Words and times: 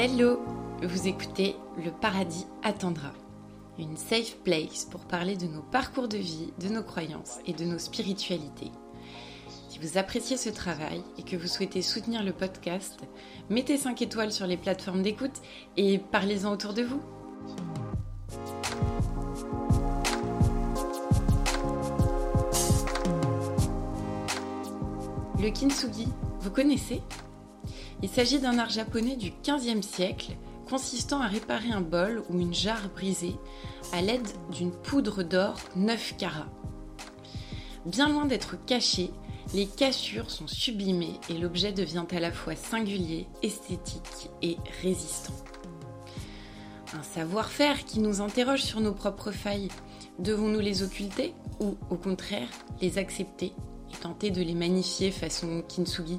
Hello, 0.00 0.38
vous 0.80 1.08
écoutez 1.08 1.56
Le 1.84 1.90
Paradis 1.90 2.46
attendra, 2.62 3.10
une 3.80 3.96
safe 3.96 4.36
place 4.44 4.84
pour 4.84 5.00
parler 5.00 5.36
de 5.36 5.46
nos 5.48 5.60
parcours 5.60 6.06
de 6.06 6.16
vie, 6.16 6.52
de 6.60 6.68
nos 6.68 6.84
croyances 6.84 7.38
et 7.46 7.52
de 7.52 7.64
nos 7.64 7.80
spiritualités. 7.80 8.70
Si 9.68 9.80
vous 9.80 9.98
appréciez 9.98 10.36
ce 10.36 10.50
travail 10.50 11.02
et 11.18 11.24
que 11.24 11.34
vous 11.34 11.48
souhaitez 11.48 11.82
soutenir 11.82 12.22
le 12.22 12.32
podcast, 12.32 13.00
mettez 13.50 13.76
5 13.76 14.00
étoiles 14.00 14.30
sur 14.30 14.46
les 14.46 14.56
plateformes 14.56 15.02
d'écoute 15.02 15.42
et 15.76 15.98
parlez-en 15.98 16.52
autour 16.52 16.74
de 16.74 16.82
vous. 16.82 17.02
Le 25.40 25.50
kintsugi, 25.50 26.06
vous 26.38 26.50
connaissez? 26.52 27.02
Il 28.02 28.08
s'agit 28.08 28.38
d'un 28.38 28.58
art 28.58 28.70
japonais 28.70 29.16
du 29.16 29.32
XVe 29.42 29.82
siècle 29.82 30.36
consistant 30.68 31.20
à 31.20 31.26
réparer 31.26 31.70
un 31.70 31.80
bol 31.80 32.22
ou 32.28 32.38
une 32.38 32.54
jarre 32.54 32.88
brisée 32.94 33.36
à 33.92 34.02
l'aide 34.02 34.28
d'une 34.52 34.70
poudre 34.70 35.22
d'or 35.22 35.56
9 35.76 36.16
carats. 36.18 36.50
Bien 37.86 38.08
loin 38.08 38.26
d'être 38.26 38.56
caché, 38.66 39.10
les 39.54 39.66
cassures 39.66 40.30
sont 40.30 40.46
sublimées 40.46 41.14
et 41.30 41.38
l'objet 41.38 41.72
devient 41.72 42.04
à 42.10 42.20
la 42.20 42.32
fois 42.32 42.54
singulier, 42.54 43.26
esthétique 43.42 44.28
et 44.42 44.58
résistant. 44.82 45.32
Un 46.94 47.02
savoir-faire 47.02 47.84
qui 47.84 48.00
nous 48.00 48.20
interroge 48.20 48.62
sur 48.62 48.80
nos 48.80 48.92
propres 48.92 49.30
failles. 49.30 49.68
Devons-nous 50.18 50.60
les 50.60 50.82
occulter 50.82 51.34
ou, 51.60 51.76
au 51.90 51.96
contraire, 51.96 52.48
les 52.80 52.98
accepter 52.98 53.52
et 53.92 53.96
tenter 54.00 54.30
de 54.30 54.42
les 54.42 54.54
magnifier 54.54 55.10
façon 55.10 55.62
kintsugi? 55.68 56.18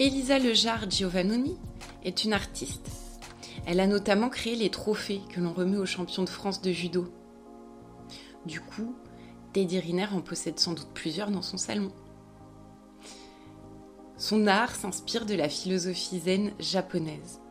Elisa 0.00 0.38
Lejar 0.38 0.90
Giovannoni 0.90 1.58
est 2.04 2.24
une 2.24 2.32
artiste. 2.32 2.88
Elle 3.66 3.80
a 3.80 3.86
notamment 3.86 4.30
créé 4.30 4.56
les 4.56 4.70
trophées 4.70 5.20
que 5.28 5.42
l'on 5.42 5.52
remet 5.52 5.76
aux 5.76 5.84
champions 5.84 6.22
de 6.22 6.30
France 6.30 6.62
de 6.62 6.72
judo. 6.72 7.12
Du 8.46 8.62
coup, 8.62 8.94
Teddy 9.52 9.78
Riner 9.78 10.06
en 10.10 10.22
possède 10.22 10.58
sans 10.58 10.72
doute 10.72 10.88
plusieurs 10.94 11.30
dans 11.30 11.42
son 11.42 11.58
salon. 11.58 11.92
Son 14.16 14.46
art 14.46 14.74
s'inspire 14.74 15.26
de 15.26 15.34
la 15.34 15.50
philosophie 15.50 16.20
zen 16.20 16.52
japonaise. 16.58 17.42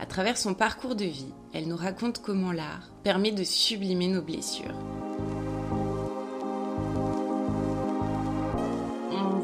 À 0.00 0.06
travers 0.06 0.38
son 0.38 0.54
parcours 0.54 0.96
de 0.96 1.04
vie, 1.04 1.32
elle 1.54 1.68
nous 1.68 1.76
raconte 1.76 2.20
comment 2.20 2.50
l'art 2.50 2.90
permet 3.04 3.30
de 3.30 3.44
sublimer 3.44 4.08
nos 4.08 4.22
blessures. 4.22 4.74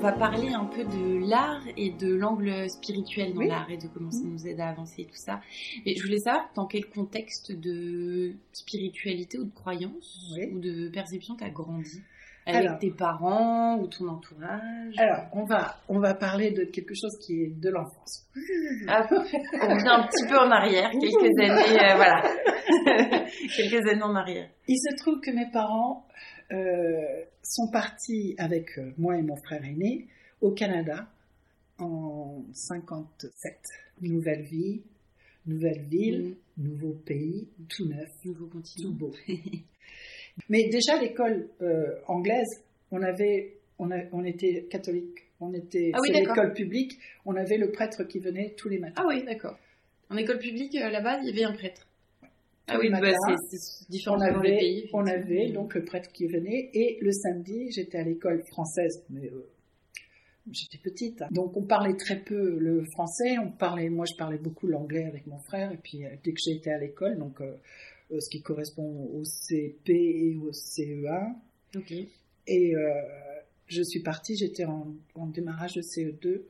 Va 0.00 0.12
parler 0.12 0.48
un 0.50 0.64
peu 0.64 0.84
de 0.84 1.28
l'art 1.28 1.62
et 1.76 1.90
de 1.90 2.14
l'angle 2.14 2.70
spirituel 2.70 3.34
dans 3.34 3.40
l'art 3.40 3.68
et 3.68 3.76
de 3.76 3.88
comment 3.88 4.12
ça 4.12 4.22
nous 4.24 4.46
aide 4.46 4.60
à 4.60 4.68
avancer 4.68 5.02
et 5.02 5.06
tout 5.06 5.16
ça. 5.16 5.40
Et 5.84 5.96
je 5.96 6.02
voulais 6.04 6.20
savoir 6.20 6.48
dans 6.54 6.66
quel 6.66 6.86
contexte 6.86 7.50
de 7.50 8.32
spiritualité 8.52 9.38
ou 9.38 9.44
de 9.44 9.54
croyance 9.54 10.32
ou 10.52 10.60
de 10.60 10.88
perception 10.88 11.34
tu 11.34 11.42
as 11.42 11.50
grandi? 11.50 12.00
Avec 12.48 12.78
tes 12.80 12.90
parents 12.90 13.78
ou 13.78 13.86
ton 13.86 14.08
entourage 14.08 14.94
Alors, 14.96 15.26
on 15.32 15.44
va, 15.44 15.76
on 15.88 15.98
va 16.00 16.14
parler 16.14 16.50
de 16.50 16.64
quelque 16.64 16.94
chose 16.94 17.16
qui 17.24 17.42
est 17.42 17.48
de 17.48 17.70
l'enfance. 17.70 18.26
Ah, 18.86 19.06
on 19.10 19.16
revient 19.16 19.88
un 19.88 20.06
petit 20.06 20.26
peu 20.28 20.38
en 20.38 20.50
arrière, 20.50 20.90
quelques 20.90 21.38
années, 21.38 21.80
euh, 21.80 21.96
voilà. 21.96 22.22
quelques 23.56 23.86
années 23.88 24.02
en 24.02 24.14
arrière. 24.14 24.48
Il 24.66 24.76
se 24.76 24.96
trouve 24.96 25.20
que 25.20 25.30
mes 25.30 25.50
parents 25.50 26.06
euh, 26.52 27.24
sont 27.42 27.70
partis 27.70 28.34
avec 28.38 28.78
euh, 28.78 28.92
moi 28.96 29.16
et 29.16 29.22
mon 29.22 29.36
frère 29.36 29.64
aîné 29.64 30.08
au 30.40 30.52
Canada 30.52 31.06
en 31.78 32.44
57. 32.52 33.58
Nouvelle 34.00 34.42
vie, 34.42 34.82
nouvelle 35.46 35.84
ville, 35.88 36.36
mm. 36.56 36.68
nouveau 36.68 36.92
pays, 37.04 37.48
tout 37.68 37.86
neuf, 37.86 38.08
nouveau 38.24 38.46
continent. 38.46 38.88
tout 38.88 38.94
beau. 38.94 39.12
Mais 40.48 40.68
déjà 40.68 41.00
l'école 41.00 41.48
euh, 41.62 41.94
anglaise, 42.06 42.64
on 42.90 43.02
avait, 43.02 43.56
on, 43.78 43.90
on 44.12 44.24
était 44.24 44.66
catholique, 44.70 45.26
on 45.40 45.52
était 45.52 45.92
ah 45.94 45.98
l'école 46.12 46.52
publique, 46.52 46.98
on 47.24 47.36
avait 47.36 47.58
le 47.58 47.70
prêtre 47.70 48.04
qui 48.04 48.18
venait 48.18 48.54
tous 48.56 48.68
les 48.68 48.78
matins. 48.78 49.02
Ah 49.04 49.06
oui, 49.08 49.24
d'accord. 49.24 49.58
En 50.10 50.16
école 50.16 50.38
publique 50.38 50.74
là-bas, 50.74 51.20
il 51.22 51.28
y 51.28 51.32
avait 51.32 51.44
un 51.44 51.52
prêtre. 51.52 51.86
Ah 52.68 52.78
oui, 52.78 52.90
bah, 52.90 53.00
c'est 53.50 53.88
différent 53.88 54.18
on 54.18 54.20
avait, 54.20 54.48
les 54.50 54.58
pays. 54.58 54.90
On 54.92 55.06
avait 55.06 55.50
donc 55.52 55.74
le 55.74 55.84
prêtre 55.84 56.10
qui 56.12 56.26
venait 56.26 56.70
et 56.74 56.98
le 57.00 57.12
samedi, 57.12 57.70
j'étais 57.72 57.98
à 57.98 58.02
l'école 58.02 58.42
française, 58.50 59.04
mais 59.08 59.26
euh, 59.26 59.48
j'étais 60.52 60.78
petite, 60.78 61.22
hein. 61.22 61.28
donc 61.30 61.56
on 61.56 61.64
parlait 61.64 61.96
très 61.96 62.20
peu 62.20 62.58
le 62.58 62.84
français. 62.92 63.38
On 63.38 63.50
parlait, 63.50 63.88
moi, 63.88 64.04
je 64.04 64.16
parlais 64.16 64.36
beaucoup 64.38 64.66
l'anglais 64.66 65.06
avec 65.06 65.26
mon 65.26 65.38
frère 65.38 65.72
et 65.72 65.78
puis 65.78 66.04
euh, 66.04 66.10
dès 66.22 66.32
que 66.32 66.40
j'étais 66.44 66.70
à 66.70 66.78
l'école, 66.78 67.16
donc 67.16 67.40
euh, 67.40 67.56
ce 68.10 68.30
qui 68.30 68.42
correspond 68.42 69.10
au 69.14 69.24
CP 69.24 69.92
et 69.92 70.36
au 70.36 70.50
CE1. 70.52 71.34
Et 72.46 72.74
je 73.68 73.82
suis 73.82 74.00
partie, 74.00 74.36
j'étais 74.36 74.64
en, 74.64 74.96
démarrage 75.26 75.74
de 75.74 75.82
CE2, 75.82 76.42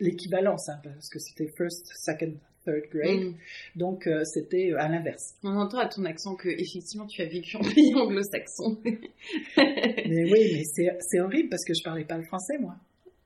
l'équivalence, 0.00 0.68
hein, 0.68 0.80
parce 0.82 1.08
que 1.08 1.18
c'était 1.18 1.48
first, 1.56 1.86
second, 1.94 2.34
third 2.64 2.88
grade. 2.90 3.20
Mm. 3.20 3.34
Donc 3.76 4.06
euh, 4.06 4.24
c'était 4.24 4.72
euh, 4.72 4.80
à 4.80 4.88
l'inverse. 4.88 5.36
On 5.42 5.56
entend 5.56 5.78
à 5.78 5.86
ton 5.86 6.04
accent 6.04 6.34
que 6.34 6.48
effectivement 6.48 7.06
tu 7.06 7.22
as 7.22 7.26
vécu 7.26 7.56
en 7.56 7.60
pays 7.74 7.94
anglo-saxon. 7.94 8.78
mais 8.84 10.30
oui, 10.30 10.50
mais 10.52 10.62
c'est 11.00 11.20
horrible 11.20 11.48
parce 11.48 11.64
que 11.64 11.74
je 11.74 11.82
parlais 11.82 12.04
pas 12.04 12.18
le 12.18 12.24
français 12.24 12.58
moi. 12.58 12.76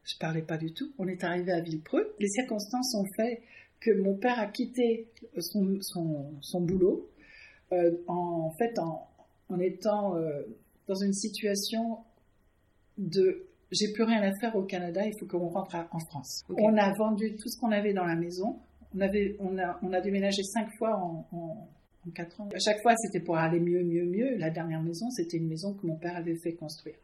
Je 0.05 0.17
parlais 0.19 0.43
pas 0.43 0.57
du 0.57 0.73
tout. 0.73 0.93
On 0.99 1.09
est 1.09 1.25
arrivé 1.25 1.53
à 1.53 1.61
Villepreux. 1.61 2.15
Les 2.19 2.29
circonstances 2.29 2.95
ont 2.95 3.07
fait 3.17 3.43
que 3.81 3.91
mon 3.91 4.15
père 4.15 4.39
a 4.39 4.47
quitté 4.47 5.09
son, 5.39 5.79
son, 5.81 6.35
son 6.41 6.61
boulot 6.61 7.10
euh, 7.73 7.93
en, 8.07 8.51
fait 8.59 8.79
en, 8.79 9.07
en 9.49 9.59
étant 9.61 10.15
dans 10.87 10.95
une 10.95 11.13
situation 11.13 11.99
de 12.99 13.47
j'ai 13.71 13.93
plus 13.93 14.03
rien 14.03 14.21
à 14.23 14.33
faire 14.41 14.57
au 14.57 14.63
Canada, 14.63 15.07
il 15.07 15.17
faut 15.19 15.27
qu'on 15.27 15.49
rentre 15.49 15.77
en 15.93 15.99
France. 16.01 16.45
On 16.59 16.77
a 16.77 16.93
vendu 16.93 17.37
tout 17.37 17.49
ce 17.49 17.59
qu'on 17.61 17.71
avait 17.71 17.93
dans 17.93 18.05
la 18.05 18.17
maison 18.17 18.59
on, 18.95 19.01
avait, 19.01 19.37
on, 19.39 19.59
a, 19.59 19.79
on 19.83 19.93
a 19.93 20.01
déménagé 20.01 20.43
cinq 20.43 20.69
fois 20.79 20.97
en, 20.97 21.27
en, 21.33 21.69
quatre 22.15 22.41
ans. 22.41 22.49
À 22.55 22.59
chaque 22.59 22.81
fois, 22.83 22.95
c'était 22.97 23.21
pour 23.21 23.37
aller 23.37 23.61
mieux, 23.61 23.83
mieux, 23.83 24.05
mieux. 24.05 24.37
La 24.37 24.51
dernière 24.51 24.83
maison, 24.83 25.11
c'était 25.11 25.37
une 25.37 25.49
maison 25.49 25.75
que 25.75 25.87
mon 25.87 25.97
père 25.97 26.17
avait 26.17 26.37
fait 26.37 26.55
construire. 26.55 26.97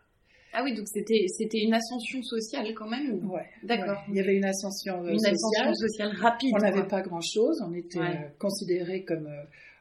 Ah 0.58 0.62
oui, 0.64 0.74
donc 0.74 0.88
c'était 0.88 1.26
c'était 1.28 1.62
une 1.62 1.74
ascension 1.74 2.22
sociale 2.22 2.72
quand 2.74 2.88
même. 2.88 3.28
Ouais. 3.30 3.44
D'accord. 3.62 4.02
Il 4.08 4.14
y 4.14 4.20
avait 4.20 4.36
une 4.36 4.46
ascension 4.46 5.04
euh, 5.04 5.10
une 5.10 5.18
sociale. 5.18 5.34
ascension 5.34 5.74
sociale 5.74 6.12
rapide. 6.16 6.54
On 6.54 6.58
n'avait 6.58 6.88
pas 6.88 7.02
grand 7.02 7.20
chose. 7.20 7.62
On 7.62 7.74
était 7.74 7.98
considéré 7.98 8.24
euh, 8.24 8.28
considérés 8.38 9.04
comme, 9.04 9.28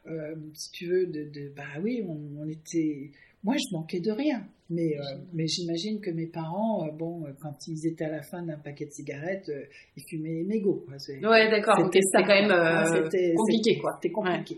euh, 0.08 0.35
si 0.53 0.72
tu 0.72 0.88
veux, 0.88 1.06
de, 1.06 1.24
de 1.24 1.53
bah 1.56 1.64
oui, 1.81 2.03
on, 2.06 2.19
on 2.41 2.50
était 2.50 3.12
moi, 3.45 3.56
je 3.57 3.75
manquais 3.75 4.00
de 4.00 4.11
rien. 4.11 4.44
Mais, 4.72 4.97
euh, 4.97 5.03
mais 5.31 5.45
j'imagine 5.45 6.01
que 6.01 6.09
mes 6.09 6.25
parents, 6.25 6.88
euh, 6.88 6.91
bon, 6.91 7.23
euh, 7.23 7.29
quand 7.39 7.67
ils 7.67 7.85
étaient 7.85 8.06
à 8.06 8.09
la 8.09 8.23
fin 8.23 8.41
d'un 8.41 8.57
paquet 8.57 8.85
de 8.85 8.91
cigarettes, 8.91 9.51
ils 9.95 10.03
fumaient 10.09 10.33
les 10.33 10.44
mégots. 10.44 10.83
Ouais, 11.22 11.51
d'accord. 11.51 11.78
C'était 11.94 12.00
quand 12.11 12.28
même 12.28 13.35
compliqué, 13.35 13.78
quoi. 13.78 14.00
C'était 14.01 14.11
compliqué. 14.11 14.57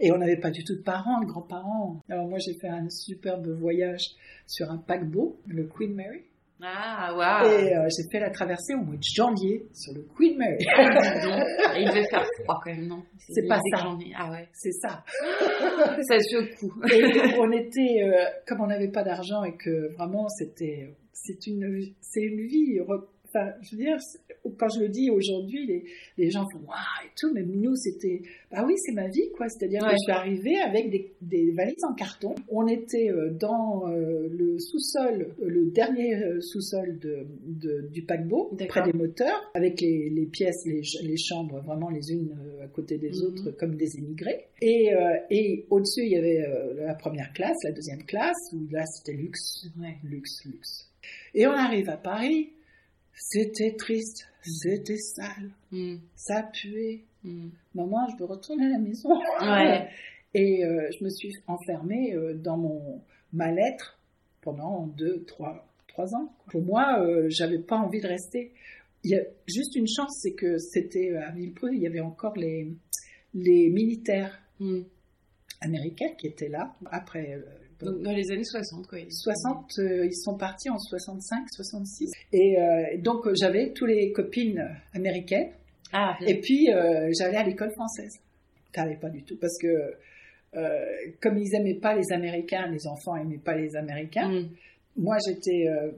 Et 0.00 0.12
on 0.12 0.18
n'avait 0.18 0.36
pas 0.36 0.50
du 0.50 0.62
tout 0.62 0.76
de 0.76 0.82
parents, 0.82 1.22
de 1.22 1.26
grands-parents. 1.26 2.02
Alors 2.10 2.28
moi, 2.28 2.38
j'ai 2.38 2.52
fait 2.60 2.68
un 2.68 2.90
superbe 2.90 3.48
voyage 3.48 4.04
sur 4.46 4.70
un 4.70 4.76
paquebot, 4.76 5.40
le 5.46 5.64
Queen 5.64 5.94
Mary. 5.94 6.20
Ah, 6.62 7.14
waouh 7.14 7.50
Et 7.50 7.76
euh, 7.76 7.88
j'ai 7.90 8.08
fait 8.10 8.18
la 8.18 8.30
traversée 8.30 8.74
au 8.74 8.78
mois 8.78 8.96
de 8.96 9.02
janvier 9.02 9.66
sur 9.74 9.92
le 9.92 10.06
Queen 10.16 10.38
Mary. 10.38 10.56
Et 11.76 11.82
il 11.82 11.88
devait 11.88 12.08
faire 12.08 12.24
froid 12.40 12.60
quand 12.64 12.70
même, 12.70 12.86
non? 12.86 13.02
C'est 13.18 13.46
pas 13.46 13.60
ça. 13.72 13.84
Ah 14.16 14.30
ouais. 14.30 14.48
C'est 14.52 14.72
ça. 14.72 15.04
ça 16.08 16.18
secoue. 16.18 16.72
Et 16.92 17.34
on 17.38 17.52
était, 17.52 18.02
euh, 18.02 18.24
comme 18.46 18.62
on 18.62 18.66
n'avait 18.66 18.90
pas 18.90 19.02
d'argent 19.02 19.44
et 19.44 19.56
que 19.56 19.92
vraiment 19.94 20.28
c'était, 20.28 20.94
c'est 21.12 21.46
une, 21.46 21.92
c'est 22.00 22.22
une 22.22 22.46
vie 22.46 22.80
Enfin, 23.36 23.52
je 23.62 23.76
veux 23.76 23.82
dire, 23.82 23.98
quand 24.58 24.68
je 24.68 24.80
le 24.80 24.88
dis 24.88 25.10
aujourd'hui, 25.10 25.66
les, 25.66 25.84
les, 26.18 26.30
gens 26.30 26.46
font 26.52 26.60
waouh 26.60 27.04
et 27.04 27.10
tout, 27.18 27.32
mais 27.32 27.42
nous 27.42 27.74
c'était, 27.76 28.22
bah 28.50 28.64
oui, 28.66 28.74
c'est 28.78 28.92
ma 28.92 29.08
vie 29.08 29.30
quoi. 29.36 29.48
C'est-à-dire 29.48 29.80
que 29.82 29.90
je 29.90 29.96
suis 29.98 30.12
arrivée 30.12 30.58
avec 30.58 30.90
des, 30.90 31.12
des, 31.20 31.50
valises 31.52 31.84
en 31.88 31.94
carton. 31.94 32.34
On 32.48 32.66
était 32.66 33.10
euh, 33.10 33.30
dans 33.30 33.88
euh, 33.88 34.28
le 34.30 34.58
sous-sol, 34.58 35.34
euh, 35.40 35.48
le 35.48 35.66
dernier 35.70 36.16
sous-sol 36.40 36.98
de, 36.98 37.26
de, 37.46 37.88
du 37.88 38.02
paquebot, 38.02 38.56
près 38.68 38.82
des 38.82 38.92
moteurs, 38.92 39.50
avec 39.54 39.80
les, 39.80 40.10
les 40.10 40.26
pièces, 40.26 40.64
les, 40.66 40.82
les, 41.02 41.16
chambres 41.16 41.60
vraiment 41.62 41.90
les 41.90 42.12
unes 42.12 42.36
à 42.62 42.68
côté 42.68 42.98
des 42.98 43.10
mhm. 43.10 43.26
autres, 43.26 43.50
comme 43.58 43.76
des 43.76 43.96
émigrés. 43.98 44.46
Et, 44.62 44.90
et 45.30 45.66
au-dessus, 45.70 46.02
il 46.04 46.12
y 46.12 46.16
avait 46.16 46.44
la 46.76 46.94
première 46.94 47.32
classe, 47.32 47.56
la 47.64 47.72
deuxième 47.72 48.04
classe, 48.04 48.52
où 48.52 48.66
là 48.70 48.84
c'était 48.86 49.16
luxe, 49.16 49.66
luxe, 50.04 50.44
luxe. 50.44 50.90
Et 51.34 51.46
on 51.46 51.52
arrive 51.52 51.88
à 51.90 51.96
Paris 51.96 52.50
c'était 53.16 53.74
triste, 53.74 54.28
c'était 54.42 54.98
sale, 54.98 55.50
hmm. 55.72 55.96
ça 56.14 56.42
puait. 56.52 57.04
Hmm. 57.24 57.48
Maman, 57.74 58.06
je 58.10 58.16
veux 58.18 58.26
retourner 58.26 58.66
à 58.66 58.70
la 58.70 58.78
maison. 58.78 59.10
Et 60.34 60.64
euh, 60.64 60.90
je 60.96 61.02
me 61.02 61.08
suis 61.08 61.32
enfermée 61.46 62.14
euh, 62.14 62.34
dans 62.34 62.58
mon 62.58 63.02
mal-être 63.32 63.98
pendant 64.42 64.86
deux, 64.86 65.24
trois, 65.24 65.66
trois 65.88 66.14
ans. 66.14 66.32
Pour 66.50 66.62
moi, 66.62 67.00
euh, 67.00 67.26
j'avais 67.30 67.58
pas 67.58 67.76
envie 67.76 68.00
de 68.00 68.06
rester. 68.06 68.52
il 69.02 69.10
y 69.10 69.16
a 69.16 69.22
juste 69.46 69.74
une 69.76 69.88
chance, 69.88 70.18
c'est 70.20 70.34
que 70.34 70.58
c'était 70.58 71.16
à 71.16 71.30
Villepreux, 71.32 71.70
il 71.72 71.80
y 71.80 71.86
avait 71.86 72.00
encore 72.00 72.36
les, 72.36 72.68
les 73.34 73.70
militaires 73.70 74.38
Mm. 74.60 74.82
américains 75.60 76.14
qui 76.16 76.26
étaient 76.28 76.48
là. 76.48 76.74
Après, 76.86 77.34
euh, 77.34 77.42
Donc, 77.82 78.00
dans 78.02 78.12
les 78.12 78.30
années 78.30 78.44
60, 78.44 78.86
quoi. 78.86 78.98
60, 79.08 79.66
euh, 79.78 80.06
ils 80.06 80.14
sont 80.16 80.36
partis 80.36 80.70
en 80.70 80.78
65, 80.78 81.44
66. 81.50 82.10
Et 82.32 82.58
euh, 82.58 82.96
donc, 82.98 83.26
euh, 83.26 83.32
j'avais 83.38 83.72
tous 83.72 83.86
les 83.86 84.12
copines 84.12 84.66
américaines. 84.94 85.50
Ah, 85.92 86.16
Et 86.26 86.40
puis, 86.40 86.72
euh, 86.72 87.10
j'allais 87.18 87.36
à 87.36 87.44
l'école 87.44 87.70
française. 87.72 88.14
T'avais 88.72 88.96
pas 88.96 89.08
du 89.10 89.22
tout. 89.24 89.36
Parce 89.40 89.56
que, 89.60 89.94
euh, 90.56 90.84
comme 91.20 91.36
ils 91.38 91.54
aimaient 91.54 91.78
pas 91.78 91.94
les 91.94 92.12
Américains, 92.12 92.66
les 92.68 92.86
enfants 92.86 93.16
aimaient 93.16 93.38
pas 93.44 93.54
les 93.54 93.76
Américains, 93.76 94.28
Mm. 94.28 94.48
moi, 94.96 95.16
j'étais 95.26 95.66
euh, 95.68 95.90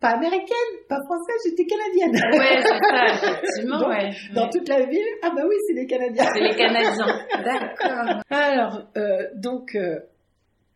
pas 0.00 0.10
américaine, 0.10 0.72
pas 0.88 0.98
française, 1.06 1.36
j'étais 1.48 1.64
canadienne. 1.64 2.20
Ouais, 2.38 2.62
c'est 2.62 2.68
ça, 2.68 3.06
effectivement, 3.30 3.78
Donc, 3.78 3.88
ouais. 3.88 4.10
Dans 4.34 4.42
Ouais. 4.44 4.50
toute 4.52 4.68
la 4.68 4.84
ville, 4.84 5.06
ah 5.22 5.30
bah 5.34 5.42
oui, 5.48 5.54
c'est 5.66 5.72
les 5.74 5.86
Canadiens. 5.86 6.24
C'est 6.34 6.40
les 6.40 6.54
Canadiens. 6.54 7.18
D'accord. 7.44 8.22
Alors, 8.30 8.82
euh, 8.98 9.26
donc, 9.36 9.74
euh, 9.74 9.98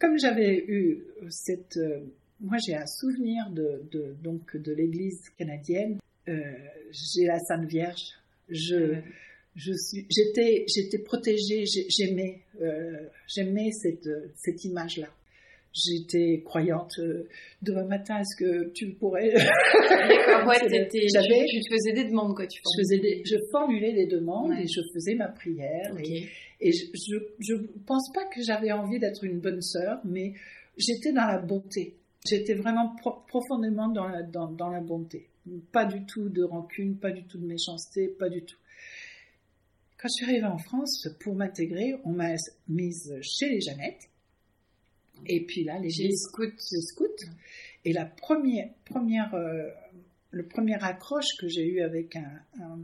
comme 0.01 0.19
j'avais 0.19 0.65
eu 0.67 1.05
cette... 1.29 1.77
euh, 1.77 2.01
moi, 2.41 2.57
j'ai 2.67 2.75
un 2.75 2.87
souvenir 2.87 3.51
de, 3.51 3.83
de, 3.93 4.15
donc, 4.23 4.57
de 4.57 4.73
l'église 4.73 5.21
canadienne. 5.39 5.99
Euh, 6.29 6.41
j'ai 6.91 7.27
la 7.27 7.39
Sainte 7.39 7.67
Vierge. 7.69 8.15
Je, 8.49 8.97
je 9.57 9.73
suis, 9.75 10.07
j'étais, 10.11 10.65
j'étais 10.75 10.99
protégée. 10.99 11.67
j'ai- 11.67 11.87
J'aimais, 11.91 12.41
euh, 12.63 13.07
j'aimais 13.29 13.71
cette, 13.73 14.09
cette 14.37 14.65
image-là. 14.65 15.09
J'étais 15.73 16.43
croyante. 16.45 16.99
euh, 16.99 17.29
demain 17.63 17.85
matin, 17.85 18.19
est-ce 18.19 18.37
que 18.37 18.71
tu 18.73 18.89
pourrais 18.95 19.31
D'accord, 19.35 20.49
ouais, 20.49 20.59
t'étais- 20.69 21.07
tu, 21.07 21.61
tu 21.61 21.73
faisais 21.73 21.93
des 21.93 22.05
demandes, 22.11 22.35
quoi. 22.35 22.47
Tu 22.47 22.61
je, 22.61 22.81
faisais 22.83 22.99
des, 22.99 23.23
je 23.25 23.37
formulais 23.53 23.93
des 23.93 24.07
demandes 24.07 24.51
Ouais. 24.51 24.65
et 24.65 24.67
je 24.67 24.81
faisais 24.93 25.15
ma 25.15 25.29
prière. 25.29 25.95
Et, 26.03 26.29
et 26.61 26.73
je, 26.73 27.15
je 27.39 27.55
pense 27.87 28.11
pas 28.13 28.25
que 28.27 28.43
j'avais 28.43 28.73
envie 28.73 28.99
d'être 28.99 29.23
une 29.25 29.39
bonne 29.39 29.63
sœur, 29.63 30.01
mais 30.05 30.33
j'étais 30.77 31.13
dans 31.13 31.27
la 31.27 31.39
bonté. 31.39 31.95
J'étais 32.29 32.55
vraiment 32.55 32.95
pro- 33.01 33.23
profondément 33.29 33.89
dans 33.89 34.09
la, 34.09 34.23
dans, 34.23 34.51
dans 34.51 34.71
la 34.71 34.81
bonté. 34.81 35.29
Pas 35.73 35.85
du 35.87 36.05
tout 36.05 36.29
de 36.29 36.43
rancune, 36.43 36.97
pas 36.99 37.13
du 37.13 37.23
tout 37.25 37.39
de 37.39 37.47
méchanceté, 37.47 38.09
pas 38.09 38.29
du 38.29 38.43
tout. 38.43 38.57
Quand 39.99 40.09
je 40.09 40.25
suis 40.25 40.25
arrivée 40.33 40.47
en 40.47 40.59
France, 40.59 41.09
pour 41.21 41.35
m'intégrer, 41.35 41.95
on 42.05 42.11
m'a 42.11 42.35
mise 42.69 43.15
chez 43.23 43.49
les 43.51 43.61
Jeannettes. 43.61 44.09
Et 45.27 45.45
puis 45.45 45.65
là, 45.65 45.79
scouts. 46.17 46.43
les 46.73 46.81
scouts. 46.83 47.27
Et 47.85 47.93
la 47.93 48.05
première, 48.05 48.69
première, 48.85 49.35
euh, 49.35 49.69
le 50.31 50.45
premier 50.47 50.83
accroche 50.83 51.37
que 51.39 51.49
j'ai 51.49 51.67
eu 51.67 51.81
avec 51.81 52.17
un, 52.17 52.41
un 52.61 52.79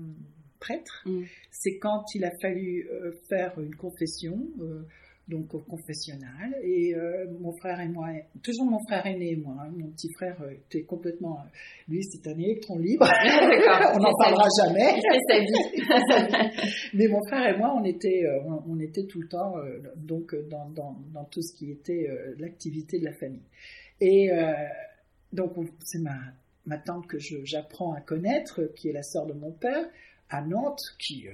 prêtre, 0.59 1.03
Mm. 1.06 1.23
c'est 1.50 1.79
quand 1.79 2.05
il 2.15 2.25
a 2.25 2.33
fallu 2.41 2.88
euh, 2.91 3.12
faire 3.29 3.59
une 3.61 3.75
confession, 3.75 4.38
euh, 4.61 4.83
donc 5.28 5.52
au 5.55 5.61
confessionnal. 5.61 6.55
Et 6.62 6.94
euh, 6.94 7.26
mon 7.40 7.52
frère 7.58 7.81
et 7.81 7.88
moi, 7.88 8.08
toujours 8.43 8.67
mon 8.67 8.78
frère 8.87 9.05
aîné 9.06 9.32
et 9.32 9.37
moi, 9.37 9.56
hein, 9.61 9.73
mon 9.76 9.88
petit 9.90 10.08
frère 10.17 10.40
euh, 10.43 10.50
était 10.52 10.84
complètement, 10.84 11.38
euh, 11.40 11.49
lui 11.88 12.02
c'était 12.05 12.31
un 12.31 12.38
électron 12.38 12.78
libre, 12.78 13.06
on 13.94 13.99
n'en 13.99 14.12
parlera 14.19 14.46
jamais. 14.64 15.00
Sa 15.28 15.38
vie. 15.40 16.50
Mais 16.94 17.08
mon 17.08 17.20
frère 17.26 17.55
et 17.55 17.58
moi, 17.58 17.75
on 17.76 17.84
était, 17.84 18.25
euh, 18.25 18.40
on, 18.46 18.73
on 18.75 18.81
était 18.81 19.06
tout 19.06 19.20
le 19.20 19.28
temps 19.28 19.55
donc 19.96 20.34
dans, 20.49 20.69
dans, 20.70 20.96
dans 21.12 21.25
tout 21.25 21.43
ce 21.43 21.56
qui 21.56 21.70
était 21.70 22.06
l'activité 22.38 22.99
de 23.00 23.05
la 23.06 23.12
famille. 23.14 23.43
Et 24.00 24.31
euh, 24.32 24.52
donc 25.32 25.56
on- 25.58 25.67
c'est 25.84 26.00
ma, 26.02 26.19
ma 26.67 26.79
tante 26.79 27.06
que 27.06 27.19
j'apprends 27.19 27.94
à 27.94 28.00
connaître, 28.00 28.62
qui 28.76 28.88
est 28.90 28.93
la 28.93 29.02
sœur 29.02 29.26
de 29.26 29.32
mon 29.32 29.52
père, 29.52 29.87
à 30.29 30.43
Nantes, 30.43 30.82
qui 30.99 31.26
euh, 31.29 31.32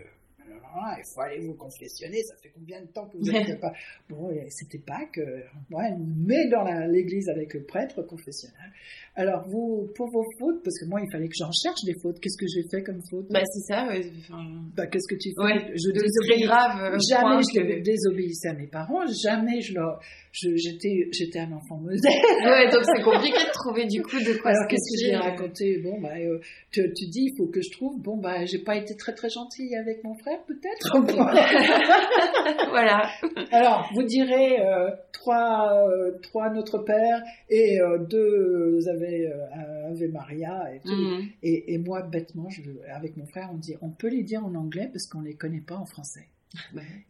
il 0.98 1.02
faut 1.14 1.20
aller 1.20 1.40
vous 1.46 1.54
confessionner, 1.54 2.22
ça 2.22 2.34
fait 2.42 2.50
combien 2.54 2.80
de 2.80 2.86
temps 2.86 3.06
que 3.08 3.16
vous 3.18 3.30
n'êtes 3.30 3.60
pas? 3.60 3.72
Bon, 4.08 4.30
c'était 4.48 4.78
Pâques, 4.78 5.18
euh, 5.18 5.40
ouais, 5.70 5.90
met 5.98 6.48
dans 6.48 6.64
l'église 6.86 7.28
avec 7.28 7.54
le 7.54 7.62
prêtre 7.64 8.02
confessionnal. 8.02 8.70
Alors 9.14 9.46
vous, 9.48 9.90
pour 9.94 10.08
vos 10.10 10.24
fautes, 10.38 10.62
parce 10.64 10.78
que 10.80 10.86
moi 10.86 11.00
il 11.02 11.10
fallait 11.12 11.28
que 11.28 11.34
j'en 11.36 11.50
cherche 11.52 11.84
des 11.84 11.94
fautes, 12.00 12.18
qu'est-ce 12.20 12.38
que 12.38 12.46
j'ai 12.48 12.66
fait 12.70 12.82
comme 12.82 13.00
faute? 13.10 13.26
Bah, 13.30 13.42
c'est 13.44 13.72
ça, 13.74 13.86
ouais. 13.88 14.10
Enfin, 14.20 14.42
bah, 14.74 14.86
qu'est-ce 14.86 15.06
que 15.08 15.20
tu 15.20 15.30
fais? 15.36 15.42
ouais. 15.44 15.72
Je 15.74 15.92
désobéis. 15.92 16.28
très 16.28 16.40
grave. 16.46 16.94
euh, 16.94 16.98
Jamais 17.08 17.42
je 17.42 17.60
que- 17.60 17.82
désobéissais 17.82 18.48
à 18.48 18.54
mes 18.54 18.66
parents, 18.68 19.02
jamais 19.22 19.60
je 19.60 19.74
leur, 19.74 20.00
je- 20.32 20.56
j'étais, 20.56 21.08
j'étais 21.12 21.40
un 21.40 21.52
enfant 21.52 21.76
modèle. 21.76 22.00
Ouais, 22.42 22.70
donc 22.70 22.82
c'est 22.84 23.02
compliqué 23.02 23.36
de 23.38 23.52
trouver 23.52 23.86
du 23.86 24.02
coup 24.02 24.18
de 24.18 24.40
quoi 24.40 24.50
Alors 24.50 24.66
qu'est-ce 24.68 25.04
que 25.04 25.10
je 25.12 25.14
euh. 25.16 25.20
raconter? 25.20 25.78
Bon 25.82 26.00
bah, 26.00 26.16
euh, 26.18 26.38
tu, 26.70 26.80
tu 26.94 27.06
dis, 27.08 27.28
il 27.30 27.34
faut 27.36 27.46
que 27.46 27.60
je 27.60 27.70
trouve. 27.70 28.00
Bon 28.00 28.16
bah, 28.16 28.44
j'ai 28.46 28.58
pas 28.58 28.76
été 28.76 28.96
très 28.96 29.12
très 29.14 29.28
gentille 29.28 29.76
avec 29.76 30.02
mon 30.04 30.14
frère, 30.14 30.38
peut-être. 30.46 30.96
Voilà. 32.70 33.10
Alors, 33.50 33.88
vous 33.94 34.02
direz 34.02 34.60
euh, 34.60 34.90
trois, 35.12 35.88
euh, 35.88 36.18
trois 36.22 36.50
Notre 36.50 36.78
Père 36.78 37.22
et 37.48 37.80
euh, 37.80 37.98
deux 37.98 38.80
euh, 38.86 39.90
Ave 39.90 40.10
Maria 40.10 40.74
et 40.74 40.80
tout. 40.80 40.90
Mhm. 40.90 41.28
Et, 41.42 41.74
et 41.74 41.78
moi, 41.78 42.02
bêtement, 42.02 42.48
je, 42.48 42.62
avec 42.94 43.16
mon 43.16 43.26
frère, 43.26 43.50
on 43.52 43.58
dit, 43.58 43.76
on 43.82 43.90
peut 43.90 44.08
les 44.08 44.22
dire 44.22 44.44
en 44.44 44.54
anglais 44.54 44.88
parce 44.92 45.06
qu'on 45.06 45.20
les 45.20 45.34
connaît 45.34 45.60
pas 45.60 45.76
en 45.76 45.86
français. 45.86 46.26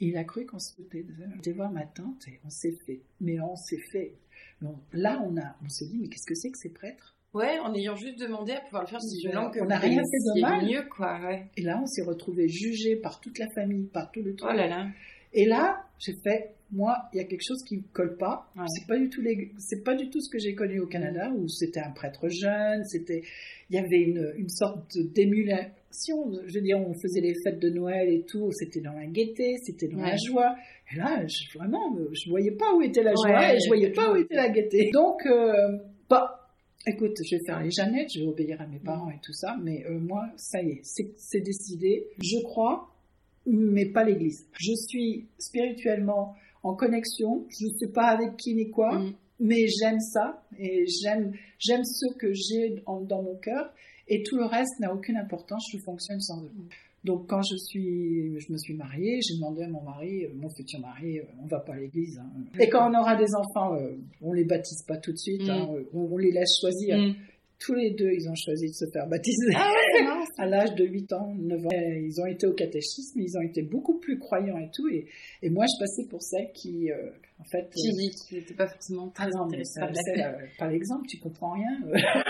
Il 0.01 0.17
a 0.17 0.25
cru 0.25 0.47
qu'on 0.47 0.59
se 0.59 0.75
foutait 0.75 1.03
de. 1.03 1.13
J'étais 1.37 1.53
voir 1.53 1.71
ma 1.71 1.85
tante 1.85 2.29
et 2.29 2.39
on 2.45 2.51
s'est 2.51 2.77
fait. 2.87 3.01
Mais 3.21 3.41
on 3.41 3.57
s'est 3.57 3.81
fait. 3.91 4.15
Donc, 4.61 4.77
là, 4.93 5.21
on, 5.27 5.37
a, 5.37 5.57
on 5.65 5.69
s'est 5.69 5.87
dit, 5.87 5.99
mais 6.01 6.09
qu'est-ce 6.09 6.27
que 6.27 6.35
c'est 6.35 6.51
que 6.51 6.59
ces 6.59 6.71
prêtres? 6.71 7.17
Ouais, 7.35 7.59
en 7.61 7.73
ayant 7.75 7.97
juste 7.97 8.19
demandé 8.19 8.53
à 8.53 8.61
pouvoir 8.61 8.83
le 8.83 8.89
faire 8.89 9.01
sur 9.01 9.31
une 9.31 9.35
langue 9.37 9.55
que 9.55 9.61
On 9.61 9.67
n'a 9.67 9.79
rien 9.79 10.03
fait 10.03 10.19
de 10.37 10.41
mal. 10.43 10.67
mieux, 10.67 10.83
quoi, 10.95 11.19
ouais. 11.27 11.47
Et 11.57 11.63
là, 11.63 11.81
on 11.83 11.87
s'est 11.87 12.03
retrouvés 12.03 12.49
jugés 12.49 12.97
par 12.97 13.21
toute 13.21 13.39
la 13.39 13.49
famille, 13.55 13.87
par 13.87 14.11
tout 14.13 14.21
le 14.23 14.35
truc. 14.35 14.51
Oh 14.53 14.57
là 14.57 14.67
là. 14.69 14.87
Et 15.33 15.47
là, 15.47 15.83
j'ai 15.99 16.13
fait, 16.23 16.51
moi, 16.73 16.95
il 17.15 17.17
y 17.17 17.21
a 17.21 17.25
quelque 17.25 17.43
chose 17.43 17.63
qui 17.67 17.79
me 17.79 17.83
colle 17.95 18.19
pas. 18.19 18.51
Ouais. 18.55 18.65
C'est 18.69 18.87
pas 18.87 18.99
du 18.99 19.09
tout 19.09 19.23
les, 19.23 19.51
c'est 19.57 19.83
pas 19.83 19.95
du 19.95 20.11
tout 20.11 20.21
ce 20.21 20.29
que 20.31 20.39
j'ai 20.39 20.55
connu 20.55 20.79
au 20.81 20.87
Canada 20.87 21.31
où 21.35 21.49
c'était 21.49 21.81
un 21.81 21.91
prêtre 21.93 22.29
jeune, 22.29 22.85
c'était, 22.85 23.23
il 23.71 23.77
y 23.77 23.79
avait 23.79 24.03
une, 24.03 24.35
une 24.37 24.51
sorte 24.51 24.99
d'émulation. 24.99 26.33
Je 26.47 26.55
veux 26.55 26.61
dire, 26.61 26.79
on 26.79 26.93
faisait 26.93 27.23
les 27.23 27.35
fêtes 27.43 27.59
de 27.61 27.71
Noël 27.71 28.11
et 28.11 28.25
tout, 28.27 28.51
c'était 28.53 28.81
dans 28.81 28.93
la 28.93 29.07
gaieté, 29.07 29.57
c'était 29.63 29.89
dans 29.89 30.01
la 30.03 30.17
joie. 30.17 30.55
Et 30.93 30.97
là, 30.97 31.27
je, 31.27 31.59
vraiment, 31.59 31.97
je 32.13 32.29
voyais 32.29 32.51
pas 32.53 32.75
où 32.75 32.83
était 32.83 33.03
la 33.03 33.13
joie 33.15 33.31
Ouais, 33.39 33.57
et 33.57 33.61
je 33.61 33.69
voyais 33.69 33.91
pas 33.91 34.13
où 34.13 34.17
était 34.17 34.35
la 34.35 34.51
gaieté. 34.51 34.91
Donc, 34.93 35.25
euh, 35.25 35.79
bah, 36.11 36.42
Écoute, 36.87 37.17
je 37.25 37.37
vais 37.37 37.45
faire 37.45 37.63
les 37.63 37.71
Jeannettes, 37.71 38.13
je 38.13 38.21
vais 38.21 38.27
obéir 38.27 38.61
à 38.61 38.67
mes 38.67 38.79
parents 38.81 39.11
et 39.11 39.19
tout 39.23 39.33
ça, 39.33 39.57
mais 39.63 39.85
euh, 39.87 39.99
moi, 40.01 40.25
ça 40.37 40.61
y 40.63 40.71
est, 40.71 40.81
c'est 41.17 41.41
décidé. 41.41 42.07
Je 42.21 42.43
crois, 42.43 42.93
mais 43.47 43.87
pas 43.87 44.03
l'Église. 44.05 44.47
Je 44.59 44.73
suis 44.75 45.27
spirituellement 45.39 46.35
en 46.65 46.75
connexion, 46.75 47.47
je 47.51 47.67
ne 47.67 47.73
sais 47.73 47.89
pas 47.89 48.07
avec 48.07 48.37
qui 48.37 48.55
ni 48.55 48.71
quoi, 48.71 48.99
Mm. 48.99 49.13
mais 49.41 49.67
j'aime 49.69 50.01
ça 50.01 50.45
et 50.59 50.85
j'aime 50.87 51.33
j'aime 51.59 51.85
ce 51.85 52.07
que 52.15 52.33
j'ai 52.33 52.83
dans 52.87 53.23
mon 53.23 53.37
cœur 53.37 53.73
et 54.09 54.23
tout 54.25 54.37
le 54.37 54.45
reste 54.45 54.79
n'a 54.81 54.93
aucune 54.93 55.17
importance, 55.17 55.69
je 55.73 55.79
fonctionne 55.79 56.21
sans 56.21 56.43
eux. 56.45 56.51
Donc 57.05 57.29
quand 57.29 57.43
je 57.43 57.57
suis, 57.57 58.39
je 58.39 58.53
me 58.53 58.57
suis 58.59 58.75
mariée, 58.75 59.21
j'ai 59.23 59.35
demandé 59.35 59.63
à 59.65 59.69
mon 59.69 59.83
mari, 59.83 60.25
euh, 60.25 60.29
mon 60.37 60.49
futur 60.51 60.79
mari, 60.81 61.19
euh, 61.19 61.25
on 61.43 61.47
va 61.47 61.59
pas 61.61 61.73
à 61.75 61.79
l'église. 61.79 62.19
hein. 62.19 62.31
Et 62.61 62.69
quand 62.69 62.89
on 62.91 62.95
aura 62.99 63.17
des 63.17 63.35
enfants, 63.35 63.75
euh, 63.75 63.97
on 64.21 64.33
les 64.33 64.45
baptise 64.45 64.83
pas 64.87 64.97
tout 64.99 65.11
de 65.13 65.17
suite, 65.17 65.43
Mm. 65.43 65.51
hein, 65.51 65.69
on, 65.93 65.99
on 66.13 66.17
les 66.17 66.31
laisse 66.31 66.61
choisir. 66.61 66.97
Mm. 66.99 67.15
Tous 67.65 67.75
les 67.75 67.91
deux, 67.93 68.11
ils 68.13 68.29
ont 68.29 68.35
choisi 68.35 68.67
de 68.69 68.75
se 68.75 68.87
faire 68.93 69.07
baptiser. 69.07 69.53
Ah 69.55 69.71
ouais, 69.71 70.05
ça. 70.05 70.43
à 70.43 70.47
l'âge 70.47 70.75
de 70.75 70.85
8 70.85 71.13
ans, 71.13 71.33
9 71.39 71.67
ans. 71.67 71.69
Ils 71.73 72.21
ont 72.21 72.27
été 72.27 72.47
au 72.47 72.53
catéchisme, 72.55 73.21
ils 73.21 73.37
ont 73.39 73.43
été 73.43 73.63
beaucoup 73.63 73.99
plus 73.99 74.19
croyants 74.19 74.59
et 74.59 74.69
tout. 74.75 74.89
Et, 74.89 75.07
et 75.43 75.51
moi, 75.51 75.65
je 75.67 75.79
passais 75.79 76.05
pour 76.09 76.23
celle 76.23 76.51
qui, 76.53 76.91
euh, 76.91 77.11
en 77.39 77.45
fait... 77.45 77.69
Qui 77.71 77.89
euh, 77.89 77.93
dit 77.99 78.11
qu'il 78.11 78.39
n'était 78.39 78.55
pas 78.55 78.67
forcément 78.69 79.09
très 79.11 79.27
ah 79.27 79.39
non, 79.39 79.47
mais 79.47 79.63
ça, 79.65 79.83
par 79.83 79.91
euh, 79.91 80.33
par 80.59 80.71
l'exemple, 80.71 81.07
tu 81.09 81.19
comprends 81.19 81.53
rien. 81.53 81.79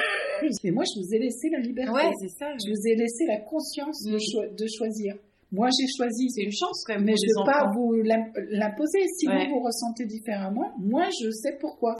et 0.64 0.70
moi, 0.70 0.84
je 0.84 1.00
vous 1.00 1.14
ai 1.14 1.18
laissé 1.18 1.48
la 1.50 1.60
liberté. 1.60 1.92
Ouais, 1.92 2.10
c'est 2.20 2.28
ça. 2.38 2.52
je 2.64 2.70
vous 2.70 2.86
ai 2.88 2.94
laissé 2.96 3.24
la 3.26 3.38
conscience 3.40 4.02
de, 4.04 4.16
Mm. 4.16 4.54
de 4.56 4.66
choisir. 4.76 5.16
Moi, 5.50 5.68
j'ai 5.78 5.86
choisi, 5.96 6.30
C'est 6.30 6.42
une 6.42 6.52
chance 6.52 6.82
quand 6.86 6.94
même. 6.94 7.04
mais 7.04 7.12
je 7.16 7.26
ne 7.26 7.40
veux 7.40 7.50
pas 7.50 7.70
vous 7.74 7.92
l'im- 8.02 8.32
l'imposer. 8.50 9.00
Si 9.18 9.28
Ouais. 9.28 9.46
vous 9.48 9.54
vous 9.56 9.62
ressentez 9.64 10.06
différemment, 10.06 10.72
moi, 10.78 11.08
je 11.22 11.30
sais 11.30 11.56
pourquoi. 11.60 11.96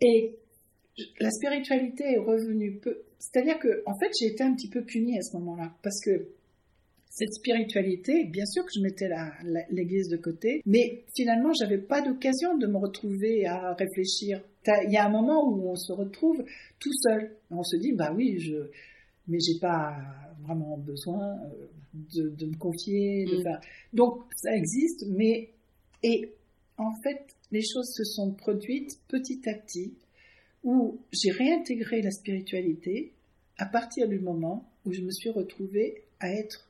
Et 0.00 0.36
la 1.20 1.30
spiritualité 1.30 2.04
est 2.14 2.18
revenue 2.18 2.78
peu. 2.78 3.02
C'est-à-dire 3.18 3.58
que, 3.58 3.82
en 3.86 3.98
fait, 3.98 4.10
j'ai 4.20 4.26
été 4.28 4.42
un 4.44 4.54
petit 4.54 4.68
peu 4.68 4.82
punie 4.82 5.18
à 5.18 5.22
ce 5.22 5.36
moment-là, 5.36 5.74
parce 5.82 6.00
que 6.04 6.28
cette 7.10 7.32
spiritualité, 7.32 8.24
bien 8.24 8.44
sûr 8.44 8.64
que 8.64 8.72
je 8.74 8.80
mettais 8.80 9.08
l'église 9.70 10.08
de 10.08 10.18
côté, 10.18 10.60
mais 10.66 11.04
finalement, 11.16 11.50
j'avais 11.58 11.78
pas 11.78 12.02
d'occasion 12.02 12.58
de 12.58 12.66
me 12.66 12.76
retrouver 12.76 13.46
à 13.46 13.72
réfléchir. 13.72 14.42
Il 14.66 14.92
y 14.92 14.96
a 14.98 15.06
un 15.06 15.10
moment 15.10 15.48
où 15.48 15.68
on 15.70 15.76
se 15.76 15.92
retrouve 15.92 16.44
tout 16.78 16.92
seul. 16.92 17.30
On 17.50 17.62
se 17.62 17.76
dit, 17.76 17.92
bah 17.92 18.12
oui, 18.14 18.38
je, 18.38 18.56
mais 19.28 19.38
j'ai 19.40 19.58
pas 19.58 19.96
vraiment 20.42 20.76
besoin 20.76 21.36
euh, 21.54 21.66
de, 22.14 22.28
de 22.28 22.46
me 22.46 22.56
confier, 22.56 23.24
de 23.24 23.38
Mm. 23.38 23.42
faire. 23.42 23.60
Donc, 23.94 24.20
ça 24.36 24.54
existe, 24.54 25.06
mais, 25.08 25.50
et 26.02 26.32
en 26.76 26.92
fait, 27.02 27.24
les 27.50 27.62
choses 27.62 27.88
se 27.94 28.04
sont 28.04 28.32
produites 28.32 28.98
petit 29.08 29.40
à 29.48 29.54
petit, 29.54 29.94
où 30.66 30.98
j'ai 31.12 31.30
réintégré 31.30 32.02
la 32.02 32.10
spiritualité, 32.10 33.12
à 33.56 33.66
partir 33.66 34.08
du 34.08 34.18
moment 34.18 34.68
où 34.84 34.92
je 34.92 35.00
me 35.00 35.12
suis 35.12 35.30
retrouvée 35.30 36.02
à 36.18 36.28
être, 36.30 36.68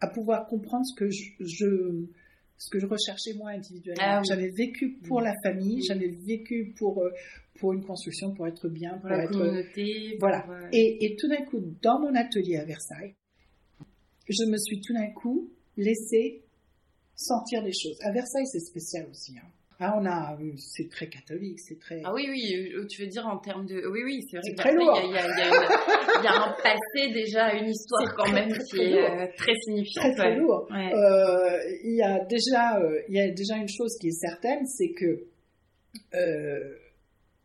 à 0.00 0.08
pouvoir 0.08 0.46
comprendre 0.48 0.84
ce 0.84 0.94
que 0.96 1.08
je, 1.08 2.04
ce 2.58 2.70
que 2.70 2.80
je 2.80 2.86
recherchais 2.86 3.32
moi 3.34 3.52
individuellement. 3.52 4.02
Ah 4.04 4.22
j'avais 4.28 4.50
vécu 4.50 4.98
pour 5.06 5.20
la 5.20 5.34
famille, 5.44 5.82
j'avais 5.82 6.08
vécu 6.08 6.74
pour, 6.76 7.00
euh, 7.00 7.12
pour 7.60 7.72
une 7.72 7.84
construction, 7.84 8.34
pour 8.34 8.48
être 8.48 8.68
bien, 8.68 8.98
pour, 8.98 9.08
la 9.08 9.22
être. 9.22 9.30
Communauté, 9.30 10.16
voilà. 10.18 10.44
Et, 10.72 11.04
et 11.06 11.16
tout 11.16 11.28
d'un 11.28 11.44
coup, 11.44 11.62
dans 11.80 12.00
mon 12.00 12.16
atelier 12.16 12.56
à 12.56 12.64
Versailles, 12.64 13.14
je 14.28 14.50
me 14.50 14.58
suis 14.58 14.80
tout 14.80 14.94
d'un 14.94 15.10
coup 15.10 15.48
laissée 15.76 16.42
sentir 17.14 17.62
des 17.62 17.72
choses. 17.72 17.98
À 18.02 18.10
Versailles, 18.10 18.46
c'est 18.46 18.60
spécial 18.60 19.06
aussi. 19.08 19.36
Hein. 19.38 19.46
Ah, 19.80 19.94
on 19.98 20.06
a, 20.06 20.38
c'est 20.56 20.88
très 20.88 21.08
catholique, 21.08 21.58
c'est 21.58 21.78
très. 21.78 22.00
Ah 22.04 22.12
oui, 22.14 22.26
oui, 22.28 22.72
euh, 22.74 22.86
tu 22.88 23.02
veux 23.02 23.08
dire 23.08 23.26
en 23.26 23.38
termes 23.38 23.66
de, 23.66 23.86
oui, 23.88 24.02
oui, 24.04 24.20
c'est 24.30 24.38
vrai. 24.38 24.54
très 24.54 24.74
lourd. 24.74 25.00
Il 25.04 25.12
y, 25.12 26.26
a, 26.26 26.34
un 26.34 26.52
passé 26.62 27.12
déjà, 27.12 27.52
une 27.54 27.68
histoire 27.68 28.14
quand 28.16 28.32
même 28.32 28.52
qui 28.70 28.80
est 28.80 28.98
euh, 28.98 29.26
très 29.36 29.54
significative. 29.64 30.14
Très 30.14 30.14
très 30.14 30.36
lourd. 30.36 30.68
Euh, 30.72 31.58
il 31.84 31.96
y 31.96 32.02
a 32.02 32.24
déjà, 32.24 32.80
il 33.08 33.14
y 33.14 33.20
a 33.20 33.30
déjà 33.30 33.56
une 33.56 33.68
chose 33.68 33.96
qui 34.00 34.08
est 34.08 34.20
certaine, 34.20 34.64
c'est 34.66 34.92
que 34.92 35.26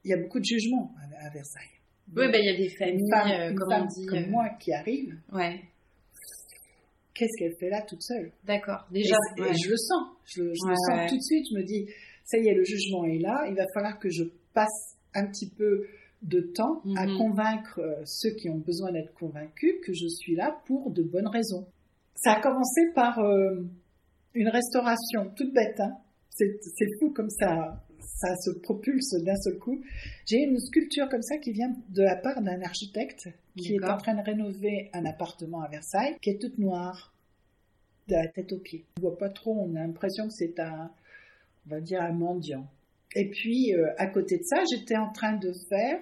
il 0.03 0.11
y 0.11 0.13
a 0.13 0.17
beaucoup 0.17 0.39
de 0.39 0.45
jugements 0.45 0.93
à, 1.19 1.29
Versailles. 1.33 1.63
oui, 2.15 2.31
ben 2.31 2.39
il 2.39 2.45
y 2.45 2.53
a 2.53 2.57
des 2.57 2.69
familles, 2.69 3.55
comme 3.55 3.73
on 3.73 3.85
dit, 3.85 4.05
comme 4.05 4.29
moi 4.29 4.49
qui 4.59 4.71
arrivent. 4.73 5.17
Ouais 5.33 5.59
qu'est-ce 7.17 7.37
qu'elle 7.37 7.55
fait 7.59 7.69
là 7.69 7.81
toute 7.81 8.01
seule? 8.01 8.31
D'accord, 8.45 8.85
déjà. 8.91 9.15
Et, 9.37 9.53
je 9.55 9.69
le 9.69 9.77
sens, 9.77 10.07
je, 10.25 10.43
le 10.43 10.53
sens 10.55 11.09
tout 11.09 11.17
de 11.17 11.21
suite. 11.21 11.45
Je 11.51 11.57
me 11.57 11.63
dis, 11.63 11.87
ça 12.27 12.37
y 12.37 12.47
est, 12.49 12.53
le 12.53 12.65
jugement 12.65 13.05
est 13.05 13.19
là, 13.19 13.45
il 13.49 13.55
va 13.55 13.65
falloir 13.73 13.97
que 13.99 14.09
je 14.09 14.23
passe 14.53 14.97
un 15.15 15.25
petit 15.27 15.49
peu 15.49 15.87
de 16.21 16.41
temps 16.41 16.81
à 16.97 17.07
mhm. 17.07 17.17
convaincre 17.17 17.79
euh, 17.79 18.01
ceux 18.05 18.31
qui 18.31 18.49
ont 18.49 18.57
besoin 18.57 18.91
d'être 18.91 19.13
convaincus 19.13 19.75
que 19.85 19.93
je 19.93 20.07
suis 20.07 20.35
là 20.35 20.61
pour 20.65 20.91
de 20.91 21.03
bonnes 21.03 21.27
raisons. 21.27 21.67
Ça 22.15 22.33
a 22.33 22.41
commencé 22.41 22.81
par 22.93 23.19
euh, 23.19 23.63
une 24.33 24.49
restauration 24.49 25.31
toute 25.35 25.53
bête, 25.53 25.79
hein. 25.79 25.95
c'est 26.31 26.99
fou 26.99 27.11
comme 27.11 27.29
ça, 27.29 27.81
ça 27.99 28.35
se 28.35 28.49
propulse 28.59 29.13
d'un 29.23 29.35
seul 29.37 29.57
coup. 29.57 29.81
J'ai 30.25 30.39
une 30.39 30.59
sculpture 30.59 31.07
comme 31.09 31.21
ça 31.21 31.37
qui 31.37 31.53
vient 31.53 31.71
de 31.89 32.03
la 32.03 32.17
part 32.17 32.41
d'un 32.41 32.61
architecte 32.61 33.29
qui 33.55 33.75
est 33.75 33.85
en 33.85 33.97
train 33.97 34.15
de 34.15 34.21
rénover 34.21 34.89
un 34.93 35.05
appartement 35.05 35.61
à 35.61 35.69
Versailles, 35.69 36.17
qui 36.21 36.31
est 36.31 36.41
toute 36.41 36.57
noire, 36.57 37.13
de 38.07 38.15
la 38.15 38.27
tête 38.27 38.51
aux 38.53 38.59
pieds. 38.59 38.85
On 38.97 39.01
voit 39.01 39.17
pas 39.17 39.29
trop, 39.29 39.53
on 39.53 39.75
a 39.75 39.79
l'impression 39.79 40.27
que 40.27 40.33
c'est 40.33 40.59
un, 40.59 40.91
on 41.67 41.75
va 41.75 41.81
dire 41.81 42.01
un 42.01 42.13
mendiant. 42.13 42.67
Et 43.15 43.29
puis, 43.29 43.73
euh, 43.73 43.87
à 43.97 44.07
côté 44.07 44.37
de 44.37 44.43
ça, 44.43 44.57
j'étais 44.71 44.97
en 44.97 45.11
train 45.11 45.37
de 45.37 45.51
faire, 45.69 45.99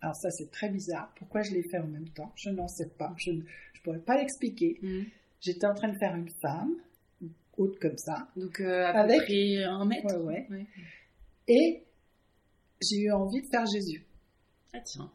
alors 0.00 0.14
ça 0.16 0.30
c'est 0.30 0.50
très 0.50 0.70
bizarre, 0.70 1.12
pourquoi 1.16 1.42
je 1.42 1.52
l'ai 1.52 1.62
fait 1.62 1.78
en 1.78 1.86
même 1.86 2.08
temps, 2.08 2.32
je 2.36 2.50
n'en 2.50 2.68
sais 2.68 2.88
pas, 2.98 3.12
je 3.16 3.32
ne 3.32 3.42
pourrais 3.84 4.00
pas 4.00 4.16
l'expliquer. 4.16 4.78
Mm. 4.82 5.02
J'étais 5.40 5.66
en 5.66 5.74
train 5.74 5.88
de 5.88 5.98
faire 5.98 6.14
une 6.14 6.30
femme, 6.40 6.74
haute 7.56 7.78
comme 7.78 7.98
ça. 7.98 8.28
Donc 8.36 8.60
euh, 8.60 8.84
à 8.84 8.90
avec, 8.90 9.20
peu 9.20 9.24
près 9.26 9.64
un 9.64 9.84
mètre? 9.84 10.24
Ouais, 10.24 10.46
ouais. 10.50 10.66
Et 11.48 11.84
j'ai 12.82 13.02
eu 13.02 13.12
envie 13.12 13.42
de 13.42 13.46
faire 13.46 13.66
Jésus. 13.66 14.04
Ah 14.72 14.80
tiens. 14.80 15.10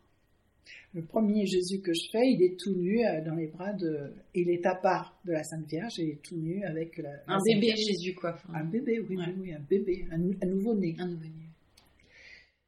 Le 0.96 1.02
premier 1.02 1.46
Jésus 1.46 1.82
que 1.82 1.92
je 1.94 2.10
fais, 2.10 2.26
il 2.26 2.42
est 2.42 2.58
tout 2.58 2.74
nu 2.74 3.06
euh, 3.06 3.22
dans 3.26 3.36
les 3.36 3.48
bras 3.48 3.74
de. 3.74 4.14
Il 4.34 4.50
est 4.50 4.66
à 4.66 4.76
part 4.76 5.20
de 5.26 5.34
la 5.34 5.44
Sainte 5.44 5.68
Vierge 5.68 6.00
et 6.00 6.18
tout 6.24 6.38
nu 6.38 6.64
avec 6.64 6.98
la. 7.00 7.10
un 7.28 7.38
bébé 7.44 7.76
Jésus, 7.76 8.16
quoi. 8.16 8.38
Un 8.54 8.64
bébé, 8.64 9.02
oui, 9.02 9.18
oui, 9.38 9.52
un 9.52 9.60
bébé, 9.60 10.08
un, 10.10 10.18
nouveau-né. 10.48 10.96
Un 10.98 11.08
nouveau-né. 11.08 11.50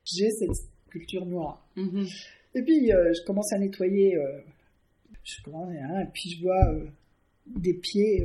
J'ai 0.03 0.29
cette 0.31 0.55
sculpture 0.89 1.25
noire. 1.25 1.65
Mm-hmm. 1.77 2.27
Et 2.55 2.63
puis, 2.63 2.91
euh, 2.91 3.13
je 3.13 3.25
commence 3.25 3.53
à 3.53 3.60
nettoyer. 3.60 4.17
Euh, 4.17 4.41
je 5.24 5.41
commence, 5.43 5.72
hein, 5.72 6.01
et 6.01 6.12
puis 6.13 6.29
je 6.31 6.41
vois 6.41 6.75
des 7.46 7.75
pieds. 7.75 8.22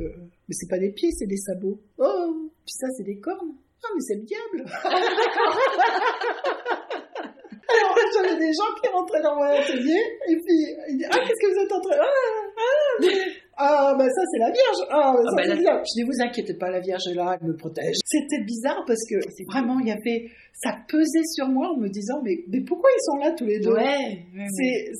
mais 0.49 0.53
c'est 0.53 0.69
pas 0.69 0.79
des 0.79 0.91
pieds, 0.91 1.11
c'est 1.11 1.27
des 1.27 1.37
sabots. 1.37 1.79
Oh, 1.97 2.51
puis 2.65 2.73
ça, 2.73 2.87
c'est 2.97 3.03
des 3.03 3.19
cornes. 3.19 3.55
Ah, 3.81 3.87
mais 3.95 4.01
c'est 4.01 4.15
le 4.15 4.23
diable 4.23 4.65
Alors, 4.83 6.62
j'avais 8.15 8.37
des 8.39 8.53
gens 8.53 8.69
qui 8.81 8.87
rentraient 8.89 9.21
dans 9.21 9.35
mon 9.35 9.43
atelier, 9.43 10.01
et 10.29 10.35
puis, 10.35 10.59
ils 10.89 10.97
disaient, 10.97 11.09
ah, 11.11 11.19
qu'est-ce 11.19 11.41
que 11.41 11.53
vous 11.53 11.65
êtes 11.65 11.71
en 11.71 11.81
train... 11.81 11.95
Ah, 11.99 12.05
ah, 13.57 13.89
ah 13.91 13.95
ben 13.97 14.09
ça, 14.09 14.21
c'est 14.31 14.39
la 14.39 14.51
Vierge. 14.51 14.87
Ah, 14.89 15.13
ben, 15.15 15.23
ça, 15.23 15.35
ah, 15.37 15.43
c'est 15.45 15.61
bien. 15.61 15.77
Je 15.83 15.93
dis, 15.95 16.03
vous 16.03 16.21
inquiétez 16.21 16.53
pas, 16.55 16.71
la 16.71 16.79
Vierge 16.79 17.07
est 17.07 17.13
là, 17.13 17.37
elle 17.39 17.47
me 17.47 17.55
protège. 17.55 17.95
C'était 18.05 18.43
bizarre 18.43 18.83
parce 18.87 19.01
que 19.09 19.15
vraiment, 19.45 19.79
il 19.79 19.87
y 19.87 19.91
avait, 19.91 20.31
ça 20.53 20.77
pesait 20.87 21.25
sur 21.35 21.47
moi 21.47 21.69
en 21.69 21.77
me 21.77 21.89
disant, 21.89 22.21
mais, 22.23 22.43
mais 22.47 22.61
pourquoi 22.61 22.89
ils 22.95 23.03
sont 23.03 23.17
là 23.17 23.31
tous 23.37 23.45
les 23.45 23.59
deux? 23.59 23.73
Ouais. 23.73 24.25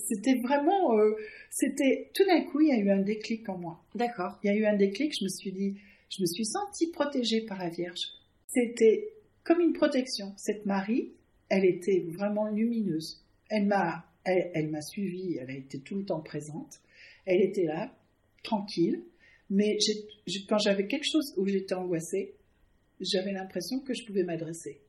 C'était 0.08 0.40
vraiment, 0.44 0.98
euh, 0.98 1.16
c'était, 1.50 2.10
tout 2.14 2.26
d'un 2.26 2.42
coup, 2.44 2.62
il 2.62 2.70
y 2.70 2.72
a 2.72 2.78
eu 2.78 2.92
un 2.92 3.02
déclic 3.02 3.48
en 3.50 3.58
moi. 3.58 3.80
D'accord. 3.96 4.38
Il 4.44 4.52
y 4.52 4.54
a 4.54 4.58
eu 4.58 4.66
un 4.66 4.76
déclic, 4.76 5.14
je 5.20 5.24
me 5.24 5.30
suis 5.30 5.52
dit, 5.52 5.76
je 6.10 6.22
me 6.22 6.28
suis 6.28 6.46
sentie 6.46 6.92
protégée 6.92 7.42
par 7.48 7.58
la 7.58 7.70
Vierge. 7.70 8.02
C'était 8.48 9.10
comme 9.44 9.62
une 9.62 9.74
protection. 9.74 10.34
Cette 10.38 10.66
Marie, 10.66 11.14
elle 11.54 11.66
était 11.66 12.04
vraiment 12.08 12.48
lumineuse. 12.48 13.24
Elle 13.50 13.68
m'a, 13.68 14.06
elle, 14.26 14.70
m'a 14.70 14.82
suivie, 14.82 15.38
elle 15.40 15.52
a 15.52 15.56
été 15.56 15.80
tout 15.80 15.96
le 15.96 16.04
temps 16.04 16.22
présente. 16.22 16.80
Elle 17.26 17.42
était 17.42 17.66
là, 17.66 17.96
tranquille. 18.42 19.04
Mais 19.52 19.78
quand 20.50 20.58
j'avais 20.58 20.88
quelque 20.88 21.06
chose 21.06 21.32
où 21.38 21.46
j'étais 21.46 21.76
angoissée, 21.76 22.34
j'avais 23.00 23.32
l'impression 23.32 23.82
que 23.82 23.94
je 23.94 24.04
pouvais 24.04 24.24
m'adresser 24.24 24.80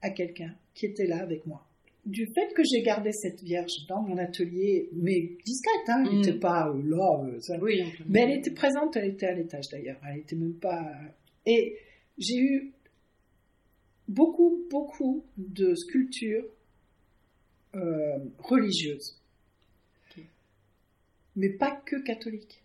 à 0.00 0.08
quelqu'un 0.08 0.54
qui 0.74 0.86
était 0.86 1.06
là 1.06 1.18
avec 1.18 1.44
moi. 1.44 1.66
Du 2.06 2.24
fait 2.34 2.54
que 2.54 2.62
j'ai 2.64 2.82
gardé 2.82 3.10
cette 3.12 3.42
Vierge 3.42 3.86
dans 3.88 4.00
mon 4.00 4.16
atelier, 4.16 4.88
mais 4.92 5.32
discrète, 5.44 5.88
hein, 5.88 6.04
elle 6.06 6.18
n'était 6.18 6.34
mm. 6.34 6.40
pas 6.40 6.68
euh, 6.68 6.80
là, 6.88 7.24
euh, 7.26 7.58
oui, 7.60 7.82
mais 8.08 8.20
elle 8.20 8.38
était 8.38 8.52
présente, 8.52 8.96
elle 8.96 9.10
était 9.10 9.26
à 9.26 9.34
l'étage 9.34 9.68
d'ailleurs, 9.72 10.00
elle 10.08 10.20
était 10.20 10.36
même 10.36 10.54
pas. 10.54 10.88
Et 11.44 11.76
j'ai 12.16 12.38
eu 12.38 12.72
beaucoup, 14.08 14.66
beaucoup 14.70 15.24
de 15.36 15.74
sculptures 15.74 16.44
euh, 17.74 18.18
religieuses. 18.38 19.20
Mais 21.38 21.50
pas 21.50 21.70
que 21.84 21.96
catholiques. 22.02 22.62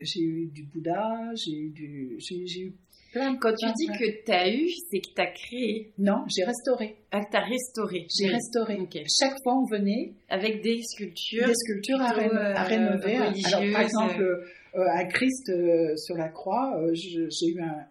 J'ai 0.00 0.20
eu 0.20 0.46
du 0.46 0.62
Bouddha, 0.62 1.32
j'ai 1.34 1.58
eu 1.58 1.70
du. 1.70 2.16
J'ai, 2.20 2.60
eu 2.60 2.72
plein 3.12 3.36
Quand 3.36 3.52
tu 3.52 3.66
dis 3.76 3.86
que 3.88 4.24
tu 4.24 4.32
as 4.32 4.48
eu, 4.48 4.68
c'est 4.88 5.00
que 5.00 5.12
tu 5.14 5.20
as 5.20 5.26
créé. 5.26 5.92
Non, 5.98 6.24
j'ai 6.28 6.44
restauré. 6.44 6.96
Ah, 7.10 7.20
tu 7.28 7.36
as 7.36 7.44
restauré. 7.44 8.06
J'ai 8.16 8.28
restauré. 8.28 8.78
Chaque 9.20 9.36
fois, 9.42 9.58
on 9.58 9.66
venait. 9.66 10.14
Avec 10.28 10.62
des 10.62 10.80
sculptures. 10.82 11.48
Des 11.48 11.54
sculptures 11.54 12.00
à, 12.00 12.16
euh, 12.16 12.62
rénover. 12.62 13.16
Alors, 13.16 13.72
par 13.72 13.82
exemple. 13.82 14.22
Euh, 14.22 14.36
euh, 14.36 14.46
à 14.74 15.04
Christ 15.04 15.50
euh, 15.50 15.96
sur 15.96 16.16
la 16.16 16.28
croix, 16.28 16.80
euh, 16.80 16.94
j'ai 16.94 17.48
eu 17.48 17.60
un, 17.60 17.86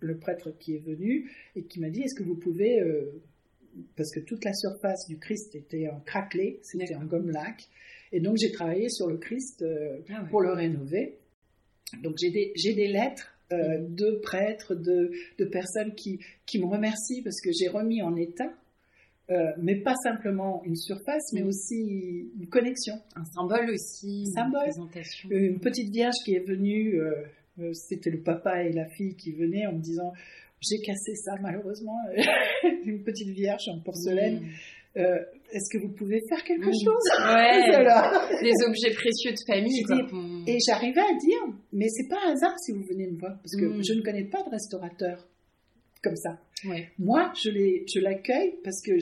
le 0.00 0.16
prêtre 0.18 0.50
qui 0.58 0.74
est 0.76 0.84
venu 0.84 1.30
et 1.56 1.62
qui 1.64 1.80
m'a 1.80 1.90
dit 1.90 2.02
est-ce 2.02 2.14
que 2.14 2.22
vous 2.22 2.36
pouvez 2.36 2.82
parce 3.96 4.10
que 4.10 4.20
toute 4.20 4.44
la 4.44 4.52
surface 4.52 5.06
du 5.08 5.18
Christ 5.18 5.54
était 5.54 5.88
en 5.88 6.00
craquelé, 6.00 6.60
c'était 6.62 6.94
en 6.94 7.04
gomme 7.04 7.30
lac, 7.30 7.68
et 8.12 8.20
donc 8.20 8.36
j'ai 8.36 8.52
travaillé 8.52 8.90
sur 8.90 9.06
le 9.06 9.16
Christ 9.16 9.64
ah 10.10 10.24
pour 10.30 10.42
le 10.42 10.52
rénover. 10.52 11.16
Donc 12.02 12.16
j'ai 12.18 12.30
des, 12.30 12.52
des, 12.54 12.88
lettres 12.88 13.34
mm. 13.50 13.94
de 13.94 14.20
prêtres, 14.22 14.74
de, 14.74 15.10
de 15.38 15.44
personnes 15.46 15.94
qui, 15.94 16.20
qui 16.46 16.58
me 16.58 16.66
remercient 16.66 17.22
parce 17.22 17.40
que 17.40 17.50
j'ai 17.52 17.68
remis 17.68 18.02
en 18.02 18.14
état 18.16 18.52
euh, 19.30 19.52
mais 19.58 19.76
pas 19.76 19.94
simplement 20.02 20.62
une 20.64 20.74
surface, 20.74 21.32
mais 21.32 21.42
mm. 21.42 21.46
aussi 21.46 22.30
une 22.38 22.46
connexion. 22.48 22.94
Un 23.14 23.24
symbole 23.24 23.70
aussi, 23.70 24.24
une 24.24 24.32
symbole. 24.32 24.62
présentation. 24.62 25.28
Une 25.30 25.60
petite 25.60 25.90
vierge 25.90 26.16
qui 26.24 26.34
est 26.34 26.44
venue, 26.46 27.00
euh, 27.00 27.14
euh, 27.60 27.72
c'était 27.72 28.10
le 28.10 28.20
papa 28.20 28.64
et 28.64 28.72
la 28.72 28.86
fille 28.90 29.14
qui 29.14 29.32
venaient 29.32 29.66
en 29.66 29.74
me 29.74 29.80
disant 29.80 30.12
J'ai 30.60 30.80
cassé 30.80 31.14
ça 31.14 31.32
malheureusement, 31.40 31.98
une 32.84 33.02
petite 33.04 33.28
vierge 33.28 33.68
en 33.68 33.80
porcelaine. 33.80 34.40
Mm. 34.40 34.48
Est-ce 34.94 35.70
que 35.72 35.82
vous 35.82 35.92
pouvez 35.94 36.20
faire 36.28 36.42
quelque 36.44 36.68
mm. 36.68 36.84
chose 36.84 37.04
Ouais, 37.24 38.42
des 38.42 38.66
objets 38.66 38.92
précieux 38.92 39.32
de 39.32 39.38
famille. 39.46 39.84
Et 40.46 40.58
j'arrivais 40.66 41.00
à 41.00 41.14
dire, 41.14 41.56
mais 41.72 41.86
c'est 41.88 42.08
pas 42.08 42.18
un 42.26 42.32
hasard 42.32 42.58
si 42.58 42.72
vous 42.72 42.82
venez 42.90 43.06
me 43.06 43.18
voir, 43.18 43.38
parce 43.40 43.54
que 43.54 43.82
je 43.82 43.94
ne 43.94 44.02
connais 44.02 44.24
pas 44.24 44.42
de 44.42 44.50
restaurateur 44.50 45.28
comme 46.02 46.16
ça. 46.16 46.38
Moi, 46.98 47.32
je 47.34 48.00
l'accueille 48.00 48.54
parce 48.64 48.82
que 48.82 48.92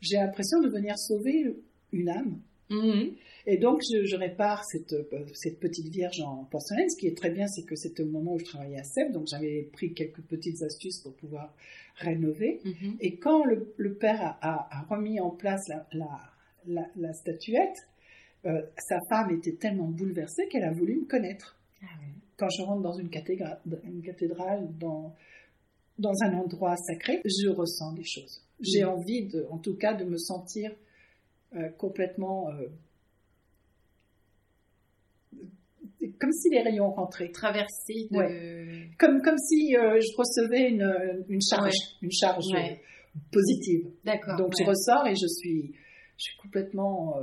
j'ai 0.00 0.16
l'impression 0.16 0.60
de 0.60 0.68
venir 0.68 0.98
sauver 0.98 1.54
une 1.92 2.08
âme. 2.08 2.40
Mm-hmm. 2.70 3.12
Et 3.46 3.56
donc, 3.56 3.82
je, 3.82 4.16
répare 4.16 4.64
cette, 4.64 4.94
cette, 5.34 5.58
petite 5.58 5.88
vierge 5.88 6.20
en 6.20 6.44
porcelaine. 6.44 6.88
Ce 6.88 6.96
qui 6.96 7.08
est 7.08 7.16
très 7.16 7.30
bien, 7.30 7.48
c'est 7.48 7.64
que 7.64 7.74
c'était 7.74 8.02
au 8.02 8.06
moment 8.06 8.34
où 8.34 8.38
je 8.38 8.44
travaillais 8.44 8.78
à 8.78 8.84
Sèvres, 8.84 9.12
donc 9.12 9.26
j'avais 9.26 9.68
pris 9.72 9.92
quelques 9.92 10.20
petites 10.20 10.62
astuces 10.62 10.98
pour 10.98 11.14
pouvoir 11.14 11.52
rénover. 11.96 12.60
Mm-hmm. 12.64 12.96
Et 13.00 13.16
quand 13.16 13.44
le, 13.44 13.94
père 13.94 14.38
a, 14.40 14.86
remis 14.88 15.18
en 15.20 15.30
place 15.30 15.68
la, 15.92 16.86
la, 16.96 17.12
statuette, 17.12 17.88
euh, 18.46 18.62
sa 18.78 19.00
femme 19.08 19.30
était 19.32 19.54
tellement 19.54 19.88
bouleversée 19.88 20.46
qu'elle 20.48 20.64
a 20.64 20.72
voulu 20.72 20.96
me 20.96 21.04
connaître. 21.06 21.58
Ah 21.82 21.86
quand 22.36 22.48
je 22.48 22.62
rentre 22.62 22.80
dans 22.80 22.94
une 22.94 23.10
cathédrale, 23.10 23.60
une 23.84 24.00
cathédrale 24.00 24.66
dans, 24.78 25.14
dans 26.00 26.14
un 26.22 26.32
endroit 26.34 26.76
sacré, 26.76 27.20
je 27.24 27.48
ressens 27.48 27.92
des 27.92 28.04
choses. 28.04 28.42
J'ai 28.60 28.84
envie, 28.84 29.26
de, 29.28 29.46
en 29.50 29.58
tout 29.58 29.76
cas, 29.76 29.94
de 29.94 30.04
me 30.04 30.18
sentir 30.18 30.72
euh, 31.54 31.68
complètement 31.78 32.48
euh, 32.50 32.68
comme 36.18 36.32
si 36.32 36.50
les 36.50 36.60
rayons 36.62 36.90
rentraient. 36.90 37.30
Traversé 37.30 38.08
de... 38.10 38.16
Ouais. 38.16 38.90
Comme, 38.98 39.20
comme 39.22 39.38
si 39.38 39.76
euh, 39.76 40.00
je 40.00 40.16
recevais 40.16 40.68
une, 40.70 41.24
une 41.28 41.40
charge, 41.42 41.72
une 42.02 42.10
charge 42.12 42.44
Ouais. 42.52 42.80
positive. 43.32 43.90
D'accord. 44.04 44.36
Donc 44.36 44.52
je 44.58 44.64
ressors 44.64 45.06
et 45.06 45.14
je 45.14 45.26
suis, 45.26 45.72
je 46.18 46.22
suis 46.24 46.36
complètement 46.38 47.16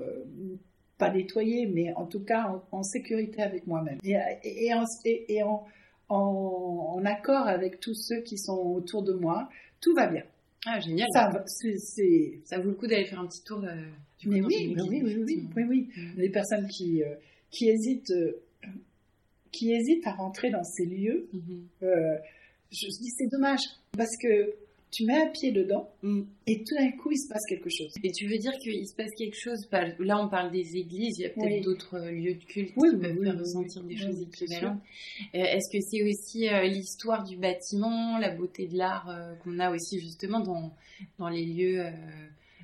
pas 0.98 1.12
nettoyée, 1.14 1.68
mais 1.68 1.94
en 1.96 2.06
tout 2.08 2.24
cas 2.24 2.48
en, 2.72 2.78
en 2.80 2.84
sécurité 2.84 3.42
avec 3.44 3.68
moi-même 3.68 4.00
et, 4.04 4.16
et, 4.44 4.66
et 4.66 4.74
en, 4.74 4.84
et- 5.06 5.34
et 5.36 5.44
en, 5.44 5.66
en- 6.10 6.96
en 6.98 7.06
accord 7.06 7.48
avec 7.48 7.80
tous 7.80 7.94
ceux 7.96 8.22
qui 8.22 8.38
sont 8.38 8.58
autour 8.58 9.04
de 9.04 9.14
moi. 9.14 9.50
Tout 9.82 9.94
va 9.94 10.08
bien. 10.08 10.24
Ah, 10.66 10.80
génial. 10.80 11.08
Ça, 11.14 11.30
vaut 11.30 12.70
le 12.70 12.74
coup 12.76 12.88
d'aller 12.88 13.06
faire 13.06 13.20
un 13.20 13.28
petit 13.28 13.44
tour. 13.44 13.64
euh, 13.64 13.76
du 14.20 14.30
mais 14.30 14.42
oui, 14.42 14.74
mais 14.76 14.82
oui, 14.82 15.02
oui, 15.04 15.48
oui, 15.56 15.64
oui. 15.70 15.90
Mm. 15.96 16.20
Les 16.20 16.30
personnes 16.30 16.68
qui, 16.68 17.04
euh, 17.04 17.14
qui 17.52 17.70
hésitent, 17.70 18.10
euh, 18.12 18.32
qui 19.52 19.72
hésitent 19.72 20.06
à 20.08 20.12
rentrer 20.14 20.50
dans 20.50 20.64
ces 20.64 20.86
lieux, 20.86 21.28
Mhm. 21.34 21.68
euh, 21.84 22.16
je 22.72 22.88
dis 22.88 23.10
c'est 23.16 23.28
dommage 23.28 23.62
parce 23.96 24.18
que 24.18 24.54
tu 24.90 25.06
mets 25.06 25.22
un 25.22 25.28
pied 25.28 25.52
dedans 25.52 25.90
Mm. 26.02 26.22
et 26.48 26.64
tout 26.64 26.76
d'un 26.76 26.92
coup 26.92 27.12
il 27.12 27.18
se 27.18 27.28
passe 27.28 27.46
quelque 27.48 27.70
chose. 27.70 27.94
Et 28.04 28.12
tu 28.12 28.28
veux 28.28 28.38
dire 28.38 28.54
qu'il 28.60 28.88
se 28.88 28.94
passe 28.96 29.12
quelque 29.18 29.36
chose? 29.38 29.66
Pas- 29.66 29.88
Là, 30.00 30.20
on 30.24 30.30
parle 30.30 30.52
des 30.52 30.78
églises, 30.78 31.20
il 31.20 31.24
y 31.24 31.26
a 31.26 31.30
peut-être 31.30 31.46
Oui. 31.58 31.62
d'autres 31.62 31.96
euh, 31.96 32.12
lieux 32.12 32.36
de 32.36 32.44
culte 32.44 32.72
Oui, 32.78 32.90
qui 32.90 32.96
oui, 32.96 33.02
peuvent 33.02 33.24
faire 33.24 33.40
ressentir 33.40 33.84
des 33.84 33.98
choses 33.98 34.22
équivalentes. 34.22 34.80
Euh, 35.36 35.40
Est-ce 35.40 35.70
que 35.76 35.82
c'est 35.84 36.04
aussi 36.04 36.48
euh, 36.48 36.64
l'histoire 36.64 37.24
du 37.26 37.36
bâtiment, 37.38 38.18
la 38.18 38.30
beauté 38.30 38.68
de 38.68 38.78
l'art 38.78 39.10
euh, 39.10 39.36
qu'on 39.44 39.60
a 39.60 39.72
aussi 39.72 40.00
justement 40.00 40.40
dans, 40.40 40.74
dans 41.20 41.30
les 41.30 41.46
lieux 41.46 41.82
euh, 41.86 41.92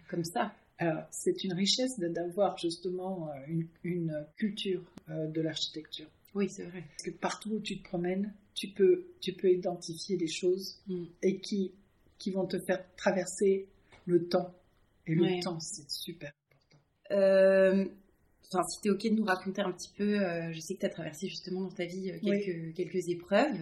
comme 0.09 0.23
ça? 0.23 0.53
Alors, 0.79 1.03
c'est 1.11 1.43
une 1.43 1.53
richesse 1.53 1.99
d'avoir 1.99 2.57
justement 2.57 3.29
une, 3.47 3.67
une 3.83 4.25
culture 4.37 4.81
de 5.07 5.39
l'architecture. 5.41 6.07
Oui, 6.35 6.49
c'est 6.49 6.63
vrai. 6.63 6.83
Parce 6.89 7.03
que 7.03 7.11
partout 7.11 7.51
où 7.51 7.59
tu 7.59 7.77
te 7.77 7.83
promènes, 7.83 8.33
tu 8.55 8.67
peux, 8.69 9.05
tu 9.21 9.33
peux 9.33 9.51
identifier 9.51 10.17
des 10.17 10.27
choses 10.27 10.79
Mm. 10.87 11.03
et 11.21 11.37
qui, 11.37 11.71
qui 12.23 12.31
vont 12.31 12.45
te 12.47 12.57
faire 12.59 12.83
traverser 12.95 13.67
le 14.05 14.27
temps. 14.27 14.53
Et 15.07 15.13
le 15.15 15.23
Ouais. 15.23 15.39
temps, 15.41 15.59
c'est 15.59 15.89
super 15.89 16.31
important. 16.49 16.77
Euh, 17.11 17.85
Enfin, 18.55 18.63
si 18.67 18.81
tu 18.81 18.87
es 18.89 18.91
OK 18.91 19.03
de 19.03 19.15
nous 19.15 19.25
raconter 19.25 19.61
un 19.61 19.71
petit 19.71 19.89
peu, 19.97 20.19
euh, 20.21 20.51
je 20.51 20.59
sais 20.59 20.75
que 20.75 20.81
tu 20.81 20.85
as 20.85 20.89
traversé 20.89 21.27
justement 21.27 21.61
dans 21.61 21.71
ta 21.71 21.85
vie 21.85 22.11
euh, 22.11 22.19
quelques, 22.23 22.75
quelques 22.75 23.09
épreuves. 23.09 23.57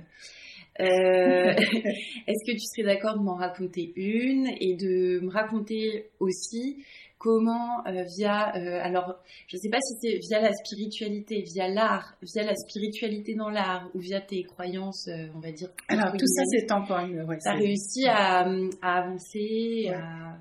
Euh, 0.81 0.83
Est-ce 2.27 2.45
que 2.45 2.51
tu 2.51 2.59
serais 2.59 2.83
d'accord 2.93 3.17
de 3.17 3.23
m'en 3.23 3.35
raconter 3.35 3.93
une 3.95 4.47
et 4.59 4.75
de 4.75 5.21
me 5.21 5.29
raconter 5.29 6.09
aussi 6.19 6.83
comment, 7.23 7.85
euh, 7.85 8.03
via, 8.17 8.55
euh, 8.57 8.79
alors, 8.81 9.15
je 9.47 9.55
sais 9.55 9.69
pas 9.69 9.77
si 9.79 9.93
c'est 10.01 10.17
via 10.27 10.41
la 10.41 10.51
spiritualité, 10.53 11.43
via 11.43 11.67
l'art, 11.67 12.15
via 12.23 12.43
la 12.43 12.55
spiritualité 12.55 13.35
dans 13.35 13.49
l'art 13.49 13.89
ou 13.93 13.99
via 13.99 14.19
tes 14.21 14.41
croyances, 14.43 15.07
euh, 15.07 15.27
on 15.35 15.39
va 15.39 15.51
dire. 15.51 15.69
Alors, 15.87 16.07
entre 16.07 16.17
tout 16.17 16.25
ça, 16.25 16.41
c'est 16.51 16.65
une. 17.05 17.21
Ouais, 17.21 17.37
T'as 17.43 17.53
réussi 17.53 18.07
à, 18.07 18.39
à 18.81 18.97
avancer, 19.03 19.85
Ouais. 19.87 19.93
à, 19.93 20.37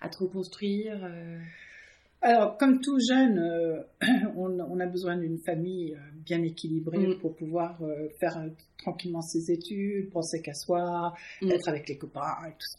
à 0.00 0.08
te 0.08 0.18
reconstruire. 0.18 1.08
Alors, 2.20 2.56
comme 2.56 2.80
tout 2.80 2.98
jeune, 3.08 3.84
on, 4.36 4.58
on 4.58 4.80
a 4.80 4.86
besoin 4.86 5.16
d'une 5.16 5.38
famille 5.38 5.96
bien 6.24 6.42
équilibrée 6.42 7.06
Mm. 7.06 7.18
pour 7.20 7.36
pouvoir 7.36 7.78
faire 8.18 8.42
tranquillement 8.78 9.20
ses 9.20 9.52
études, 9.52 10.10
penser 10.10 10.40
qu'à 10.42 10.54
soi, 10.54 11.14
Mm. 11.42 11.50
être 11.52 11.68
avec 11.68 11.88
les 11.88 11.96
copains 11.98 12.34
et 12.48 12.52
tout 12.52 12.66
ça. 12.66 12.78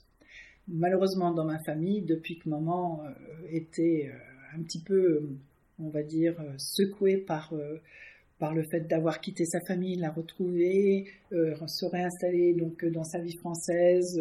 Malheureusement, 0.67 1.31
dans 1.31 1.45
ma 1.45 1.59
famille, 1.59 2.01
depuis 2.01 2.39
que 2.39 2.49
maman 2.49 3.03
euh, 3.03 3.11
était 3.51 4.09
euh, 4.11 4.57
un 4.57 4.63
petit 4.63 4.81
peu, 4.81 4.95
euh, 4.95 5.29
on 5.79 5.89
va 5.89 6.01
dire, 6.01 6.35
secouée 6.57 7.17
par, 7.17 7.53
par 8.39 8.55
le 8.55 8.63
fait 8.63 8.81
d'avoir 8.87 9.21
quitté 9.21 9.45
sa 9.45 9.59
famille, 9.59 9.95
la 9.95 10.09
retrouver, 10.09 11.05
se 11.31 11.85
réinstaller 11.85 12.53
donc 12.53 12.85
dans 12.85 13.03
sa 13.03 13.19
vie 13.19 13.35
française, 13.35 14.17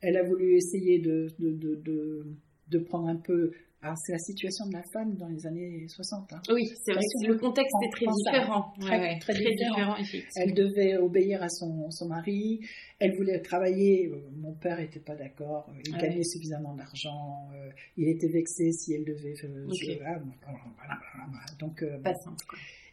elle 0.00 0.16
a 0.16 0.22
voulu 0.22 0.54
essayer 0.54 1.00
de, 1.00 1.32
de, 1.40 2.24
de 2.68 2.78
prendre 2.78 3.08
un 3.08 3.16
peu 3.16 3.50
alors, 3.84 3.98
c'est 3.98 4.12
la 4.12 4.18
situation 4.18 4.66
de 4.66 4.72
la 4.72 4.82
femme 4.92 5.14
dans 5.16 5.28
les 5.28 5.46
années 5.46 5.86
60. 5.88 6.32
hein. 6.32 6.40
Oui, 6.50 6.62
c'est 6.84 6.92
vrai 6.92 7.02
que 7.22 7.26
le 7.28 7.38
contexte 7.38 7.74
est 7.86 7.90
très 7.90 8.06
différent. 8.06 8.72
très- 8.80 8.90
Ouais, 8.98 9.00
ouais, 9.12 9.18
très 9.20 9.34
différent. 9.34 9.96
effectivement. 9.96 10.30
Elle 10.36 10.54
devait 10.54 10.96
obéir 10.96 11.42
à 11.42 11.48
son, 11.48 11.90
son 11.90 12.08
mari. 12.08 12.60
Elle 12.98 13.14
voulait 13.16 13.40
travailler. 13.40 14.08
Euh, 14.08 14.16
Mon 14.36 14.54
père 14.54 14.78
n'était 14.78 15.00
pas 15.00 15.14
d'accord. 15.16 15.70
Il 15.86 15.94
Ah 15.94 15.98
gagnait 15.98 16.22
suffisamment 16.24 16.74
d'argent. 16.74 17.48
Euh, 17.54 17.70
Il 17.96 18.08
était 18.08 18.28
vexé 18.28 18.72
si 18.72 18.94
elle 18.94 19.04
devait. 19.04 19.34
euh, 19.44 19.66
Ok. 19.66 19.74
je- 19.80 19.98
voilà, 19.98 20.18
voilà, 20.18 21.00
voilà. 21.30 21.44
Donc, 21.58 21.82
euh, 21.82 21.98
Pas 22.02 22.14
simple. 22.14 22.44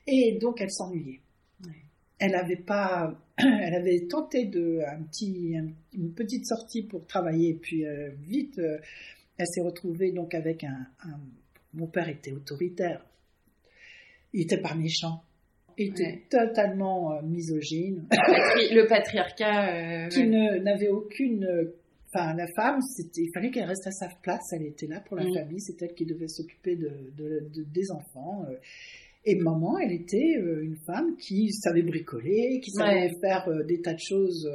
et 0.08 0.38
donc, 0.42 0.60
elle 0.62 0.72
s'ennuyait. 0.72 1.22
Ouais. 1.66 1.72
Elle 2.20 2.36
avait 2.36 2.56
pas, 2.56 3.14
elle 3.38 3.74
avait 3.76 4.08
tenté 4.08 4.46
de 4.46 4.82
un 4.88 5.02
petit, 5.04 5.56
un- 5.58 5.72
une 5.98 6.14
petite 6.14 6.46
sortie 6.46 6.84
pour 6.84 7.06
travailler, 7.08 7.54
puis 7.54 7.86
euh, 7.86 8.10
vite, 8.22 8.60
elle 9.42 9.48
s'est 9.48 9.62
retrouvée 9.62 10.12
donc 10.12 10.34
avec 10.34 10.64
un, 10.64 10.88
un- 11.04 11.20
Mon 11.74 11.88
père 11.88 12.10
était 12.10 12.32
autoritaire. 12.32 13.06
Il 14.34 14.42
était 14.42 14.62
pas 14.62 14.76
méchant. 14.76 15.24
Il 15.78 15.88
était 15.90 16.04
Ouais. 16.04 16.24
totalement 16.30 17.14
euh, 17.14 17.22
misogyne, 17.24 18.06
Le 18.12 18.88
patriarcat. 18.88 20.06
euh, 20.06 20.08
qui 20.10 20.20
ouais. 20.30 20.60
n'avait 20.60 20.90
aucune. 20.90 21.48
Enfin, 22.14 22.34
la 22.36 22.46
femme, 22.56 22.80
il 23.16 23.30
fallait 23.34 23.52
qu'elle 23.52 23.66
reste 23.68 23.88
à 23.88 23.92
sa 23.92 24.10
place. 24.22 24.52
Elle 24.52 24.64
était 24.66 24.88
là 24.88 25.00
pour 25.00 25.16
la 25.16 25.24
Mm. 25.26 25.34
famille. 25.34 25.60
C'est 25.62 25.82
elle 25.82 25.94
qui 25.94 26.06
devait 26.06 26.28
s'occuper 26.28 26.76
de, 26.76 26.90
de- 27.18 27.48
de- 27.56 27.64
des 27.64 27.90
enfants. 27.92 28.44
euh. 28.50 28.56
Et 29.24 29.36
maman, 29.36 29.78
elle 29.78 29.92
était 29.94 30.36
euh, 30.40 30.64
une 30.64 30.76
femme 30.86 31.16
qui 31.16 31.52
savait 31.54 31.84
bricoler, 31.84 32.60
qui 32.62 32.72
savait 32.72 33.08
Ouais. 33.10 33.12
faire 33.22 33.48
des 33.66 33.80
tas 33.82 33.94
de 33.94 34.00
choses 34.00 34.50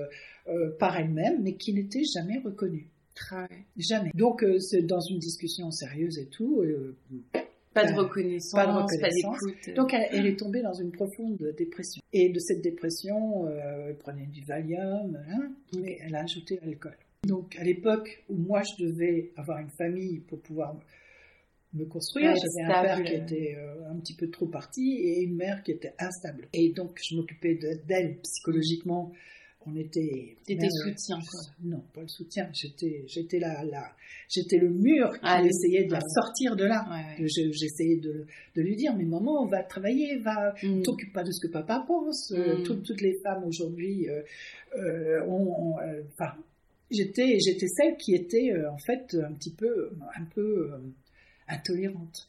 par 0.79 0.97
elle-même, 0.97 1.43
mais 1.43 1.55
qui 1.55 1.73
n'était 1.73 2.03
jamais 2.15 2.39
reconnue. 2.39 2.87
Ouais. 3.33 3.49
Jamais. 3.77 4.11
Donc, 4.15 4.43
euh, 4.43 4.59
c'est 4.59 4.83
dans 4.83 5.01
une 5.01 5.19
discussion 5.19 5.71
sérieuse 5.71 6.19
et 6.19 6.27
tout. 6.27 6.61
euh, 6.63 6.97
Pas 7.75 7.85
de 7.91 7.95
reconnaissance, 7.99 8.53
pas 8.53 8.67
de 8.67 8.73
pas 8.73 8.83
reconnaissance. 8.85 9.39
d'écoute. 9.45 9.75
donc, 9.77 9.93
elle, 9.95 10.09
elle 10.13 10.27
est 10.27 10.37
tombée 10.39 10.63
dans 10.63 10.73
une 10.75 10.91
profonde 10.93 11.55
dépression. 11.59 12.01
Et 12.13 12.31
de 12.31 12.39
cette 12.39 12.63
dépression, 12.63 13.47
euh, 13.47 13.89
elle 13.89 13.97
prenait 13.97 14.27
du 14.27 14.43
Valium, 14.45 15.17
hein, 15.31 15.49
mais 15.79 15.99
elle 16.03 16.15
a 16.15 16.23
ajouté 16.23 16.59
l'alcool. 16.65 16.97
Donc, 17.27 17.57
à 17.59 17.65
l'époque 17.65 18.23
où 18.29 18.37
moi, 18.37 18.63
je 18.63 18.85
devais 18.85 19.33
avoir 19.37 19.59
une 19.59 19.71
famille 19.71 20.21
pour 20.21 20.41
pouvoir 20.41 20.79
me 21.75 21.85
construire, 21.85 22.33
Ouais, 22.33 22.39
j'avais 22.41 22.73
un 22.73 22.83
père 22.83 23.03
qui 23.05 23.13
était 23.15 23.57
un 23.91 23.97
petit 23.97 24.15
peu 24.15 24.31
trop 24.31 24.47
parti 24.47 24.99
et 25.03 25.23
une 25.23 25.35
mère 25.37 25.63
qui 25.63 25.73
était 25.73 25.93
instable. 25.99 26.49
Et 26.55 26.73
donc, 26.73 26.99
je 27.03 27.17
m'occupais 27.17 27.55
de- 27.57 27.81
d'elle 27.87 28.19
psychologiquement. 28.23 29.13
On 29.69 29.75
était. 29.75 30.37
T'étais 30.47 30.69
soutien, 30.71 31.17
quoi. 31.19 31.41
Non, 31.65 31.83
pas 31.93 32.03
le 32.03 32.09
soutien. 32.09 32.49
J'étais, 32.53 33.03
j'étais 33.09 33.39
là, 33.41 33.65
là. 33.65 33.91
J'étais 34.29 34.59
le 34.59 34.69
mur 34.71 35.11
qui 35.15 35.19
Ah, 35.23 35.43
essayait 35.43 35.85
de 35.87 35.93
la 35.93 36.01
sortir 36.01 36.55
de 36.55 36.65
là. 36.65 36.87
Ouais, 36.89 37.23
ouais. 37.25 37.29
Je- 37.29 37.51
J'essayais 37.53 37.97
de, 37.97 38.27
de 38.55 38.63
lui 38.63 38.77
dire, 38.77 38.95
mais 38.97 39.05
maman, 39.05 39.45
va 39.47 39.63
travailler, 39.65 40.19
va, 40.19 40.55
Mm. 40.63 40.83
t'occupe 40.83 41.13
pas 41.13 41.25
de 41.25 41.33
ce 41.33 41.45
que 41.45 41.51
papa 41.53 41.85
pense. 41.87 42.31
Euh, 42.33 42.59
Mm. 42.59 42.63
toutes, 42.63 42.83
toutes 42.85 43.01
les 43.01 43.15
femmes 43.25 43.43
aujourd'hui, 43.45 44.09
euh, 44.09 44.23
euh, 44.79 45.21
euh, 45.23 46.03
enfin, 46.13 46.33
j'étais, 46.91 47.39
j'étais 47.41 47.67
celle 47.67 47.97
qui 47.97 48.15
était 48.15 48.53
euh, 48.53 48.71
en 48.71 48.79
fait 48.79 49.17
un 49.21 49.33
petit 49.33 49.53
peu, 49.53 49.91
un 50.17 50.25
peu 50.35 50.71
intolérante. 51.49 52.29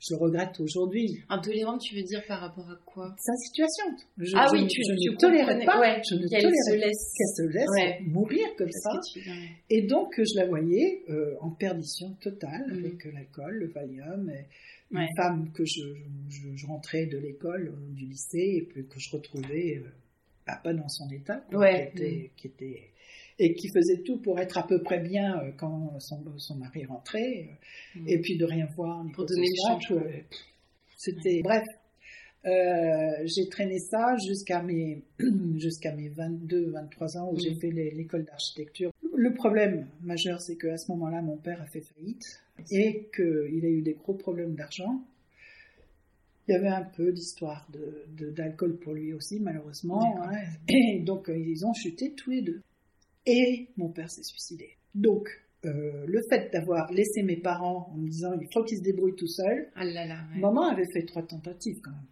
Je 0.00 0.14
le 0.14 0.18
regrette 0.20 0.58
aujourd'hui. 0.60 1.22
Intolérante, 1.28 1.82
tu 1.82 1.94
veux 1.94 2.02
dire 2.02 2.22
par 2.26 2.40
rapport 2.40 2.68
à 2.70 2.76
quoi? 2.86 3.14
Sa 3.18 3.34
situation. 3.36 3.84
Je, 4.16 4.34
Ah 4.34 4.46
je- 4.48 4.52
oui, 4.56 4.66
tu- 4.66 4.80
je 4.82 4.94
tu 4.96 5.10
ne 5.10 5.16
tolérais 5.16 5.62
pas. 5.66 5.78
ouais, 5.78 6.00
je 6.08 6.14
ne 6.14 6.26
qu'elle 6.26 6.40
se 6.40 6.74
laisse- 6.74 7.12
qu'elle 7.16 7.46
se 7.46 7.52
laisse 7.52 7.68
Ouais. 7.76 8.00
mourir 8.06 8.46
comme 8.56 8.70
ça. 8.70 8.98
tu 9.12 9.20
Et 9.68 9.82
donc, 9.82 10.14
je 10.18 10.36
la 10.38 10.46
voyais 10.46 11.02
euh, 11.10 11.34
en 11.42 11.50
perdition 11.50 12.14
totale 12.14 12.64
Mhm. 12.68 12.78
avec 12.78 13.06
euh, 13.06 13.12
l'alcool, 13.12 13.54
le 13.58 13.66
Valium. 13.68 14.30
Et 14.30 14.46
une 14.90 14.98
Ouais. 15.00 15.06
femme 15.16 15.52
que 15.52 15.64
je, 15.66 16.66
rentrais 16.66 17.04
de 17.06 17.18
l'école, 17.18 17.68
euh, 17.68 17.92
du 17.94 18.06
lycée, 18.06 18.54
et 18.56 18.62
puis 18.62 18.86
que 18.86 18.98
je 18.98 19.10
retrouvais 19.14 19.76
euh, 19.84 19.88
bah, 20.46 20.58
pas 20.64 20.72
dans 20.72 20.88
son 20.88 21.08
état, 21.10 21.44
quoi, 21.50 21.68
qui, 21.68 21.82
était, 21.98 22.30
qui 22.36 22.46
était- 22.46 22.90
et 23.42 23.54
qui 23.54 23.68
faisait 23.70 24.02
tout 24.02 24.18
pour 24.18 24.38
être 24.38 24.58
à 24.58 24.66
peu 24.66 24.82
près 24.82 25.00
bien 25.00 25.40
euh, 25.40 25.50
quand 25.56 25.98
son, 25.98 26.22
son 26.36 26.56
mari 26.56 26.84
rentrait, 26.84 27.48
euh, 27.48 28.00
Mm. 28.00 28.08
et 28.08 28.18
puis 28.20 28.36
de 28.36 28.44
rien 28.44 28.66
voir. 28.76 29.02
ni 29.02 29.10
Pour 29.12 29.24
donner 29.26 29.46
le 29.48 30.24
C'était 30.96 31.40
bref. 31.42 31.64
Euh, 32.46 33.26
j'ai 33.26 33.48
traîné 33.48 33.78
ça 33.78 34.16
jusqu'à 34.26 34.62
mes, 34.62 35.02
jusqu'à 35.56 35.94
mes 35.94 36.08
22, 36.08 36.70
23 36.70 37.16
ans 37.18 37.30
où 37.32 37.38
j'ai 37.38 37.50
Mhm. 37.50 37.60
fait 37.60 37.70
l'école 37.70 38.24
d'architecture. 38.24 38.90
Le 39.14 39.34
problème 39.34 39.86
majeur, 40.02 40.40
c'est 40.40 40.56
qu'à 40.56 40.76
ce 40.78 40.90
moment-là, 40.92 41.20
mon 41.20 41.36
père 41.36 41.60
a 41.60 41.66
fait 41.66 41.82
faillite 41.82 42.24
et 42.70 43.08
qu'il 43.14 43.64
a 43.64 43.68
eu 43.68 43.82
des 43.82 43.94
gros 43.94 44.14
problèmes 44.14 44.54
d'argent. 44.54 45.02
Il 46.48 46.52
y 46.52 46.54
avait 46.54 46.68
un 46.68 46.82
peu 46.84 47.12
d'histoire 47.12 47.66
de, 47.72 48.04
de- 48.16 48.30
d'alcool 48.30 48.76
pour 48.78 48.94
lui 48.94 49.12
aussi, 49.12 49.38
malheureusement. 49.40 50.22
Hein. 50.24 50.32
Et 50.68 51.00
donc, 51.00 51.30
ils 51.34 51.64
ont 51.66 51.74
chuté 51.74 52.12
tous 52.14 52.30
les 52.30 52.42
deux. 52.42 52.60
Et 53.26 53.68
mon 53.76 53.90
père 53.90 54.10
s'est 54.10 54.22
suicidé. 54.22 54.76
Donc, 54.94 55.28
euh, 55.66 56.06
le 56.06 56.22
fait 56.30 56.50
d'avoir 56.52 56.90
laissé 56.90 57.22
mes 57.22 57.36
parents 57.36 57.90
en 57.92 57.98
me 57.98 58.08
disant 58.08 58.32
il 58.40 58.48
faut 58.52 58.64
qu'ils 58.64 58.78
se 58.78 58.82
débrouillent 58.82 59.16
tout 59.16 59.26
seuls, 59.26 59.68
Ah 59.74 59.84
là 59.84 60.06
là. 60.06 60.20
ouais. 60.34 60.40
Maman 60.40 60.70
avait 60.70 60.90
fait 60.90 61.04
trois 61.04 61.22
tentatives 61.22 61.80
quand 61.82 61.90
même. 61.90 62.06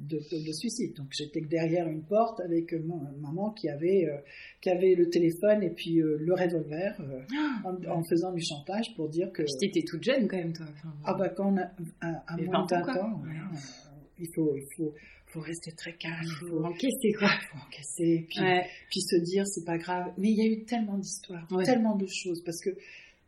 de, 0.00 0.52
suicide. 0.52 0.96
Donc 0.96 1.06
j'étais 1.12 1.40
derrière 1.40 1.86
une 1.86 2.02
porte 2.02 2.40
avec 2.40 2.74
maman 3.20 3.50
qui 3.52 3.68
avait, 3.68 4.08
euh, 4.08 4.16
qui 4.60 4.70
avait 4.70 4.96
le 4.96 5.08
téléphone 5.08 5.62
et 5.62 5.70
puis 5.70 6.00
euh, 6.00 6.16
le 6.18 6.34
revolver 6.34 7.00
ah. 7.32 7.68
en, 7.88 8.02
faisant 8.02 8.32
du 8.32 8.42
chantage 8.42 8.92
pour 8.96 9.08
dire 9.08 9.30
que... 9.30 9.42
Tu 9.42 9.66
étais 9.66 9.84
toute 9.86 10.02
jeune 10.02 10.26
quand 10.26 10.38
même 10.38 10.52
toi. 10.52 10.66
ah 11.04 11.14
bah 11.14 11.28
quand 11.28 11.52
on 11.52 11.58
a 11.58 11.70
un, 12.00 12.36
moins 12.42 12.64
de 12.64 12.74
20 12.74 12.96
ans, 12.96 13.22
il 14.20 14.28
faut... 14.34 14.54
Il 14.56 14.66
faut 14.76 14.94
faut 15.32 15.38
rester 15.38 15.70
très 15.70 15.94
calme, 15.94 16.16
il 16.24 16.48
faut 16.48 16.64
encaisser 16.64 17.12
quoi. 17.16 17.28
Il 17.30 17.46
faut 17.46 17.66
encaisser, 17.68 18.26
puis, 18.28 18.40
puis 18.90 19.00
se 19.00 19.14
dire 19.14 19.46
c'est 19.46 19.64
pas 19.64 19.78
grave. 19.78 20.12
Mais 20.18 20.28
il 20.28 20.36
y 20.36 20.42
a 20.42 20.50
eu 20.50 20.64
tellement 20.64 20.98
d'histoires, 20.98 21.46
tellement 21.64 21.94
de 21.94 22.06
choses, 22.08 22.42
parce 22.42 22.60
que 22.60 22.70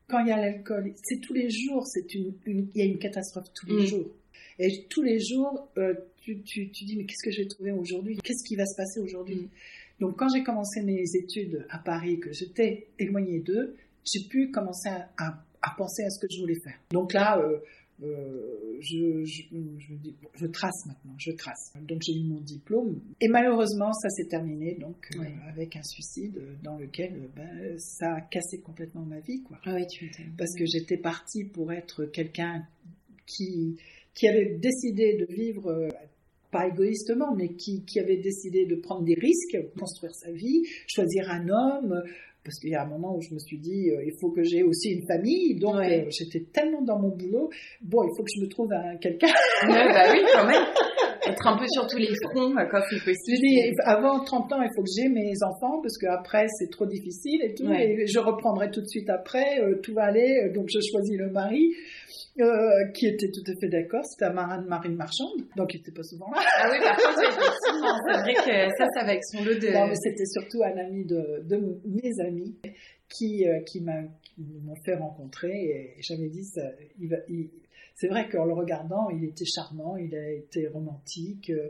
quand 0.08 0.20
il 0.20 0.28
y 0.28 0.32
a 0.32 0.36
l'alcool, 0.36 0.92
c'est 1.02 1.20
tous 1.20 1.32
les 1.32 1.48
jours, 1.48 1.86
c'est 1.86 2.14
une, 2.14 2.34
il 2.46 2.68
y 2.74 2.82
a 2.82 2.84
une 2.84 2.98
catastrophe 2.98 3.46
tous 3.54 3.66
les 3.66 3.84
mm. 3.84 3.86
jours. 3.86 4.10
Et 4.58 4.86
tous 4.90 5.02
les 5.02 5.18
jours, 5.18 5.70
euh, 5.78 5.94
tu, 6.20 6.42
tu, 6.42 6.70
tu, 6.70 6.84
dis, 6.84 6.96
mais 6.96 7.04
qu'est-ce 7.06 7.24
que 7.24 7.30
je 7.30 7.42
vais 7.42 7.48
trouver 7.48 7.72
aujourd'hui? 7.72 8.18
Qu'est-ce 8.22 8.44
qui 8.46 8.54
va 8.54 8.66
se 8.66 8.76
passer 8.76 9.00
aujourd'hui? 9.00 9.36
Mm. 9.36 9.48
Donc, 10.00 10.18
quand 10.18 10.28
j'ai 10.28 10.42
commencé 10.42 10.82
mes 10.82 11.02
études 11.14 11.66
à 11.70 11.78
Paris, 11.78 12.20
que 12.20 12.32
j'étais 12.32 12.88
éloignée 12.98 13.40
d'eux, 13.40 13.76
j'ai 14.04 14.26
pu 14.28 14.50
commencer 14.50 14.88
à, 14.88 15.08
à, 15.16 15.74
penser 15.78 16.02
à 16.04 16.10
ce 16.10 16.20
que 16.20 16.26
je 16.30 16.40
voulais 16.40 16.60
faire. 16.60 16.78
Donc 16.90 17.14
là, 17.14 17.38
euh, 17.38 17.58
euh, 18.02 18.78
je, 18.80 19.24
je, 19.24 19.42
je, 19.78 20.10
je, 20.34 20.46
trace 20.46 20.86
maintenant, 20.86 21.14
je 21.18 21.30
trace. 21.32 21.72
Donc 21.88 22.02
j'ai 22.02 22.14
eu 22.14 22.24
mon 22.24 22.40
diplôme 22.40 23.00
et 23.20 23.28
malheureusement 23.28 23.92
ça 23.92 24.08
s'est 24.08 24.28
terminé 24.28 24.74
donc 24.74 24.96
euh, 25.16 25.22
avec 25.48 25.76
un 25.76 25.82
suicide 25.82 26.40
dans 26.62 26.76
lequel 26.78 27.28
ben, 27.36 27.78
ça 27.78 28.14
a 28.14 28.20
cassé 28.20 28.60
complètement 28.60 29.04
ma 29.04 29.20
vie 29.20 29.42
quoi. 29.42 29.58
Ah 29.64 29.74
oui, 29.74 29.86
tu 29.86 30.10
Parce 30.36 30.54
que 30.54 30.64
j'étais 30.66 30.96
partie 30.96 31.44
pour 31.44 31.72
être 31.72 32.04
quelqu'un 32.06 32.66
qui 33.26 33.76
qui 34.14 34.28
avait 34.28 34.56
décidé 34.58 35.16
de 35.16 35.32
vivre 35.32 35.68
euh, 35.68 35.88
pas 36.50 36.68
égoïstement, 36.68 37.34
mais 37.34 37.48
qui, 37.54 37.82
qui, 37.84 37.98
avait 37.98 38.18
décidé 38.18 38.66
de 38.66 38.76
prendre 38.76 39.04
des 39.04 39.14
risques, 39.14 39.56
construire 39.78 40.14
sa 40.14 40.30
vie, 40.30 40.62
choisir 40.86 41.30
un 41.30 41.48
homme, 41.48 42.02
parce 42.44 42.58
qu'il 42.58 42.70
y 42.70 42.74
a 42.74 42.82
un 42.82 42.86
moment 42.86 43.16
où 43.16 43.20
je 43.20 43.32
me 43.34 43.38
suis 43.38 43.58
dit, 43.58 43.90
euh, 43.90 44.04
il 44.04 44.12
faut 44.20 44.30
que 44.30 44.42
j'ai 44.42 44.62
aussi 44.62 44.90
une 44.90 45.06
famille, 45.06 45.54
donc 45.54 45.76
euh, 45.76 46.04
j'étais 46.10 46.40
tellement 46.52 46.82
dans 46.82 46.98
mon 46.98 47.08
boulot, 47.08 47.50
bon, 47.80 48.04
il 48.04 48.16
faut 48.16 48.22
que 48.22 48.30
je 48.34 48.40
me 48.40 48.48
trouve 48.48 48.72
un 48.72 48.96
quelqu'un. 48.96 49.28
ouais, 49.68 49.92
bah 49.92 50.12
oui, 50.12 50.20
quand 50.32 50.46
même. 50.46 50.64
Être 51.26 51.46
un 51.46 51.56
peu 51.56 51.66
sur 51.68 51.86
tous 51.86 51.98
les 51.98 52.12
fronts 52.24 52.54
quand 52.70 52.80
c'est 52.90 53.04
possible. 53.04 53.38
Dit, 53.40 53.72
avant 53.84 54.24
30 54.24 54.52
ans, 54.52 54.62
il 54.62 54.70
faut 54.74 54.82
que 54.82 54.90
j'ai 54.96 55.08
mes 55.08 55.34
enfants, 55.42 55.80
parce 55.80 55.96
qu'après, 55.98 56.46
c'est 56.58 56.70
trop 56.70 56.86
difficile 56.86 57.40
et 57.44 57.54
tout, 57.54 57.70
et 57.72 58.06
je 58.06 58.18
reprendrai 58.18 58.70
tout 58.70 58.80
de 58.80 58.88
suite 58.88 59.08
après, 59.08 59.60
tout 59.82 59.94
va 59.94 60.04
aller, 60.04 60.50
donc 60.54 60.68
je 60.68 60.80
choisis 60.80 61.16
le 61.16 61.30
mari. 61.30 61.72
Euh, 62.40 62.88
qui 62.94 63.06
était 63.06 63.30
tout 63.30 63.42
à 63.46 63.52
fait 63.60 63.68
d'accord. 63.68 64.02
C'était 64.06 64.24
un 64.24 64.32
marin 64.32 64.62
de 64.62 64.66
marine 64.66 64.96
marchande, 64.96 65.42
donc 65.54 65.74
il 65.74 65.78
n'était 65.78 65.92
pas 65.92 66.02
souvent 66.02 66.30
là. 66.30 66.40
Ah 66.60 66.70
oui, 66.72 66.78
par 66.82 66.96
contre, 66.96 67.20
c'est 67.20 68.20
vrai 68.20 68.32
que 68.32 68.74
ça, 68.78 68.86
ça 68.94 69.04
va 69.04 69.10
avec 69.10 69.22
son 69.22 69.44
lot 69.44 69.52
de... 69.60 69.68
Non, 69.70 69.86
mais 69.86 69.96
c'était 69.96 70.24
surtout 70.24 70.62
un 70.62 70.78
ami 70.78 71.04
de, 71.04 71.42
de 71.44 71.56
mes 71.84 72.24
amis 72.24 72.56
qui, 73.10 73.46
euh, 73.46 73.60
qui 73.66 73.82
m'ont 73.82 74.74
fait 74.82 74.94
rencontrer 74.94 75.52
et 75.52 75.96
j'avais 76.00 76.30
dit, 76.30 76.44
ça, 76.44 76.62
il 76.98 77.22
il... 77.28 77.50
c'est 77.94 78.08
vrai 78.08 78.28
qu'en 78.28 78.44
le 78.44 78.54
regardant, 78.54 79.08
il 79.10 79.24
était 79.24 79.44
charmant, 79.44 79.96
il 79.96 80.14
a 80.14 80.32
été 80.32 80.68
romantique. 80.68 81.50
Euh, 81.50 81.68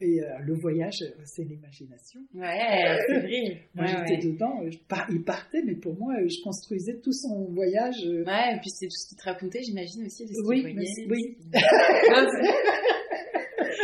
et 0.00 0.20
euh, 0.20 0.38
le 0.40 0.54
voyage, 0.54 1.04
c'est 1.24 1.44
l'imagination. 1.44 2.20
Ouais, 2.34 2.98
c'est 3.06 3.20
vrai. 3.20 3.60
moi, 3.74 3.86
j'étais 3.86 4.26
dedans. 4.26 4.60
il 5.08 5.22
partait, 5.22 5.62
mais 5.64 5.76
pour 5.76 5.96
moi, 5.96 6.14
je 6.26 6.42
construisais 6.42 6.98
tout 7.00 7.12
son 7.12 7.44
voyage. 7.52 8.04
Ouais, 8.04 8.56
et 8.56 8.60
puis 8.60 8.70
c'est 8.70 8.86
tout 8.86 8.96
ce 8.96 9.08
qu'il 9.08 9.18
te 9.18 9.24
racontait, 9.24 9.62
j'imagine 9.62 10.04
aussi. 10.04 10.26
oui, 10.46 10.76
oui. 11.08 11.38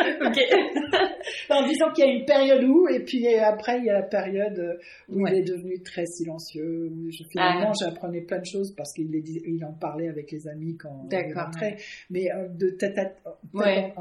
ok. 0.26 0.38
en 1.50 1.66
disant 1.66 1.92
qu'il 1.92 2.04
y 2.04 2.08
a 2.08 2.12
une 2.12 2.24
période 2.24 2.64
où, 2.64 2.88
et 2.88 3.00
puis 3.00 3.26
après, 3.36 3.78
il 3.78 3.84
y 3.84 3.90
a 3.90 3.94
la 3.94 4.02
période 4.02 4.78
où 5.08 5.26
il 5.26 5.34
est 5.34 5.42
devenu 5.42 5.80
très 5.82 6.06
silencieux, 6.06 6.90
où 6.90 7.10
je, 7.10 7.24
finalement, 7.24 7.70
ah. 7.70 7.84
j'apprenais 7.84 8.22
plein 8.22 8.38
de 8.38 8.46
choses 8.46 8.74
parce 8.74 8.92
qu'il 8.92 9.10
il 9.14 9.64
en 9.64 9.72
parlait 9.72 10.08
avec 10.08 10.30
les 10.30 10.48
amis 10.48 10.76
quand 10.76 11.08
il 11.10 11.34
rentrait. 11.34 11.76
Mais 12.10 12.30
euh, 12.32 12.48
de 12.48 12.70
tête 12.70 12.98
à 12.98 13.06
tête, 13.06 13.94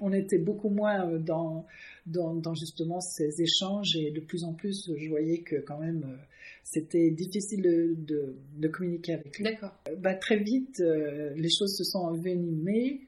on, 0.00 0.12
était 0.12 0.38
beaucoup 0.38 0.68
moins 0.68 1.08
euh, 1.08 1.18
dans, 1.18 1.66
dans, 2.06 2.34
dans, 2.34 2.54
justement 2.54 3.00
ces 3.00 3.40
échanges 3.40 3.96
et 3.96 4.10
de 4.10 4.20
plus 4.20 4.44
en 4.44 4.52
plus, 4.52 4.90
je 4.96 5.08
voyais 5.08 5.38
que 5.38 5.56
quand 5.56 5.78
même, 5.78 6.04
euh, 6.04 6.16
c'était 6.64 7.10
difficile 7.10 7.62
de, 7.62 8.36
de, 8.56 8.68
communiquer 8.68 9.14
avec 9.14 9.36
lui. 9.36 9.44
D'accord. 9.44 9.74
Bah, 9.98 10.14
très 10.14 10.36
vite, 10.36 10.78
les 10.80 11.48
choses 11.50 11.76
se 11.76 11.84
sont 11.84 11.98
envenimées. 12.00 13.00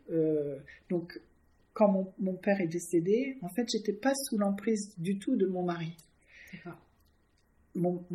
donc, 0.90 1.18
quand 1.74 2.14
mon, 2.18 2.34
père 2.36 2.60
est 2.60 2.68
décédé, 2.68 3.36
en 3.42 3.48
fait, 3.48 3.66
j'étais 3.70 3.92
pas 3.92 4.14
sous 4.14 4.38
l'emprise 4.38 4.94
du 4.96 5.18
tout 5.18 5.36
de 5.36 5.46
mon 5.46 5.64
mari. 5.64 5.96
Mon, 7.74 8.06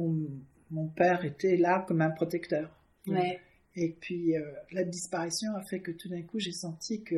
mon, 0.72 0.88
père 0.88 1.26
était 1.26 1.58
là 1.58 1.84
comme 1.86 2.02
un 2.02 2.10
protecteur. 2.10 2.74
Ouais. 3.06 3.40
Et 3.76 3.96
puis 4.00 4.36
euh, 4.36 4.42
la 4.72 4.84
disparition 4.84 5.54
a 5.56 5.64
fait 5.70 5.80
que 5.80 5.92
tout 5.92 6.10
d'un 6.10 6.22
coup 6.22 6.40
j'ai 6.40 6.52
senti 6.52 7.04
que 7.04 7.16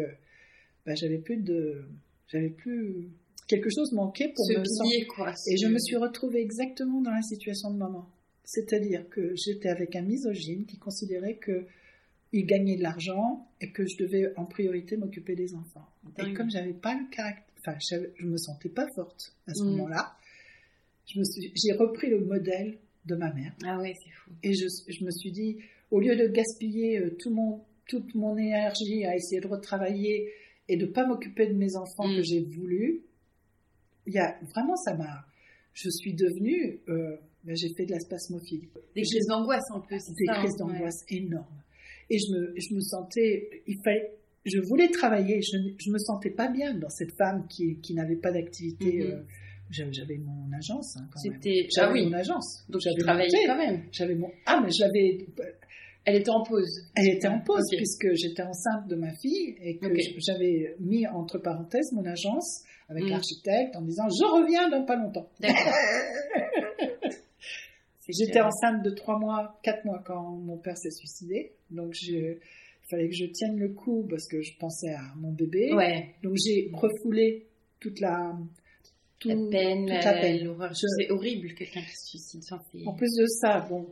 bah, 0.86 0.96
j'avais 0.96 1.20
plus 1.20 1.38
de, 1.38 1.86
j'avais 2.28 2.50
plus 2.50 3.10
quelque 3.48 3.70
chose 3.70 3.92
manquait 3.94 4.34
pour 4.36 4.48
me 4.50 4.66
sentir. 4.66 5.08
quoi. 5.16 5.34
Et 5.48 5.58
je 5.58 5.68
me 5.68 5.78
suis 5.78 5.96
retrouvée 5.96 6.42
exactement 6.42 7.02
dans 7.02 7.12
la 7.12 7.22
situation 7.22 7.72
de 7.72 7.78
maman. 7.78 8.10
C'est-à-dire 8.44 9.08
que 9.10 9.34
j'étais 9.36 9.70
avec 9.70 9.96
un 9.96 10.02
misogyne 10.02 10.66
qui 10.66 10.78
considérait 10.78 11.36
que 11.36 11.66
il 12.34 12.46
gagnait 12.46 12.78
de 12.78 12.84
l'argent 12.84 13.48
et 13.60 13.72
que 13.72 13.86
je 13.86 13.98
devais 13.98 14.34
en 14.38 14.46
priorité 14.46 14.98
m'occuper 14.98 15.36
des 15.36 15.54
enfants. 15.54 15.88
Et 16.18 16.34
comme 16.34 16.50
j'avais 16.50 16.74
pas 16.74 16.96
le 16.96 17.10
caractère, 17.10 17.46
enfin, 17.60 17.78
je, 17.80 18.26
me 18.26 18.38
sentais 18.38 18.70
pas 18.70 18.88
forte 18.96 19.36
à 19.48 19.54
ce 19.54 19.64
mm. 19.64 19.72
moment-là, 19.72 20.16
j'ai 21.06 21.74
repris 21.74 22.10
le 22.10 22.24
modèle 22.24 22.78
de 23.06 23.16
ma 23.16 23.34
mère. 23.34 23.54
Ah 23.66 23.80
ouais, 23.80 23.94
c'est 24.02 24.12
fou. 24.12 24.32
Et 24.44 24.54
je, 24.54 24.68
je, 24.88 25.04
me 25.04 25.12
suis 25.12 25.32
dit, 25.32 25.58
au 25.90 26.00
lieu 26.00 26.16
de 26.16 26.28
gaspiller 26.28 27.00
euh, 27.00 27.16
tout 27.20 27.32
mon, 27.32 27.64
toute 27.88 28.16
mon 28.16 28.38
énergie 28.38 29.04
à 29.06 29.16
essayer 29.16 29.42
de 29.42 29.48
retravailler 29.48 30.32
et 30.70 30.78
de 30.78 30.86
pas 30.86 31.06
m'occuper 31.06 31.48
de 31.48 31.54
mes 31.54 31.76
enfants 31.76 32.04
que 32.04 32.20
mm. 32.20 32.24
j'ai 32.24 32.42
voulu, 32.42 33.02
il 34.08 34.14
y 34.14 34.20
a 34.20 34.40
vraiment 34.54 34.78
ça 34.78 34.96
m'a, 34.96 35.26
je 35.74 35.90
suis 35.90 36.14
devenue, 36.14 36.80
euh, 36.88 37.18
ben, 37.44 37.56
j'ai 37.56 37.74
fait 37.74 37.86
de 37.86 37.92
la 37.92 38.00
spasmophilie. 38.00 38.70
Des 38.96 39.02
crises 39.02 39.28
d'angoisse 39.28 39.70
en 39.72 39.82
plus. 39.82 40.02
Des 40.14 40.26
crises 40.26 40.56
d'angoisse 40.58 41.04
énormes. 41.10 41.62
Et 42.12 42.20
je 42.20 42.34
me, 42.34 42.54
je 42.58 42.76
me 42.76 42.82
sentais, 42.82 43.64
il 43.68 43.78
fallait, 43.84 44.12
je 44.44 44.60
voulais 44.60 44.90
travailler, 44.90 45.42
je 45.42 45.58
ne 45.58 45.94
me 45.94 45.98
sentais 45.98 46.32
pas 46.32 46.50
bien 46.50 46.74
dans 46.74 46.90
cette 46.90 47.16
femme 47.16 47.48
qui, 47.48 47.80
qui 47.80 47.94
n'avait 47.94 48.18
pas 48.18 48.32
d'activité. 48.32 49.00
Mhm. 49.00 49.12
Euh, 49.12 49.24
j'avais 49.94 50.18
mon 50.18 50.52
agence 50.52 50.98
hein, 50.98 51.08
quand. 51.10 51.22
J'avais 51.24 51.70
ah 51.78 51.92
oui. 51.94 52.06
mon 52.06 52.14
agence. 52.14 52.66
Donc 52.68 52.82
j'avais 52.82 53.02
travaillé 53.02 53.30
quand 53.46 53.58
même. 53.58 53.84
J'avais 53.94 54.16
mon 54.16 54.30
ah 54.46 54.60
mais 54.62 54.72
j'avais. 54.72 55.26
Elle 56.04 56.16
était 56.18 56.32
en 56.32 56.44
pause. 56.44 56.90
Elle 56.96 57.08
était 57.16 57.30
en 57.30 57.40
pause 57.40 57.64
puisque 57.78 58.14
j'étais 58.16 58.44
enceinte 58.44 58.90
de 58.90 58.96
ma 58.96 59.14
fille 59.14 59.56
et 59.62 59.78
que 59.78 59.88
j'avais 60.18 60.76
mis 60.82 61.08
entre 61.08 61.38
parenthèses 61.38 61.94
mon 61.94 62.04
agence 62.04 62.64
avec 62.90 63.06
mhm. 63.06 63.12
l'architecte 63.12 63.78
en 63.78 63.82
disant 63.84 64.10
je 64.10 64.26
reviens 64.26 64.68
dans 64.68 64.84
pas 64.84 64.98
longtemps. 64.98 65.30
J'étais 68.08 68.42
enceinte 68.42 68.84
de 68.84 68.90
trois 68.90 69.20
mois, 69.20 69.60
quatre 69.64 69.86
mois 69.86 70.02
quand 70.06 70.32
mon 70.32 70.58
père 70.58 70.78
s'est 70.78 70.92
suicidé. 70.92 71.54
Donc, 71.70 71.96
il 72.02 72.38
fallait 72.90 73.08
que 73.08 73.16
je 73.16 73.26
tienne 73.26 73.58
le 73.58 73.70
coup 73.70 74.06
parce 74.10 74.28
que 74.28 74.42
je 74.42 74.58
pensais 74.58 74.94
à 74.94 75.14
mon 75.18 75.32
bébé. 75.32 75.74
Ouais. 75.74 76.16
Donc, 76.24 76.36
j'ai 76.44 76.72
refoulé 76.74 77.46
toute 77.80 78.00
la, 78.00 78.36
la 79.26 79.36
peine, 79.50 80.44
l'horreur. 80.44 80.76
C'est 80.76 81.12
horrible, 81.12 81.54
quelqu'un 81.54 81.82
qui 81.82 81.96
se 81.96 82.10
suicide. 82.10 82.42
En 82.86 82.94
plus 82.94 83.14
de 83.18 83.26
ça, 83.28 83.62
bon, 83.62 83.88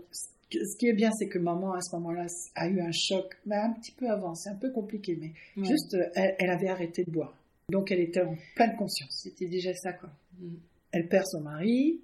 ce 0.52 0.78
qui 0.78 0.88
est 0.88 0.94
bien, 0.94 1.12
c'est 1.12 1.28
que 1.28 1.40
maman, 1.40 1.74
à 1.74 1.82
ce 1.82 1.96
moment-là, 1.96 2.26
a 2.56 2.68
eu 2.68 2.82
un 2.82 2.92
choc, 2.92 3.38
mais 3.46 3.56
un 3.56 3.74
petit 3.74 3.92
peu 3.92 4.10
avant. 4.10 4.34
C'est 4.36 4.50
un 4.50 4.56
peu 4.56 4.72
compliqué, 4.72 5.18
mais 5.20 5.34
juste, 5.64 5.96
elle, 6.16 6.50
avait 6.50 6.70
arrêté 6.70 7.04
de 7.04 7.12
boire. 7.12 7.36
Donc, 7.70 7.92
elle 7.92 8.00
était 8.00 8.22
en 8.22 8.36
pleine 8.56 8.76
conscience. 8.76 9.22
C'était 9.24 9.48
déjà 9.48 9.74
ça, 9.76 9.94
quoi. 9.94 10.10
Mm. 10.40 10.56
Elle 10.92 11.08
perd 11.08 11.26
son 11.28 11.42
mari, 11.42 12.02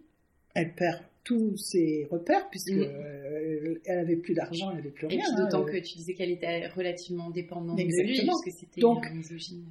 elle 0.53 0.73
perd 0.75 1.01
tous 1.25 1.57
ses 1.57 2.07
repères, 2.09 2.49
puisqu'elle 2.49 2.77
mm. 2.77 2.83
euh, 2.83 3.81
elle 3.83 3.99
avait 3.99 4.15
plus 4.15 4.33
d'argent, 4.33 4.69
elle 4.69 4.77
n'avait 4.77 4.91
plus 4.91 5.07
rien. 5.07 5.19
Et 5.19 5.35
d'autant 5.35 5.63
hein, 5.63 5.71
que 5.71 5.77
tu 5.77 5.97
disais 5.97 6.13
qu'elle 6.13 6.31
était 6.31 6.67
relativement 6.67 7.29
dépendante 7.31 7.77
de 7.77 8.03
lui, 8.03 8.25
parce 8.25 8.41
que 8.45 8.51
c'était 8.51 8.79
Donc, 8.79 9.11
misogyne. 9.11 9.65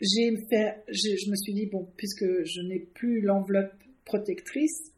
J'ai 0.00 0.34
fait, 0.48 0.82
je 0.88 1.30
me 1.30 1.36
suis 1.36 1.52
dit, 1.52 1.66
bon, 1.66 1.86
puisque 1.96 2.24
je 2.24 2.60
n'ai 2.62 2.80
plus 2.80 3.20
l'enveloppe 3.20 3.74
protectrice, 4.04 4.92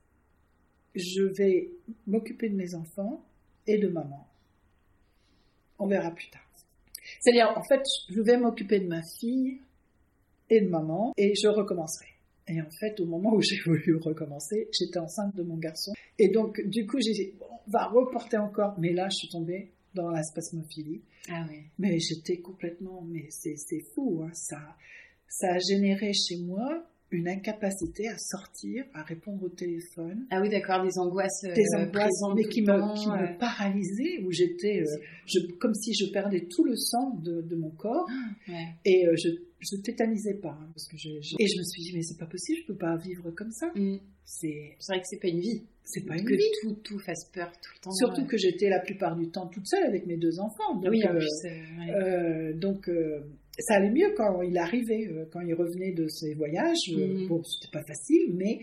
je 0.94 1.22
vais 1.22 1.72
m'occuper 2.06 2.48
de 2.48 2.54
mes 2.54 2.74
enfants 2.74 3.24
et 3.66 3.78
de 3.78 3.88
maman. 3.88 4.28
On 5.78 5.88
verra 5.88 6.10
plus 6.12 6.30
tard. 6.30 6.40
C'est-à-dire, 7.20 7.52
en 7.56 7.62
fait, 7.64 7.82
je 8.08 8.20
vais 8.20 8.37
m'occuper 8.37 8.80
de 8.80 8.87
ma 8.87 9.02
fille 9.18 9.60
et 10.50 10.60
de 10.60 10.68
maman 10.68 11.12
et 11.16 11.34
je 11.34 11.48
recommencerai. 11.48 12.13
Et 12.48 12.61
en 12.61 12.70
fait, 12.78 13.00
au 13.00 13.07
moment 13.07 13.35
où 13.35 13.40
j'ai 13.40 13.59
voulu 13.66 13.96
recommencer, 13.96 14.68
j'étais 14.72 14.98
enceinte 14.98 15.35
de 15.37 15.42
mon 15.42 15.57
garçon. 15.57 15.92
Et 16.18 16.28
donc, 16.28 16.61
du 16.66 16.87
coup, 16.87 16.98
j'ai 17.00 17.12
dit, 17.12 17.33
on 17.40 17.70
va 17.70 17.87
reporter 17.87 18.38
encore. 18.38 18.78
Mais 18.78 18.92
là, 18.92 19.09
je 19.09 19.16
suis 19.16 19.28
tombée 19.28 19.72
dans 19.94 20.11
la 20.11 20.22
spasmophilie. 20.22 21.02
Ah 21.28 21.46
oui. 21.48 21.62
Mais 21.78 21.98
j'étais 21.98 22.38
complètement, 22.38 23.02
mais 23.02 23.28
c'est 23.30 23.57
fou, 23.94 24.22
hein, 24.24 24.30
ça. 24.35 24.76
ça 25.28 25.54
a 25.54 25.59
généré 25.59 26.12
chez 26.12 26.38
moi 26.38 26.87
une 27.14 27.29
incapacité 27.29 28.09
à 28.09 28.18
sortir, 28.18 28.85
à 28.92 29.03
répondre 29.03 29.42
au 29.44 29.48
téléphone. 29.48 30.27
Ah 30.31 30.40
oui, 30.40 30.48
d'accord, 30.48 30.83
des 30.83 30.98
angoisses. 30.98 31.42
Des 31.42 31.77
angoisses, 31.77 32.22
mais 32.35 32.44
qui, 32.44 32.62
me, 32.62 32.94
qui 32.96 33.09
me 33.09 33.38
paralysaient, 33.38 34.22
où 34.24 34.31
j'étais, 34.31 34.83
je, 35.27 35.38
comme 35.59 35.74
si 35.74 35.94
je 35.94 36.11
perdais 36.12 36.46
tout 36.50 36.64
le 36.64 36.77
sang 36.77 37.18
de, 37.22 37.40
de 37.40 37.57
mon 37.57 37.70
corps. 37.70 38.07
Ah, 38.11 38.53
ouais. 38.53 38.66
Et 38.85 39.07
je 39.16 39.29
je 39.64 39.81
tétanisais 39.81 40.35
pas, 40.35 40.59
hein, 40.61 40.68
parce 40.74 40.87
que 40.88 40.96
je, 40.96 41.09
et 41.09 41.46
je 41.46 41.59
me 41.59 41.64
suis 41.64 41.83
dit 41.83 41.92
mais 41.94 42.03
c'est 42.03 42.18
pas 42.18 42.27
possible, 42.27 42.59
je 42.62 42.66
peux 42.66 42.77
pas 42.77 42.96
vivre 42.96 43.31
comme 43.31 43.50
ça. 43.50 43.70
Mm. 43.74 43.98
C'est 44.24 44.77
vrai 44.88 45.00
que 45.00 45.07
c'est 45.07 45.20
pas 45.20 45.29
une 45.29 45.40
vie. 45.40 45.64
C'est 45.85 46.07
pas 46.07 46.16
une 46.16 46.24
que 46.24 46.35
vie. 46.35 46.42
tout 46.62 46.74
tout 46.83 46.98
fasse 46.98 47.31
peur 47.31 47.53
tout 47.62 47.70
le 47.74 47.81
temps. 47.81 47.90
Surtout 47.92 48.24
que 48.27 48.38
j'étais 48.38 48.70
la 48.70 48.81
plupart 48.81 49.16
du 49.16 49.29
temps 49.29 49.46
toute 49.48 49.66
seule 49.66 49.85
avec 49.85 50.07
mes 50.07 50.16
deux 50.16 50.40
enfants. 50.40 50.77
Donc, 50.77 50.90
oui, 50.90 51.05
en 51.07 51.14
euh, 51.14 51.18
plus, 51.18 51.50
euh, 51.90 52.53
donc 52.55 52.88
euh, 52.88 53.20
ça 53.58 53.74
allait 53.74 53.90
mieux 53.90 54.12
quand 54.16 54.42
il 54.42 54.56
arrivait, 54.58 55.06
euh, 55.08 55.24
quand 55.32 55.40
il 55.40 55.54
revenait 55.54 55.92
de 55.92 56.08
ses 56.08 56.34
voyages. 56.34 56.90
Euh, 56.90 57.06
Mhm. 57.06 57.28
Bon, 57.28 57.42
c'était 57.42 57.70
pas 57.72 57.84
facile, 57.84 58.34
mais 58.34 58.60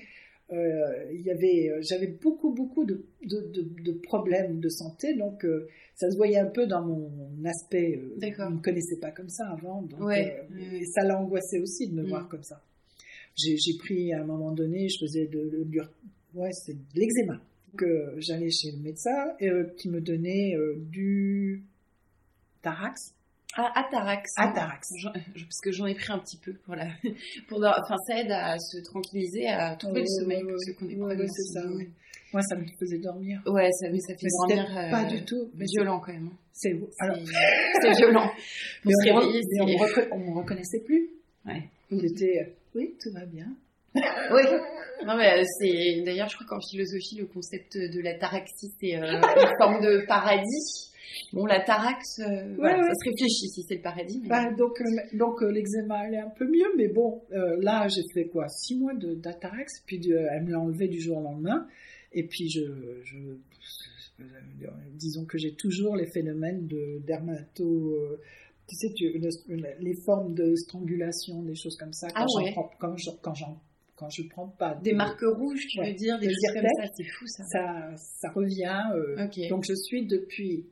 euh, 0.51 1.11
il 1.13 1.21
y 1.21 1.31
avait, 1.31 1.71
j'avais 1.81 2.07
beaucoup 2.07 2.53
beaucoup 2.53 2.83
de, 2.83 3.05
de, 3.23 3.39
de, 3.53 3.61
de 3.83 3.91
problèmes 3.93 4.59
de 4.59 4.67
santé, 4.69 5.15
donc 5.15 5.45
euh, 5.45 5.67
ça 5.95 6.11
se 6.11 6.17
voyait 6.17 6.39
un 6.39 6.47
peu 6.49 6.67
dans 6.67 6.81
mon 6.85 7.09
aspect. 7.45 7.97
euh, 7.97 8.15
D'accord. 8.17 8.47
Je 8.47 8.51
ne 8.53 8.57
me 8.57 8.61
connaissais 8.61 8.97
pas 8.97 9.11
comme 9.11 9.29
ça 9.29 9.47
avant, 9.47 9.81
donc 9.83 10.01
Ouais, 10.01 10.43
et 10.81 10.85
ça 10.85 11.03
l'a 11.03 11.17
angoissé 11.17 11.59
aussi 11.61 11.87
de 11.87 11.93
me 11.95 12.01
Mhm. 12.03 12.09
voir 12.09 12.27
comme 12.27 12.43
ça. 12.43 12.61
J'ai 13.37 13.55
pris 13.79 14.11
à 14.11 14.21
un 14.21 14.25
moment 14.25 14.51
donné, 14.51 14.89
je 14.89 14.97
faisais 14.99 15.25
de, 15.27 15.49
ouais, 16.33 16.51
c'est 16.51 16.73
de 16.73 16.99
l'eczéma. 16.99 17.41
Donc 17.71 17.85
j'allais 18.17 18.49
chez 18.51 18.71
le 18.73 18.79
médecin 18.79 19.31
qui 19.77 19.87
me 19.89 20.01
donnait 20.01 20.53
du 20.89 21.63
Tarax. 22.61 23.13
Ah, 23.57 23.71
Atarax. 23.75 24.29
Atarax. 24.37 24.87
Je- 24.97 25.43
Parce 25.43 25.59
que 25.63 25.71
j'en 25.71 25.85
ai 25.85 25.93
pris 25.95 26.11
un 26.11 26.19
petit 26.19 26.37
peu 26.37 26.53
pour 26.53 26.75
la, 26.75 26.87
pour 27.49 27.59
leur- 27.59 27.79
enfin 27.83 27.95
ça 28.07 28.19
aide 28.19 28.31
à 28.31 28.57
se 28.59 28.77
tranquilliser, 28.83 29.47
à 29.47 29.75
trouver 29.75 30.01
le 30.01 30.07
sommeil 30.07 30.43
ouais, 30.43 30.53
Ouais, 30.53 30.73
problèmes. 30.73 31.01
ouais, 31.19 31.27
c'est 31.27 31.59
ça. 31.59 31.61
Moi, 32.33 32.41
ça 32.43 32.55
me 32.55 32.63
faisait 32.79 32.99
dormir. 32.99 33.41
Ouais, 33.45 33.69
ça, 33.73 33.89
mais 33.89 33.99
ça 33.99 34.13
fait 34.15 34.27
Mais 34.47 34.55
dormir. 34.55 34.89
pas 34.89 35.03
euh, 35.03 35.07
du 35.07 35.25
tout. 35.25 35.51
Mais 35.55 35.65
violent 35.65 35.99
quand 35.99 36.13
même. 36.13 36.29
hein. 36.31 36.37
C'est 36.53 36.79
alors, 36.99 37.17
C'est 37.81 37.91
violent. 37.97 38.31
Pour 38.83 38.91
se 38.93 39.09
on, 39.11 39.15
me 39.15 39.19
réveiller, 39.19 40.07
on 40.11 40.33
reconnaissait 40.35 40.79
plus. 40.85 41.09
Ouais. 41.45 41.63
J'étais, 41.91 42.39
euh, 42.41 42.49
oui, 42.75 42.95
tout 43.03 43.11
va 43.11 43.25
bien. 43.25 43.47
Oui. 43.95 44.43
Non, 45.05 45.17
mais 45.17 45.41
euh, 45.41 45.43
c'est 45.59 46.03
d'ailleurs, 46.05 46.29
je 46.29 46.35
crois 46.35 46.47
qu'en 46.47 46.61
philosophie, 46.61 47.17
le 47.17 47.25
concept 47.25 47.75
de 47.77 47.99
la 48.01 48.13
taraxie, 48.13 48.71
c'est 48.79 48.95
euh, 48.95 49.19
une 49.19 49.57
forme 49.59 49.81
de 49.81 50.05
paradis. 50.07 50.90
Bon, 51.33 51.45
la 51.45 51.59
tarax, 51.61 52.19
euh, 52.19 52.55
voilà, 52.55 52.77
ouais. 52.79 52.87
ça 52.87 52.93
se 52.95 53.09
réfléchit 53.09 53.49
si 53.49 53.63
c'est 53.63 53.75
le 53.75 53.81
paradis. 53.81 54.19
mais- 54.21 54.29
Bah, 54.29 54.51
donc, 54.53 54.79
euh, 54.81 55.17
donc 55.17 55.41
euh, 55.41 55.51
l'eczéma 55.51 55.99
allait 55.99 56.19
un 56.19 56.29
peu 56.29 56.45
mieux, 56.45 56.71
mais 56.77 56.87
bon, 56.87 57.21
euh, 57.31 57.57
là, 57.61 57.87
j'ai 57.87 58.03
fait 58.13 58.27
quoi 58.27 58.47
Six 58.47 58.77
mois 58.79 58.93
de 58.93 59.15
d'Atarax, 59.15 59.81
puis 59.85 59.99
de- 59.99 60.15
elle 60.15 60.43
me 60.45 60.51
l'a 60.51 60.59
enlevé 60.59 60.87
du 60.87 60.99
jour 61.01 61.17
au 61.17 61.21
lendemain, 61.23 61.67
et 62.13 62.23
puis 62.27 62.49
je, 62.49 62.61
je 63.03 63.17
euh, 64.19 64.25
disons 64.93 65.25
que 65.25 65.37
j'ai 65.37 65.53
toujours 65.55 65.95
les 65.95 66.05
phénomènes 66.07 66.67
de 66.67 66.99
dermato, 67.07 67.97
tu 68.67 68.75
sais, 68.75 68.93
tu, 68.93 69.19
les 69.79 69.95
formes 70.05 70.33
de 70.35 70.55
strangulation, 70.55 71.41
des 71.43 71.55
choses 71.55 71.75
comme 71.77 71.93
ça, 71.93 72.07
quand 72.09 72.21
Ah 72.23 72.25
j'en 72.37 72.43
ouais. 72.45 72.51
prends, 72.51 72.69
quand 72.79 72.95
je, 72.97 73.09
quand 73.21 73.33
j'en, 73.33 73.59
quand 73.95 74.09
je 74.09 74.23
prends 74.29 74.47
pas 74.47 74.75
Des 74.83 74.91
de- 74.91 74.95
marques 74.97 75.21
rouges, 75.23 75.65
tu 75.67 75.79
Ouais. 75.79 75.89
veux 75.91 75.95
dire, 75.97 76.19
des 76.19 76.27
choses 76.27 76.53
comme 76.53 76.63
ça, 76.77 76.91
c'est 76.95 77.03
fou 77.03 77.25
ça. 77.27 77.43
ça, 77.45 77.89
ça 77.97 78.29
revient. 78.29 78.81
euh. 78.95 79.27
Donc 79.49 79.63
je 79.67 79.73
suis 79.73 80.05
depuis 80.05 80.65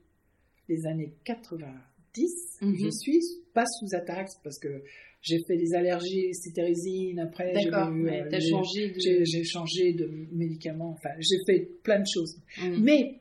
les 0.70 0.86
années 0.86 1.14
90, 1.26 2.60
Mhm. 2.62 2.76
je 2.84 2.90
suis 2.90 3.20
pas 3.54 3.66
sous 3.66 3.94
Atarax 3.96 4.36
parce 4.44 4.58
que 4.60 4.82
j'ai 5.22 5.40
fait 5.48 5.58
des 5.58 5.74
allergies 5.74 6.34
citérésine, 6.34 7.20
après 7.20 7.52
j'ai 7.62 7.70
ouais, 7.70 8.22
euh, 8.22 8.30
j'ai- 8.40 8.50
changé 8.50 8.90
de. 8.90 9.44
changé 9.44 9.94
de 9.94 10.10
médicaments, 10.32 10.92
enfin 10.92 11.10
j'ai 11.20 11.36
fait 11.46 11.68
plein 11.84 12.00
de 12.00 12.08
choses. 12.08 12.38
Mm. 12.62 12.82
Mais 12.84 13.16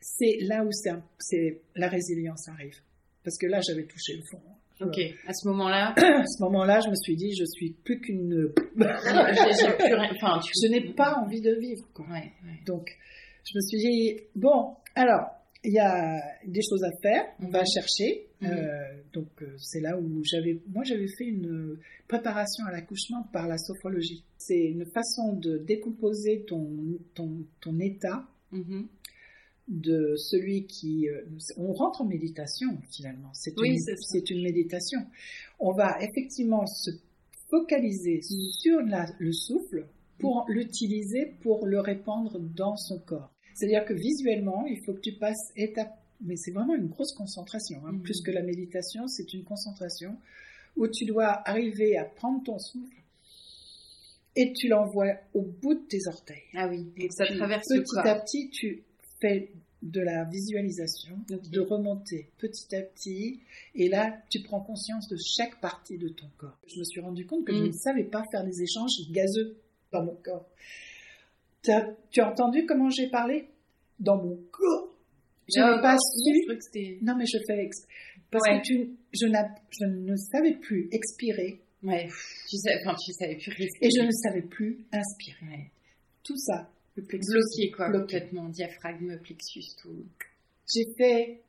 c'est 0.00 0.38
là 0.42 0.64
où 0.64 0.70
c'est 1.18 1.60
la 1.74 1.88
résilience 1.88 2.48
arrive. 2.48 2.76
Parce 3.24 3.36
que 3.38 3.46
là 3.46 3.60
j'avais 3.66 3.84
touché 3.84 4.14
le 4.16 4.22
fond. 4.30 4.40
Ok, 4.80 4.98
à 5.28 5.32
ce 5.32 5.46
moment-là, 5.48 5.94
À 5.96 6.26
ce 6.26 6.42
moment-là, 6.42 6.80
je 6.84 6.88
me 6.90 6.96
suis 6.96 7.14
dit, 7.14 7.32
je 7.36 7.44
suis 7.44 7.70
plus 7.84 8.00
qu'une. 8.00 8.52
je 8.76 10.68
n'ai 10.68 10.92
pas 10.92 11.14
envie 11.24 11.40
de 11.40 11.52
vivre. 11.54 11.86
Quoi. 11.94 12.04
Ouais, 12.06 12.32
ouais. 12.44 12.58
Donc, 12.66 12.90
je 13.44 13.56
me 13.56 13.60
suis 13.60 13.78
dit, 13.78 14.20
bon, 14.34 14.74
alors, 14.96 15.26
il 15.64 15.72
y 15.74 15.78
a 15.78 16.20
des 16.46 16.60
choses 16.62 16.82
à 16.84 16.90
faire, 17.02 17.24
on 17.40 17.48
va 17.48 17.60
Mhm. 17.60 17.66
chercher. 17.74 18.26
Mhm. 18.40 18.48
Euh, 18.50 19.02
donc, 19.12 19.28
euh, 19.42 19.54
c'est 19.58 19.80
là 19.80 19.96
où 19.98 20.22
j'avais, 20.24 20.60
moi, 20.68 20.82
j'avais 20.84 21.06
fait 21.16 21.26
une 21.26 21.78
préparation 22.08 22.64
à 22.66 22.72
l'accouchement 22.72 23.22
par 23.32 23.46
la 23.46 23.58
sophrologie. 23.58 24.24
C'est 24.38 24.58
une 24.64 24.86
façon 24.86 25.34
de 25.34 25.58
décomposer 25.58 26.44
ton, 26.48 26.68
ton, 27.14 27.44
ton 27.60 27.78
état 27.78 28.26
Mhm. 28.50 28.88
de 29.68 30.14
celui 30.16 30.66
qui... 30.66 31.08
euh, 31.08 31.22
on 31.56 31.72
rentre 31.72 32.02
en 32.02 32.06
méditation, 32.06 32.68
finalement. 32.90 33.30
C'est 33.32 33.54
Oui, 33.58 33.76
une, 33.76 34.36
une 34.36 34.42
méditation. 34.42 34.98
On 35.60 35.72
va 35.72 35.96
effectivement 36.02 36.66
se 36.66 36.90
focaliser 37.48 38.20
sur 38.22 38.80
la- 38.80 39.06
le 39.18 39.32
souffle 39.32 39.86
pour 40.18 40.44
l'utiliser, 40.48 41.34
pour 41.42 41.66
le 41.66 41.80
répandre 41.80 42.38
dans 42.40 42.76
son 42.76 42.98
corps. 42.98 43.31
C'est-à-dire 43.54 43.84
que 43.84 43.94
visuellement, 43.94 44.66
il 44.66 44.80
faut 44.84 44.92
que 44.94 45.00
tu 45.00 45.12
passes 45.12 45.52
étape... 45.56 45.98
Mais 46.24 46.36
c'est 46.36 46.52
vraiment 46.52 46.74
une 46.76 46.86
grosse 46.86 47.12
concentration. 47.12 47.82
hein. 47.86 47.92
Mhm. 47.92 48.02
Plus 48.02 48.20
que 48.22 48.30
la 48.30 48.42
méditation, 48.42 49.08
c'est 49.08 49.32
une 49.34 49.42
concentration 49.44 50.16
où 50.76 50.86
tu 50.86 51.04
dois 51.04 51.42
arriver 51.48 51.96
à 51.96 52.04
prendre 52.04 52.42
ton 52.44 52.58
souffle 52.58 52.94
et 54.36 54.52
tu 54.52 54.68
l'envoies 54.68 55.14
au 55.34 55.42
bout 55.42 55.74
de 55.74 55.80
tes 55.88 56.06
orteils. 56.06 56.42
Ah 56.54 56.68
oui, 56.68 56.86
Et 56.96 57.10
ça 57.10 57.24
puis, 57.26 57.36
traverse 57.36 57.66
petit 57.68 57.78
le 57.78 57.84
corps. 57.84 58.06
à 58.06 58.14
petit, 58.20 58.48
tu 58.50 58.82
fais 59.20 59.50
de 59.82 60.00
la 60.00 60.24
visualisation, 60.24 61.18
de 61.28 61.60
remonter 61.60 62.28
petit 62.38 62.74
à 62.76 62.82
petit, 62.82 63.40
et 63.74 63.88
là, 63.88 64.16
tu 64.30 64.40
prends 64.42 64.60
conscience 64.60 65.08
de 65.08 65.16
chaque 65.16 65.60
partie 65.60 65.98
de 65.98 66.08
ton 66.08 66.28
corps. 66.38 66.56
Je 66.68 66.78
me 66.78 66.84
suis 66.84 67.00
rendu 67.00 67.26
compte 67.26 67.44
que 67.44 67.52
je 67.52 67.62
Mm. 67.62 67.66
ne 67.66 67.72
savais 67.72 68.04
pas 68.04 68.22
faire 68.30 68.44
des 68.44 68.62
échanges 68.62 68.92
gazeux 69.10 69.56
dans 69.90 70.04
mon 70.04 70.14
corps. 70.14 70.48
T'as- 71.62 71.88
tu 72.10 72.20
as 72.20 72.30
entendu 72.30 72.66
comment 72.66 72.90
j'ai 72.90 73.08
parlé? 73.08 73.48
Dans 73.98 74.16
mon 74.16 74.36
corps. 74.50 74.88
Je 75.54 75.60
n'ai 75.60 75.80
pas 75.82 75.96
su. 75.98 76.98
Non, 77.02 77.16
mais 77.16 77.24
je 77.26 77.38
fais 77.46 77.64
exp- 77.64 77.86
Parce 78.30 78.48
Ouais. 78.48 78.60
que 78.60 78.64
tu, 78.66 78.90
je, 79.12 79.26
n'a- 79.26 79.54
je 79.70 79.84
ne 79.86 80.16
savais 80.16 80.54
plus 80.54 80.88
expirer 80.92 81.60
Ouais. 81.82 82.08
Tu 82.48 82.56
sais, 82.58 82.70
enfin, 82.80 82.94
tu 83.04 83.12
savais 83.12 83.34
plus 83.36 83.50
respirer. 83.50 83.68
et 83.80 83.90
je 83.90 84.02
ne 84.06 84.10
savais 84.12 84.42
plus 84.42 84.86
inspirer. 84.92 85.46
Ouais. 85.46 85.70
Tout 86.22 86.36
ça, 86.36 86.70
le 86.96 87.02
plexus. 87.02 87.32
Bloqué 87.32 87.70
quoi, 87.72 87.88
Bloqué. 87.90 88.20
complètement. 88.20 88.48
Diaphragme, 88.48 89.18
plexus, 89.18 89.74
tout. 89.82 90.04
J'ai 90.72 90.84
fait 90.96 91.42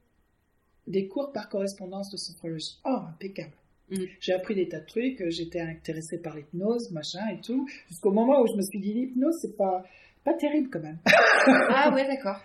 des 0.87 1.07
cours 1.07 1.31
par 1.31 1.47
correspondance 1.49 2.09
de 2.11 2.17
sophrologie. 2.17 2.79
Oh, 2.83 2.97
impeccable. 3.09 3.53
Mm. 3.93 4.05
J'ai 4.19 4.33
appris 4.33 4.55
des 4.55 4.67
tas 4.67 4.79
de 4.79 4.85
trucs, 4.85 5.21
euh, 5.21 5.29
j'étais 5.29 5.61
intéressée 5.61 6.17
par 6.17 6.35
l'hypnose, 6.35 6.91
machin 6.91 7.27
et 7.31 7.41
tout, 7.41 7.67
jusqu'au 7.89 8.11
moment 8.11 8.41
où 8.41 8.47
je 8.47 8.55
me 8.57 8.61
suis 8.61 8.79
dit 8.79 8.93
l'hypnose, 8.93 9.35
c'est 9.41 9.55
pas, 9.55 9.83
pas 10.23 10.33
terrible 10.33 10.69
quand 10.71 10.81
même. 10.81 10.99
Ah 11.45 11.93
ouais, 11.93 12.07
d'accord. 12.07 12.39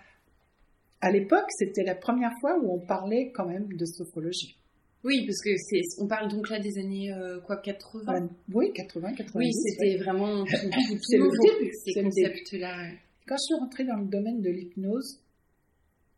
À 0.99 1.09
l'époque, 1.09 1.45
c'était 1.57 1.83
la 1.83 1.95
première 1.95 2.33
fois 2.41 2.59
où 2.61 2.73
on 2.73 2.79
parlait 2.79 3.31
quand 3.33 3.45
même 3.45 3.71
de 3.71 3.85
sophrologie. 3.85 4.57
Oui, 5.05 5.25
parce 5.25 5.41
que 5.41 5.51
c'est, 5.55 6.01
on 6.01 6.07
parle 6.07 6.29
donc 6.29 6.49
là 6.49 6.59
des 6.59 6.77
années 6.77 7.13
euh, 7.13 7.39
quoi, 7.39 7.55
80. 7.55 8.03
Enfin, 8.05 8.29
oui, 8.53 8.73
80, 8.73 9.13
90. 9.13 9.37
oui, 9.37 9.53
c'était 9.53 9.91
ouais. 9.91 9.97
vraiment 9.97 10.45
C'est 10.49 11.17
le 11.17 11.23
nouveau, 11.23 11.57
début, 11.57 11.71
ces 11.85 12.03
concepts-là. 12.03 12.91
Quand 13.25 13.35
je 13.35 13.43
suis 13.43 13.55
rentrée 13.55 13.85
dans 13.85 13.95
le 13.95 14.07
domaine 14.07 14.41
de 14.41 14.49
l'hypnose, 14.49 15.21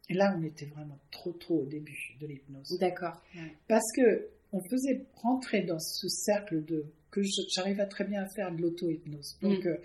là, 0.10 0.36
on 0.36 0.44
était 0.44 0.66
vraiment 0.66 0.98
trop, 1.12 1.34
trop 1.34 1.62
au 1.62 1.66
début 1.66 2.16
de 2.20 2.26
l'hypnose. 2.26 2.76
D'accord. 2.80 3.22
ouais. 3.36 3.56
Parce 3.68 3.86
que 3.96 4.30
on 4.54 4.62
faisait 4.62 5.06
rentrer 5.16 5.62
dans 5.64 5.80
ce 5.80 6.08
cercle 6.08 6.64
de 6.66 6.86
que 7.10 7.22
je- 7.24 7.42
j'arrivais 7.50 7.86
très 7.88 8.04
bien 8.06 8.22
à 8.24 8.26
faire 8.28 8.52
de 8.54 8.62
l'auto-hypnose. 8.62 9.38
Donc, 9.42 9.66
Mm. 9.66 9.68
euh, 9.68 9.78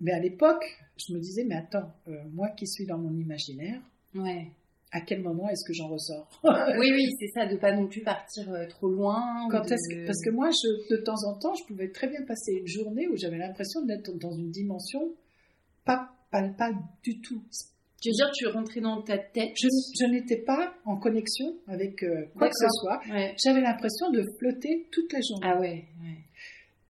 mais 0.00 0.12
à 0.12 0.18
l'époque, 0.18 0.64
je 0.96 1.12
me 1.12 1.18
disais, 1.20 1.44
mais 1.44 1.56
attends, 1.56 1.92
euh, 2.08 2.22
moi 2.32 2.48
qui 2.50 2.66
suis 2.66 2.86
dans 2.86 2.98
mon 2.98 3.12
imaginaire, 3.18 3.80
Ouais. 4.14 4.46
à 4.92 5.00
quel 5.02 5.20
moment 5.22 5.48
est-ce 5.50 5.64
que 5.64 5.72
j'en 5.74 5.88
ressors 5.88 6.28
Oui, 6.78 6.90
oui, 6.92 7.10
c'est 7.18 7.28
ça, 7.28 7.46
de 7.46 7.56
pas 7.56 7.72
non 7.72 7.86
plus 7.86 8.00
partir 8.02 8.50
euh, 8.52 8.66
trop 8.66 8.88
loin. 8.88 9.46
Quand 9.50 9.62
de- 9.62 9.68
que- 9.68 10.06
Parce 10.06 10.22
que 10.22 10.30
moi, 10.30 10.50
je, 10.50 10.94
de 10.94 10.96
temps 11.02 11.24
en 11.26 11.34
temps, 11.38 11.54
je 11.54 11.64
pouvais 11.64 11.88
très 11.90 12.08
bien 12.08 12.22
passer 12.22 12.52
une 12.52 12.66
journée 12.66 13.08
où 13.08 13.16
j'avais 13.16 13.38
l'impression 13.38 13.84
d'être 13.84 14.16
dans 14.18 14.32
une 14.32 14.50
dimension 14.50 15.12
pas 15.84 16.10
palpable 16.30 16.78
du 17.02 17.20
tout. 17.20 17.42
Tu 18.04 18.10
veux 18.10 18.14
dire, 18.16 18.30
tu 18.34 18.46
rentrais 18.48 18.80
dans 18.82 19.00
ta 19.00 19.16
tête. 19.16 19.52
Je, 19.56 19.68
je 19.98 20.04
n'étais 20.10 20.36
pas 20.36 20.74
en 20.84 20.96
connexion 20.98 21.56
avec 21.66 22.02
euh, 22.02 22.26
quoi 22.36 22.48
que 22.48 22.54
ce 22.54 22.66
soit. 22.80 23.00
Ouais. 23.10 23.34
J'avais 23.42 23.62
l'impression 23.62 24.10
de 24.10 24.22
flotter 24.38 24.86
toute 24.92 25.10
la 25.12 25.20
journée. 25.26 25.46
Ah 25.50 25.58
ouais, 25.58 25.84
ouais. 26.02 26.18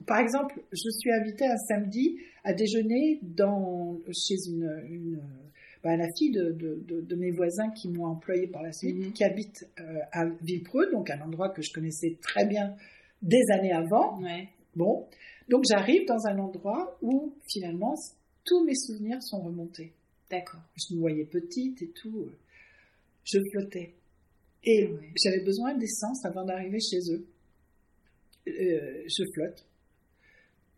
Par 0.06 0.18
exemple, 0.18 0.60
je 0.72 0.90
suis 0.90 1.12
invitée 1.12 1.46
un 1.46 1.56
samedi 1.56 2.18
à 2.42 2.52
déjeuner 2.52 3.20
dans, 3.22 3.96
chez 4.12 4.34
une, 4.48 4.68
une, 4.90 5.22
bah, 5.84 5.96
la 5.96 6.08
fille 6.18 6.32
de, 6.32 6.50
de, 6.50 6.82
de, 6.86 7.00
de 7.00 7.14
mes 7.14 7.30
voisins 7.30 7.70
qui 7.70 7.88
m'ont 7.90 8.06
employée 8.06 8.48
par 8.48 8.62
la 8.62 8.72
suite, 8.72 8.96
Mhm. 8.96 9.12
qui 9.12 9.22
habite 9.24 9.64
euh, 9.80 10.00
à 10.12 10.24
Villepreux, 10.42 10.90
donc 10.90 11.10
un 11.10 11.20
endroit 11.20 11.50
que 11.50 11.62
je 11.62 11.72
connaissais 11.72 12.18
très 12.20 12.44
bien 12.44 12.74
des 13.22 13.40
années 13.52 13.72
avant. 13.72 14.20
Ouais. 14.20 14.48
Bon, 14.74 15.06
donc 15.48 15.62
j'arrive 15.70 16.06
dans 16.08 16.26
un 16.26 16.38
endroit 16.40 16.98
où 17.00 17.32
finalement 17.48 17.94
tous 18.44 18.64
mes 18.64 18.74
souvenirs 18.74 19.22
sont 19.22 19.40
remontés. 19.40 19.92
D'accord. 20.30 20.60
Je 20.76 20.94
me 20.94 21.00
voyais 21.00 21.24
petite 21.24 21.82
et 21.82 21.88
tout. 21.90 22.30
Je 23.24 23.38
flottais. 23.52 23.94
Et 24.64 24.86
Ouais. 24.86 25.12
j'avais 25.22 25.40
besoin 25.40 25.74
d'essence 25.74 26.24
avant 26.24 26.44
d'arriver 26.44 26.78
chez 26.80 27.00
eux. 27.12 27.26
Euh, 28.48 29.02
je 29.06 29.24
flotte. 29.32 29.66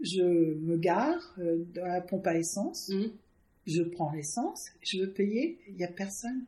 Je 0.00 0.22
me 0.22 0.76
gare 0.76 1.35
euh, 1.38 1.64
dans 1.74 1.87
la 1.87 2.00
pompe 2.00 2.26
à 2.26 2.37
essence. 2.37 2.88
Mhm. 2.90 3.12
Je 3.66 3.82
prends 3.82 4.12
l'essence. 4.12 4.66
Je 4.82 5.00
veux 5.00 5.12
payer. 5.12 5.59
Il 5.68 5.76
n'y 5.76 5.85
a 5.85 5.88
personne. 5.88 6.44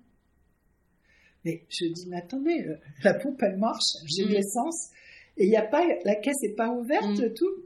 Mais 1.45 1.65
je 1.69 1.87
dis, 1.87 2.07
mais 2.09 2.17
attendez, 2.19 2.65
euh, 2.67 2.77
la 3.05 3.15
pompe 3.15 3.43
elle 3.43 3.57
marche. 3.59 3.95
J'ai 4.07 4.25
de 4.25 4.29
Mhm. 4.29 4.35
l'essence. 4.35 4.91
Et 5.37 5.45
il 5.45 5.51
n'y 5.51 5.57
a 5.57 5.63
pas, 5.67 5.87
la 6.05 6.17
caisse 6.17 6.43
n'est 6.43 6.55
pas 6.55 6.69
ouverte, 6.71 7.19
Mhm. 7.19 7.33
tout. 7.35 7.65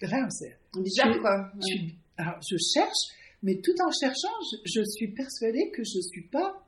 Rien, 0.00 0.30
c'est. 0.30 0.56
Bizarre, 0.80 1.12
Je- 1.14 1.18
quoi. 1.18 1.52
je 1.60 1.66
suis- 1.66 1.94
alors, 2.16 2.38
je 2.48 2.56
cherche, 2.56 3.08
mais 3.42 3.56
tout 3.62 3.74
en 3.86 3.90
cherchant, 3.90 4.32
je, 4.50 4.56
je 4.80 4.84
suis 4.84 5.08
persuadée 5.12 5.70
que 5.70 5.82
je 5.84 5.98
ne 5.98 6.02
suis 6.02 6.26
pas 6.28 6.62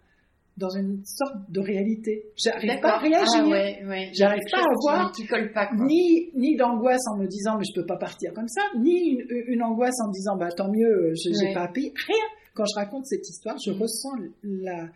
dans 0.57 0.71
une 0.71 1.05
sorte 1.05 1.51
de 1.51 1.61
réalité. 1.61 2.25
J'arrive 2.37 2.81
pas 2.81 2.95
à 2.97 2.99
réagir. 2.99 3.27
Ah 3.45 3.47
ouais, 3.49 3.81
ouais. 3.87 4.11
J'arrive 4.13 4.43
pas 4.51 4.59
à 4.59 4.73
voir 4.83 5.13
Qui 5.13 5.25
colle 5.27 5.53
pas, 5.53 5.69
quoi. 5.69 5.87
Ni, 5.87 6.31
ni 6.35 6.57
d'angoisse 6.57 7.07
en 7.13 7.17
me 7.17 7.27
disant 7.29 7.57
mais 7.59 7.65
je 7.65 7.81
peux 7.81 7.87
pas 7.87 7.97
partir 7.97 8.35
comme 8.35 8.49
ça, 8.49 8.63
ni 8.77 9.11
une, 9.11 9.27
une 9.47 9.63
angoisse 9.63 9.95
en 10.05 10.09
me 10.09 10.13
disant 10.13 10.37
bah 10.37 10.51
tant 10.51 10.71
mieux, 10.73 11.13
je 11.15 11.31
n'ai 11.31 11.49
Ouais. 11.49 11.55
pas 11.55 11.63
à 11.63 11.69
payer. 11.69 11.93
Rien. 12.07 12.25
Quand 12.55 12.65
je 12.65 12.75
raconte 12.75 13.07
cette 13.07 13.29
histoire, 13.29 13.57
je 13.65 13.71
ressens 13.71 14.11
la, 14.43 14.89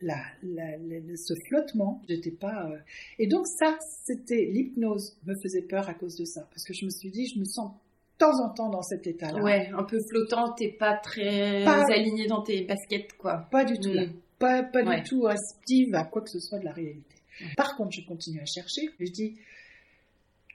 la, 0.00 0.14
la- 0.44 0.76
la- 0.78 1.16
ce 1.16 1.34
flottement. 1.48 2.00
J'étais 2.08 2.30
pas. 2.30 2.68
euh, 2.70 2.76
Et 3.18 3.26
donc 3.26 3.48
ça, 3.48 3.76
c'était 4.04 4.48
l'hypnose 4.52 5.16
me 5.26 5.34
faisait 5.42 5.62
peur 5.62 5.88
à 5.88 5.94
cause 5.94 6.14
de 6.16 6.24
ça, 6.24 6.42
parce 6.50 6.62
que 6.64 6.72
je 6.72 6.84
me 6.84 6.90
suis 6.90 7.10
dit 7.10 7.26
je 7.34 7.40
me 7.40 7.44
sens 7.44 7.72
temps 8.18 8.40
en 8.44 8.50
temps 8.50 8.68
dans 8.70 8.82
cet 8.82 9.06
état-là. 9.06 9.42
Ouais, 9.42 9.68
un 9.76 9.82
peu 9.84 9.98
flottante 10.08 10.60
et 10.60 10.72
pas 10.72 10.96
très 10.96 11.64
Pas- 11.64 11.84
alignée 11.92 12.26
dans 12.26 12.42
tes 12.42 12.62
baskets, 12.62 13.12
quoi. 13.18 13.48
Pas 13.50 13.64
du 13.64 13.78
tout 13.78 13.90
Mm. 13.90 13.94
là. 13.94 14.02
Pas, 14.38 14.62
pas 14.62 14.82
Ouais. 14.84 15.00
du 15.00 15.08
tout 15.08 15.22
réceptive 15.22 15.94
à 15.94 16.04
quoi 16.04 16.22
que 16.22 16.30
ce 16.30 16.38
soit 16.40 16.58
de 16.58 16.64
la 16.64 16.72
réalité. 16.72 17.16
Par 17.56 17.76
contre, 17.76 17.92
je 17.92 18.06
continue 18.06 18.40
à 18.40 18.44
chercher 18.46 18.82
je 19.00 19.10
dis, 19.10 19.36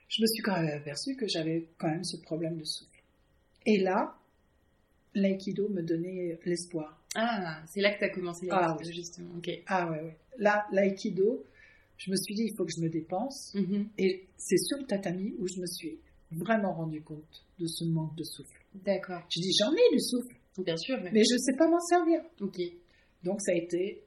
je 0.08 0.22
me 0.22 0.26
suis 0.26 0.42
quand 0.42 0.60
même 0.60 0.76
aperçue 0.78 1.14
que 1.16 1.26
j'avais 1.28 1.66
quand 1.78 1.88
même 1.88 2.04
ce 2.04 2.16
problème 2.18 2.56
de 2.58 2.64
souffle. 2.64 2.90
Et 3.66 3.78
là, 3.78 4.14
l'aïkido 5.14 5.68
me 5.68 5.82
donnait 5.82 6.38
l'espoir. 6.44 7.02
Ah, 7.14 7.62
c'est 7.66 7.80
là 7.80 7.92
que 7.92 7.98
tu 7.98 8.04
as 8.04 8.10
commencé 8.10 8.46
Ah, 8.50 8.76
l'expo, 8.78 8.92
justement. 8.94 9.34
Ah 9.66 9.90
ouais, 9.90 10.00
ouais. 10.00 10.16
Là, 10.38 10.66
l'aïkido, 10.72 11.44
je 11.98 12.10
me 12.10 12.16
suis 12.16 12.34
dit, 12.34 12.44
il 12.50 12.54
faut 12.56 12.64
que 12.64 12.72
je 12.74 12.80
me 12.80 12.88
dépense. 12.88 13.52
Mhm. 13.54 13.88
Et 13.98 14.26
c'est 14.36 14.56
sur 14.58 14.78
le 14.78 14.84
tatami 14.84 15.34
où 15.38 15.46
je 15.48 15.60
me 15.60 15.66
suis 15.66 15.98
vraiment 16.32 16.72
rendu 16.72 17.02
compte 17.02 17.44
de 17.58 17.66
ce 17.66 17.84
manque 17.84 18.14
de 18.16 18.24
souffle. 18.24 18.60
D'accord. 18.74 19.20
Je 19.28 19.40
dis, 19.40 19.52
j'en 19.58 19.72
ai 19.72 19.92
du 19.92 20.00
souffle, 20.00 20.34
Bien 20.58 20.76
sûr. 20.76 20.96
mais- 21.02 21.10
mais 21.12 21.22
je 21.24 21.34
ne 21.34 21.38
sais 21.38 21.56
pas 21.56 21.68
m'en 21.68 21.80
servir. 21.80 22.20
Ok. 22.40 22.58
Donc 23.24 23.40
ça 23.42 23.52
a 23.52 23.54
été, 23.56 24.04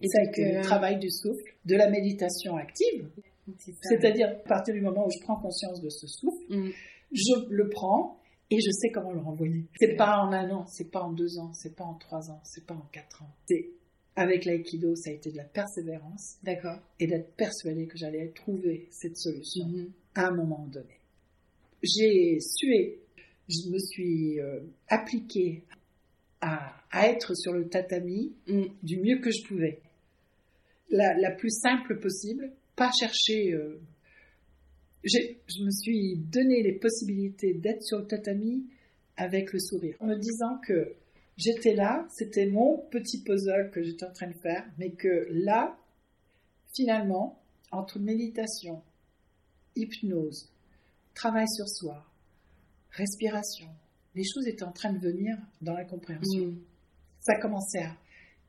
Et 0.00 0.08
ça 0.08 0.20
a 0.20 0.24
été 0.24 0.46
euh, 0.54 0.58
le 0.58 0.62
travail 0.62 0.98
du 0.98 1.10
souffle, 1.10 1.54
de 1.64 1.74
la 1.76 1.90
méditation 1.90 2.56
active. 2.56 3.08
C'est-à-dire, 3.82 4.28
à 4.28 4.48
partir 4.48 4.72
du 4.74 4.80
moment 4.80 5.06
où 5.06 5.10
je 5.10 5.20
prends 5.24 5.36
conscience 5.40 5.80
de 5.80 5.88
ce 5.88 6.06
souffle, 6.06 6.44
Mm. 6.48 6.70
je 7.12 7.46
le 7.48 7.68
prends 7.68 8.20
et 8.50 8.60
je 8.60 8.70
sais 8.70 8.90
comment 8.90 9.12
le 9.12 9.20
renvoyer. 9.20 9.66
C'est 9.80 9.96
pas 9.96 10.18
en 10.18 10.32
un 10.32 10.48
an, 10.50 10.66
c'est 10.66 10.90
pas 10.90 11.02
en 11.02 11.12
deux 11.12 11.38
ans, 11.38 11.52
c'est 11.54 11.74
pas 11.74 11.84
en 11.84 11.94
trois 11.94 12.30
ans, 12.30 12.40
c'est 12.44 12.64
pas 12.66 12.74
en 12.74 12.86
quatre 12.92 13.22
ans. 13.22 13.30
C'est 13.48 13.70
avec 14.16 14.44
l'aïkido, 14.44 14.94
ça 14.94 15.10
a 15.10 15.12
été 15.12 15.32
de 15.32 15.36
la 15.36 15.44
persévérance 15.44 16.36
D'accord. 16.44 16.78
et 17.00 17.06
d'être 17.06 17.34
persuadé 17.36 17.86
que 17.86 17.96
j'allais 17.96 18.28
trouver 18.30 18.86
cette 18.92 19.16
solution 19.16 19.66
Mhm. 19.66 19.90
à 20.14 20.26
un 20.28 20.30
moment 20.36 20.66
donné. 20.68 20.99
J'ai 21.82 22.38
sué, 22.40 23.00
je 23.48 23.70
me 23.70 23.78
suis 23.78 24.38
euh, 24.40 24.60
appliquée 24.88 25.62
à, 26.40 26.74
à 26.90 27.08
être 27.08 27.34
sur 27.34 27.52
le 27.52 27.68
tatami 27.68 28.32
Mm. 28.46 28.64
du 28.82 28.98
mieux 28.98 29.18
que 29.20 29.30
je 29.30 29.42
pouvais. 29.46 29.80
La, 30.90 31.16
la 31.18 31.30
plus 31.30 31.50
simple 31.50 31.98
possible, 32.00 32.52
pas 32.76 32.90
chercher. 32.98 33.52
euh, 33.54 33.80
je 35.04 35.64
me 35.64 35.70
suis 35.70 36.16
donné 36.16 36.62
les 36.62 36.72
possibilités 36.78 37.54
d'être 37.54 37.82
sur 37.82 37.98
le 38.00 38.06
tatami 38.06 38.66
avec 39.16 39.52
le 39.52 39.58
sourire, 39.58 39.96
en 40.00 40.06
me 40.08 40.16
disant 40.16 40.58
que 40.66 40.94
j'étais 41.38 41.74
là, 41.74 42.06
c'était 42.10 42.46
mon 42.46 42.78
petit 42.90 43.22
puzzle 43.22 43.70
que 43.72 43.82
j'étais 43.82 44.04
en 44.04 44.12
train 44.12 44.28
de 44.28 44.36
faire, 44.42 44.64
mais 44.78 44.90
que 44.90 45.26
là, 45.30 45.78
finalement, 46.74 47.40
entre 47.70 47.98
méditation, 47.98 48.82
hypnose, 49.76 50.49
travail 51.20 51.46
sur 51.48 51.68
soi, 51.68 52.02
respiration, 52.92 53.68
les 54.14 54.24
choses 54.24 54.46
étaient 54.46 54.64
en 54.64 54.72
train 54.72 54.90
de 54.92 54.98
venir 54.98 55.36
dans 55.60 55.74
la 55.74 55.84
compréhension 55.84 56.46
Mm. 56.46 56.58
ça 57.20 57.38
commençait 57.38 57.82
à. 57.82 57.94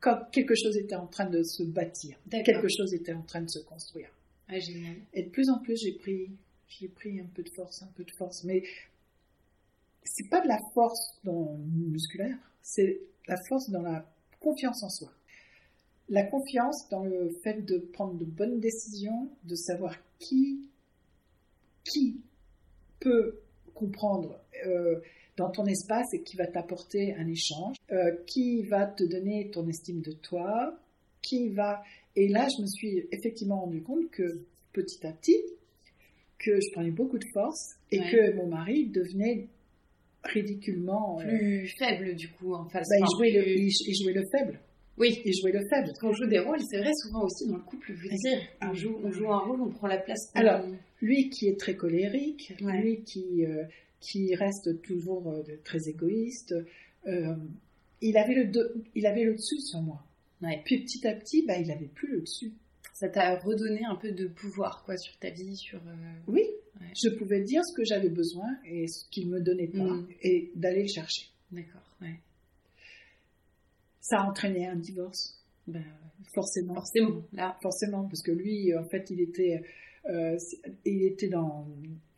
Comme 0.00 0.24
quelque 0.32 0.54
chose 0.56 0.76
était 0.78 0.96
en 0.96 1.06
train 1.06 1.28
de 1.28 1.42
se 1.42 1.62
bâtir, 1.62 2.18
quelque 2.30 2.68
chose 2.74 2.94
était 2.94 3.12
en 3.12 3.22
train 3.22 3.42
de 3.42 3.50
se 3.50 3.60
construire. 3.60 4.10
Ah, 4.48 4.58
génial. 4.58 4.96
Et 5.12 5.22
de 5.22 5.28
plus 5.28 5.48
en 5.50 5.58
plus, 5.60 5.76
j'ai 5.76 5.92
pris, 5.92 6.30
j'ai 6.68 6.88
pris 6.88 7.20
un 7.20 7.26
peu 7.26 7.42
de 7.42 7.50
force, 7.54 7.82
un 7.82 7.92
peu 7.94 8.04
de 8.04 8.10
force. 8.18 8.42
Mais 8.44 8.62
c'est 10.02 10.28
pas 10.28 10.40
de 10.40 10.48
la 10.48 10.58
force 10.74 11.20
dans, 11.24 11.56
musculaire, 11.56 12.38
c'est 12.62 13.00
la 13.28 13.36
force 13.48 13.70
dans 13.70 13.82
la 13.82 14.04
confiance 14.40 14.82
en 14.82 14.88
soi. 14.88 15.12
La 16.08 16.24
confiance 16.24 16.88
dans 16.90 17.04
le 17.04 17.30
fait 17.44 17.62
de 17.62 17.78
prendre 17.78 18.14
de 18.14 18.24
bonnes 18.24 18.58
décisions, 18.58 19.30
de 19.44 19.54
savoir 19.54 19.94
qui, 20.18 20.68
qui 21.84 22.16
peut 23.02 23.40
comprendre 23.74 24.38
euh, 24.66 25.00
dans 25.36 25.50
ton 25.50 25.64
espace 25.66 26.06
et 26.14 26.22
qui 26.22 26.36
va 26.36 26.46
t'apporter 26.46 27.14
un 27.14 27.26
échange, 27.26 27.76
euh, 27.90 28.12
qui 28.26 28.62
va 28.64 28.86
te 28.86 29.02
donner 29.04 29.50
ton 29.50 29.66
estime 29.68 30.00
de 30.02 30.12
toi, 30.12 30.78
qui 31.22 31.48
va... 31.50 31.82
Et 32.16 32.28
là, 32.28 32.46
je 32.56 32.62
me 32.62 32.66
suis 32.66 33.06
effectivement 33.10 33.60
rendu 33.62 33.82
compte 33.82 34.10
que 34.10 34.42
petit 34.72 35.06
à 35.06 35.12
petit, 35.12 35.40
que 36.38 36.56
je 36.60 36.70
prenais 36.72 36.90
beaucoup 36.90 37.18
de 37.18 37.24
force 37.32 37.76
et 37.90 38.00
Ouais. 38.00 38.10
que 38.10 38.36
mon 38.36 38.46
mari 38.48 38.88
devenait 38.88 39.48
ridiculement... 40.24 41.18
euh, 41.20 41.24
Plus 41.24 41.68
faible, 41.78 42.14
du 42.14 42.28
coup, 42.30 42.54
en 42.54 42.68
face. 42.68 42.86
bah, 42.88 43.06
le, 43.30 43.48
il, 43.48 43.68
il 43.68 43.94
jouait 44.02 44.12
le 44.12 44.22
faible. 44.30 44.60
Oui. 44.98 45.20
Il 45.24 45.32
jouait 45.40 45.52
le 45.52 45.60
faible. 45.68 45.86
Parce 45.86 45.98
qu'on 45.98 46.12
joue 46.12 46.26
des 46.26 46.38
rôles, 46.38 46.60
c'est 46.68 46.78
vrai, 46.78 46.92
souvent 47.02 47.24
aussi 47.24 47.46
dans 47.48 47.56
le 47.56 47.62
couple, 47.62 47.92
veux 47.92 48.08
dire. 48.08 48.40
On 48.60 48.74
joue, 48.74 48.98
on 49.02 49.10
joue 49.10 49.30
un 49.32 49.38
rôle, 49.38 49.60
on 49.62 49.70
prend 49.70 49.86
la 49.86 49.98
place. 49.98 50.30
Alors, 50.34 50.64
Lui 51.00 51.30
qui 51.30 51.48
est 51.48 51.58
très 51.58 51.74
colérique, 51.74 52.54
Ouais. 52.62 52.80
lui 52.80 53.02
qui, 53.02 53.44
euh, 53.44 53.64
qui 54.00 54.34
reste 54.36 54.80
toujours 54.82 55.28
euh, 55.32 55.42
très 55.64 55.88
égoïste, 55.88 56.54
euh, 57.08 57.34
il 58.00 58.16
avait 58.16 58.34
le 58.34 58.44
de- 58.46 58.74
il 58.94 59.06
avait 59.06 59.24
le 59.24 59.34
dessus 59.34 59.58
sur 59.60 59.80
moi. 59.82 60.04
Ouais. 60.42 60.60
Puis 60.64 60.84
petit 60.84 61.04
à 61.08 61.14
petit, 61.14 61.44
bah, 61.44 61.58
il 61.58 61.70
avait 61.72 61.88
plus 61.92 62.08
le 62.12 62.20
dessus. 62.20 62.52
ça 62.94 63.08
t'a 63.08 63.36
redonné 63.40 63.80
un 63.84 63.96
peu 63.96 64.12
de 64.12 64.28
pouvoir, 64.28 64.84
quoi, 64.84 64.96
sur 64.96 65.16
ta 65.18 65.30
vie, 65.30 65.56
sur... 65.56 65.80
Oui, 66.28 66.42
Ouais. 66.80 66.86
je 66.94 67.08
pouvais 67.08 67.40
dire 67.40 67.62
ce 67.64 67.74
que 67.74 67.84
j'avais 67.84 68.10
besoin 68.10 68.46
et 68.64 68.86
ce 68.86 69.08
qu'il 69.10 69.28
me 69.28 69.40
donnait 69.40 69.66
pas 69.66 69.78
Mm. 69.82 70.06
et 70.22 70.52
d'aller 70.54 70.82
le 70.82 70.88
chercher. 70.88 71.26
D'accord. 71.50 71.80
Ça 74.04 74.18
a 74.18 74.24
entraîné 74.28 74.66
un 74.66 74.76
divorce, 74.76 75.40
Bah, 75.68 75.78
forcément. 76.34 76.74
forcément, 76.74 77.22
là. 77.32 77.56
Forcément, 77.62 78.02
parce 78.08 78.22
que 78.22 78.32
lui, 78.32 78.74
en 78.76 78.84
fait, 78.84 79.08
il 79.10 79.20
était, 79.20 79.62
euh, 80.10 80.36
il 80.84 81.04
était 81.04 81.28
dans, 81.28 81.68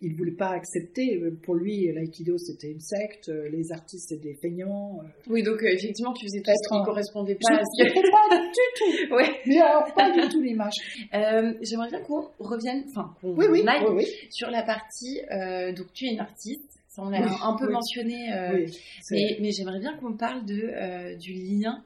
il 0.01 0.17
voulait 0.17 0.33
pas 0.33 0.49
accepter. 0.53 1.21
Pour 1.43 1.55
lui, 1.57 1.93
l'aïkido 1.93 2.39
c'était 2.39 2.71
une 2.71 2.81
secte, 2.81 3.29
les 3.29 3.71
artistes 3.71 4.09
c'était 4.09 4.31
des 4.31 4.35
feignants. 4.41 4.99
Oui, 5.29 5.43
donc 5.43 5.63
euh, 5.63 5.67
effectivement, 5.69 6.15
tu 6.15 6.25
faisais 6.25 6.41
tout 6.41 6.51
ce 6.51 6.69
qui 6.71 6.75
en- 6.81 6.85
correspondait 6.85 7.37
Je 7.39 7.47
pas 7.47 7.55
à 7.55 7.61
ne 7.61 8.11
pas 8.11 8.47
du 8.47 8.49
tout. 8.79 9.15
Ouais. 9.15 9.31
Mais 9.47 9.59
alors, 9.61 9.93
pas 9.95 10.11
du 10.11 10.27
tout 10.31 10.41
l'image. 10.41 10.73
Euh, 11.13 11.53
J'aimerais 11.61 11.91
bien 11.91 12.01
qu'on 12.01 12.29
revienne, 12.39 12.85
enfin, 12.89 13.15
qu'on 13.21 13.35
Oui, 13.37 13.45
oui, 13.51 13.63
oui, 13.63 13.93
oui. 13.95 14.07
sur 14.31 14.51
la 14.51 14.63
partie... 14.63 15.21
euh, 15.31 15.71
donc, 15.73 15.93
tu 15.93 16.07
es 16.07 16.13
une 16.15 16.21
artiste, 16.21 16.79
ça 16.95 17.03
on 17.03 17.11
l'a 17.11 17.21
Oui, 17.21 17.33
un 17.43 17.57
peu 17.57 17.67
oui. 17.67 17.73
mentionné, 17.73 18.33
euh, 18.33 18.53
oui, 18.55 18.79
mais, 19.11 19.37
mais 19.41 19.51
j'aimerais 19.51 19.81
bien 19.81 19.97
qu'on 19.97 20.17
parle 20.17 20.45
de, 20.45 20.63
euh, 20.63 21.17
du 21.17 21.33
lien 21.33 21.85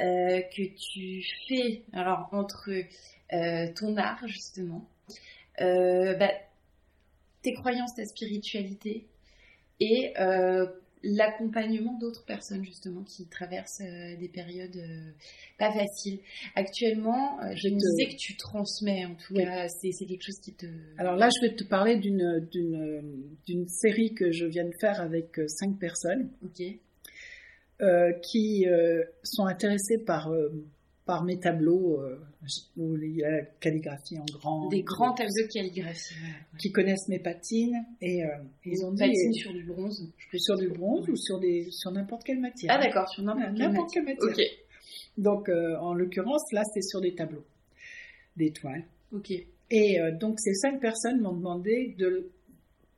euh, 0.00 0.40
que 0.54 0.62
tu 0.76 1.24
fais 1.48 1.82
alors, 1.92 2.28
entre 2.32 2.70
ton 3.74 3.96
art, 3.96 4.26
justement, 4.26 4.86
bah, 5.58 6.30
tes 7.42 7.54
croyances, 7.54 7.94
ta 7.94 8.04
spiritualité 8.04 9.06
et 9.80 10.12
l'accompagnement 11.14 11.98
d'autres 11.98 12.24
personnes, 12.24 12.64
justement, 12.64 13.02
qui 13.02 13.26
traversent 13.26 13.80
euh, 13.82 14.16
des 14.16 14.28
périodes 14.28 14.76
euh, 14.76 15.10
pas 15.58 15.72
faciles. 15.72 16.20
Actuellement, 16.54 17.40
euh, 17.40 17.52
je 17.54 17.68
me 17.68 17.76
disais 17.76 18.12
que 18.12 18.16
tu 18.16 18.36
transmets, 18.36 19.04
en 19.04 19.14
tout 19.14 19.34
Oui. 19.34 19.44
cas, 19.44 19.68
c'est 19.68 20.06
quelque 20.06 20.22
chose 20.22 20.40
qui 20.40 20.54
te... 20.54 20.66
Alors 20.98 21.16
là, 21.16 21.28
je 21.30 21.46
vais 21.46 21.54
te 21.54 21.64
parler 21.64 21.96
d'une 21.96 23.68
série 23.68 24.14
que 24.14 24.30
je 24.32 24.46
viens 24.46 24.64
de 24.64 24.74
faire 24.80 25.00
avec 25.00 25.40
cinq 25.46 25.78
personnes 25.78 26.30
qui 28.22 28.66
sont 29.22 29.46
intéressées 29.46 29.98
par 29.98 30.30
par 31.06 31.22
mes 31.22 31.38
tableaux 31.38 32.00
euh, 32.00 32.18
où 32.76 32.96
il 32.96 33.16
y 33.16 33.24
a 33.24 33.30
la 33.30 33.42
calligraphie 33.60 34.18
en 34.18 34.24
grand. 34.24 34.68
Des 34.68 34.82
grands 34.82 35.14
tableaux 35.14 35.32
de 35.32 35.52
calligraphie. 35.52 36.14
Qui 36.58 36.72
connaissent 36.72 37.08
mes 37.08 37.20
patines 37.20 37.86
et 38.00 38.24
euh, 38.24 38.28
ils 38.64 38.84
ont 38.84 38.90
dit. 38.90 38.98
Patines 38.98 39.32
sur 39.32 39.52
du 39.52 39.62
bronze. 39.62 40.12
Sur 40.34 40.56
du 40.56 40.68
bronze 40.68 41.08
ou 41.08 41.16
sur 41.16 41.38
des 41.38 41.68
sur 41.70 41.92
n'importe 41.92 42.24
quelle 42.24 42.40
matière. 42.40 42.74
Ah 42.76 42.82
d'accord, 42.82 43.08
sur 43.08 43.22
n'importe 43.22 43.92
quelle, 43.92 44.04
matière. 44.04 44.28
Ok. 44.28 44.42
Donc 45.16 45.48
euh, 45.48 45.76
en 45.78 45.94
l'occurrence 45.94 46.52
là 46.52 46.62
c'est 46.74 46.82
sur 46.82 47.00
des 47.00 47.14
tableaux, 47.14 47.44
des 48.36 48.50
toiles. 48.50 48.84
Ok. 49.12 49.32
Et 49.70 49.98
donc 50.20 50.38
ces 50.38 50.54
cinq 50.54 50.80
personnes 50.80 51.20
m'ont 51.20 51.34
demandé 51.34 51.94
de 51.98 52.30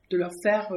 de 0.09 0.17
leur 0.17 0.31
faire 0.43 0.71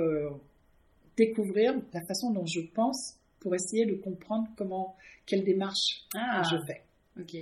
découvrir 1.16 1.74
la 1.92 2.00
façon 2.06 2.30
dont 2.30 2.46
je 2.46 2.60
pense 2.60 3.16
pour 3.40 3.54
essayer 3.54 3.84
de 3.86 3.94
comprendre 3.94 4.48
comment 4.56 4.96
quelle 5.26 5.44
démarche 5.44 6.06
ah. 6.14 6.42
je 6.50 6.56
fais. 6.66 6.82
Ok. 7.18 7.36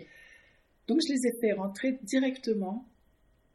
Donc 0.87 1.01
je 1.07 1.13
les 1.13 1.27
ai 1.27 1.41
fait 1.41 1.53
rentrer 1.53 1.99
directement 2.03 2.87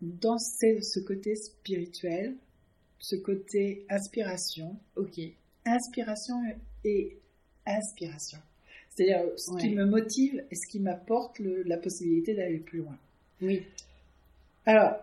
dans 0.02 0.38
ce, 0.38 1.00
côté 1.00 1.36
spirituel, 1.36 2.36
ce 3.00 3.16
côté 3.16 3.86
inspiration. 3.90 4.78
Ok. 4.96 5.20
Inspiration 5.66 6.36
et 6.84 7.18
inspiration. 7.66 8.40
C'est-à-dire 8.90 9.24
ce 9.36 9.58
qui 9.60 9.70
me 9.76 9.86
motive 9.86 10.44
et 10.50 10.56
ce 10.56 10.72
qui 10.72 10.80
m'apporte 10.80 11.40
la 11.40 11.78
possibilité 11.78 12.34
d'aller 12.34 12.60
plus 12.60 12.80
loin. 12.80 12.98
Oui. 13.42 13.64
Alors, 14.66 14.94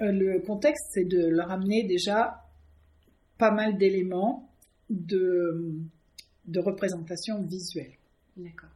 euh, 0.00 0.10
le 0.10 0.40
contexte, 0.40 0.86
c'est 0.92 1.04
de 1.04 1.26
leur 1.26 1.50
amener 1.50 1.84
déjà 1.84 2.42
pas 3.36 3.50
mal 3.50 3.76
d'éléments 3.76 4.48
de, 4.88 5.74
de 6.46 6.60
représentation 6.60 7.42
visuelle. 7.42 7.92
D'accord. 8.36 8.70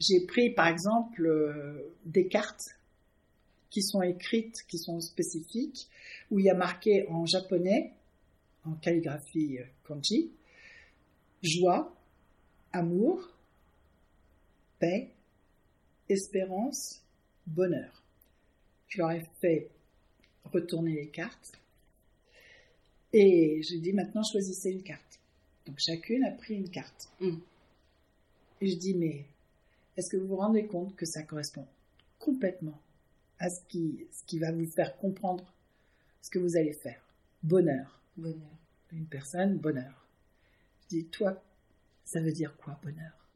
J'ai 0.00 0.20
pris 0.26 0.50
par 0.50 0.68
exemple 0.68 1.26
euh, 1.26 1.94
des 2.04 2.28
cartes 2.28 2.78
qui 3.70 3.82
sont 3.82 4.02
écrites, 4.02 4.64
qui 4.68 4.78
sont 4.78 5.00
spécifiques, 5.00 5.88
où 6.30 6.38
il 6.38 6.46
y 6.46 6.50
a 6.50 6.54
marqué 6.54 7.06
en 7.08 7.26
japonais, 7.26 7.92
en 8.64 8.74
calligraphie 8.74 9.58
euh, 9.58 9.64
kanji, 9.84 10.30
joie, 11.42 11.94
amour, 12.72 13.28
paix, 14.78 15.10
espérance, 16.08 17.02
bonheur. 17.46 18.02
Je 18.88 18.98
leur 18.98 19.10
ai 19.10 19.24
fait 19.40 19.70
retourner 20.44 20.94
les 20.94 21.08
cartes 21.08 21.52
et 23.12 23.60
j'ai 23.62 23.78
dit 23.78 23.92
maintenant 23.92 24.22
choisissez 24.22 24.70
une 24.70 24.82
carte. 24.82 25.20
Donc 25.66 25.78
chacune 25.78 26.24
a 26.24 26.30
pris 26.30 26.54
une 26.54 26.70
carte. 26.70 27.08
Mm. 27.20 27.38
Et 28.60 28.70
je 28.70 28.76
dis 28.76 28.94
mais 28.94 29.26
est-ce 29.98 30.10
que 30.10 30.16
vous 30.16 30.28
vous 30.28 30.36
rendez 30.36 30.64
compte 30.68 30.94
que 30.94 31.04
ça 31.04 31.24
correspond 31.24 31.66
complètement 32.20 32.80
à 33.40 33.48
ce 33.50 33.60
qui, 33.68 34.06
ce 34.12 34.24
qui 34.26 34.38
va 34.38 34.52
vous 34.52 34.70
faire 34.70 34.96
comprendre 34.96 35.52
ce 36.22 36.30
que 36.30 36.38
vous 36.38 36.56
allez 36.56 36.72
faire? 36.72 37.02
Bonheur. 37.42 38.00
Bonheur. 38.16 38.58
Une 38.92 39.06
personne, 39.06 39.58
bonheur. 39.58 40.06
Je 40.82 40.98
dis, 40.98 41.06
toi, 41.06 41.42
ça 42.04 42.20
veut 42.20 42.30
dire 42.30 42.56
quoi, 42.58 42.78
bonheur? 42.80 43.28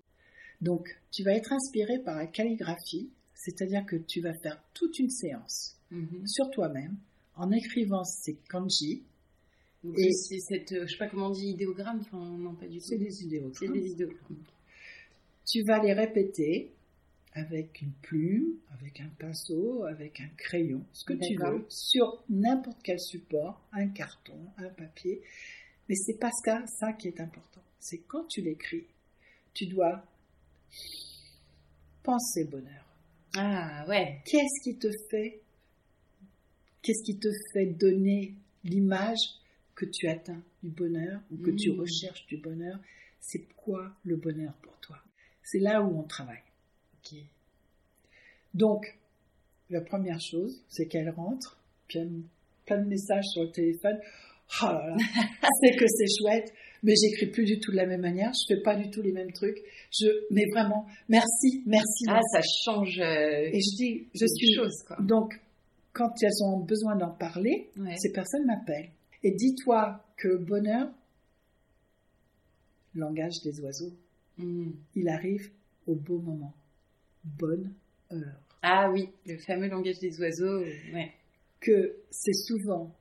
Donc, 0.60 0.88
tu 1.10 1.24
vas 1.24 1.32
être 1.32 1.52
inspiré 1.52 1.98
par 1.98 2.16
la 2.16 2.28
calligraphie, 2.28 3.10
c'est-à-dire 3.34 3.84
que 3.84 3.96
tu 3.96 4.20
vas 4.20 4.32
faire 4.34 4.62
toute 4.72 5.00
une 5.00 5.10
séance 5.10 5.76
mm-hmm. 5.90 6.28
sur 6.28 6.48
toi-même 6.50 6.96
en 7.34 7.50
écrivant 7.50 8.04
ces 8.04 8.36
kanji. 8.48 9.02
et 9.98 10.12
c'est 10.12 10.38
cette, 10.38 10.70
euh, 10.72 10.86
je 10.86 10.92
sais 10.92 10.98
pas 10.98 11.08
comment 11.08 11.26
on 11.26 11.30
dit, 11.30 11.48
idéogramme, 11.48 11.98
enfin 12.02 12.24
non 12.38 12.54
pas 12.54 12.68
du 12.68 12.78
tout. 12.78 12.86
C'est 12.86 12.98
des 12.98 13.24
idéogrammes. 13.24 13.54
C'est 13.54 13.72
des 13.72 13.90
idéogrammes 13.90 14.44
tu 15.47 15.62
vas 15.64 15.82
les 15.82 15.93
répéter 15.93 16.72
avec 17.34 17.80
une 17.80 17.93
plume, 18.03 18.59
avec 18.78 19.01
un 19.01 19.09
pinceau, 19.18 19.84
avec 19.84 20.20
un 20.20 20.28
crayon, 20.36 20.84
ce 20.93 21.05
que 21.05 21.14
tu 21.14 21.36
veux, 21.36 21.64
sur 21.68 22.24
n'importe 22.28 22.78
quel 22.82 23.01
support, 23.01 23.66
un 23.72 23.88
carton, 23.88 24.38
un 24.59 24.68
papier. 24.68 25.22
Mais 25.88 25.95
c'est 25.95 26.18
pas 26.18 26.30
ça, 26.45 26.62
ça 26.66 26.93
qui 26.93 27.09
est 27.09 27.20
important. 27.20 27.62
C'est 27.80 27.99
quand 28.07 28.24
tu 28.28 28.43
l'écris, 28.43 28.86
tu 29.55 29.66
dois 29.66 30.05
penser 32.03 32.45
bonheur. 32.45 32.84
Ah 33.34 33.84
ouais. 33.88 34.20
Qu'est-ce 34.26 34.62
qui 34.62 34.78
te 34.78 34.88
fait 35.11 35.40
Qu'est-ce 36.82 37.05
qui 37.05 37.18
te 37.18 37.28
fait 37.53 37.66
donner 37.66 38.34
l'image 38.64 39.20
que 39.74 39.86
tu 39.86 40.09
atteins 40.09 40.43
du 40.62 40.70
bonheur 40.70 41.20
ou 41.30 41.36
que 41.38 41.51
tu 41.51 41.70
mmh. 41.70 41.80
recherches 41.80 42.26
du 42.26 42.36
bonheur? 42.36 42.78
C'est 43.20 43.47
quoi 43.57 43.97
le 44.05 44.16
bonheur 44.16 44.53
pour 44.62 44.76
toi? 44.80 44.99
C'est 45.43 45.59
là 45.59 45.82
où 45.82 45.99
on 45.99 46.05
travaille. 46.05 46.43
Donc, 48.55 48.86
la 49.70 49.80
première 49.80 50.20
chose, 50.20 50.62
c'est 50.68 50.86
qu'elle 50.86 51.11
rentre, 51.11 51.59
puis 51.88 51.99
elle 51.99 52.11
plein 52.66 52.82
de 52.82 52.88
messages 52.88 53.24
sur 53.32 53.43
le 53.43 53.51
téléphone. 53.51 53.99
Oh 54.62 54.66
là 54.66 54.86
là, 54.88 54.97
c'est 55.61 55.76
que 55.76 55.86
c'est 55.88 56.07
chouette, 56.20 56.53
mais 56.82 56.93
j'écris 56.95 57.26
plus 57.30 57.45
du 57.45 57.59
tout 57.59 57.72
de 57.72 57.76
la 57.76 57.86
même 57.86 58.03
manière, 58.03 58.32
je 58.34 58.55
fais 58.55 58.61
pas 58.61 58.76
du 58.76 58.90
tout 58.90 59.01
les 59.01 59.12
mêmes 59.12 59.32
trucs. 59.32 59.59
Je, 59.90 60.07
mais 60.30 60.45
vraiment, 60.53 60.86
merci, 61.09 61.62
merci. 61.66 62.05
Ah, 62.09 62.20
ça 62.32 62.40
change. 62.64 62.99
Euh, 63.01 63.51
Et 63.51 63.61
je 63.61 63.76
dis, 63.76 64.09
je 64.14 64.26
suis. 64.26 64.55
Chose, 64.55 64.82
quoi. 64.86 64.97
Donc, 65.01 65.40
quand 65.93 66.12
elles 66.22 66.45
ont 66.45 66.59
besoin 66.59 66.97
d'en 66.97 67.11
parler, 67.11 67.70
ces 67.97 68.12
personnes 68.12 68.45
m'appellent. 68.47 68.90
Et 69.22 69.30
dis-toi 69.32 70.05
que 70.16 70.36
bonheur, 70.36 70.90
langage 72.95 73.40
des 73.45 73.61
oiseaux, 73.61 73.93
Mm. 74.43 74.72
Il 74.95 75.09
arrive 75.09 75.51
au 75.86 75.95
beau 75.95 76.18
moment. 76.18 76.55
Bonne 77.24 77.74
heure. 78.12 78.40
Ah 78.62 78.90
oui, 78.93 79.09
le 79.26 79.38
fameux 79.38 79.68
langage 79.68 79.99
des 79.99 80.20
oiseaux. 80.20 80.61
Ouais. 80.61 81.12
Que 81.61 81.97
c'est 82.11 82.32
souvent, 82.32 82.95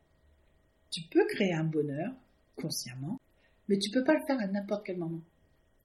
tu 0.92 1.02
peux 1.10 1.26
créer 1.28 1.54
un 1.54 1.64
bonheur 1.64 2.12
consciemment, 2.56 3.20
mais 3.68 3.80
tu 3.80 3.90
peux 3.90 4.04
pas 4.04 4.14
le 4.14 4.26
faire 4.28 4.40
à 4.40 4.48
n'importe 4.48 4.86
quel 4.86 4.98
moment. 4.98 5.22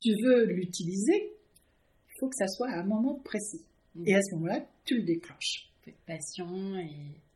Tu 0.01 0.15
veux 0.23 0.45
l'utiliser, 0.45 1.33
il 2.09 2.19
faut 2.19 2.29
que 2.29 2.37
ça 2.37 2.49
soit 2.49 2.69
à 2.69 2.81
un 2.81 2.85
moment 2.85 3.15
précis. 3.25 3.65
Et 4.05 4.15
à 4.15 4.21
ce 4.21 4.35
moment-là, 4.35 4.67
tu 4.85 4.97
le 4.97 5.03
déclenches. 5.05 5.71
De 5.87 5.93
passion 6.07 6.77
et. 6.77 6.91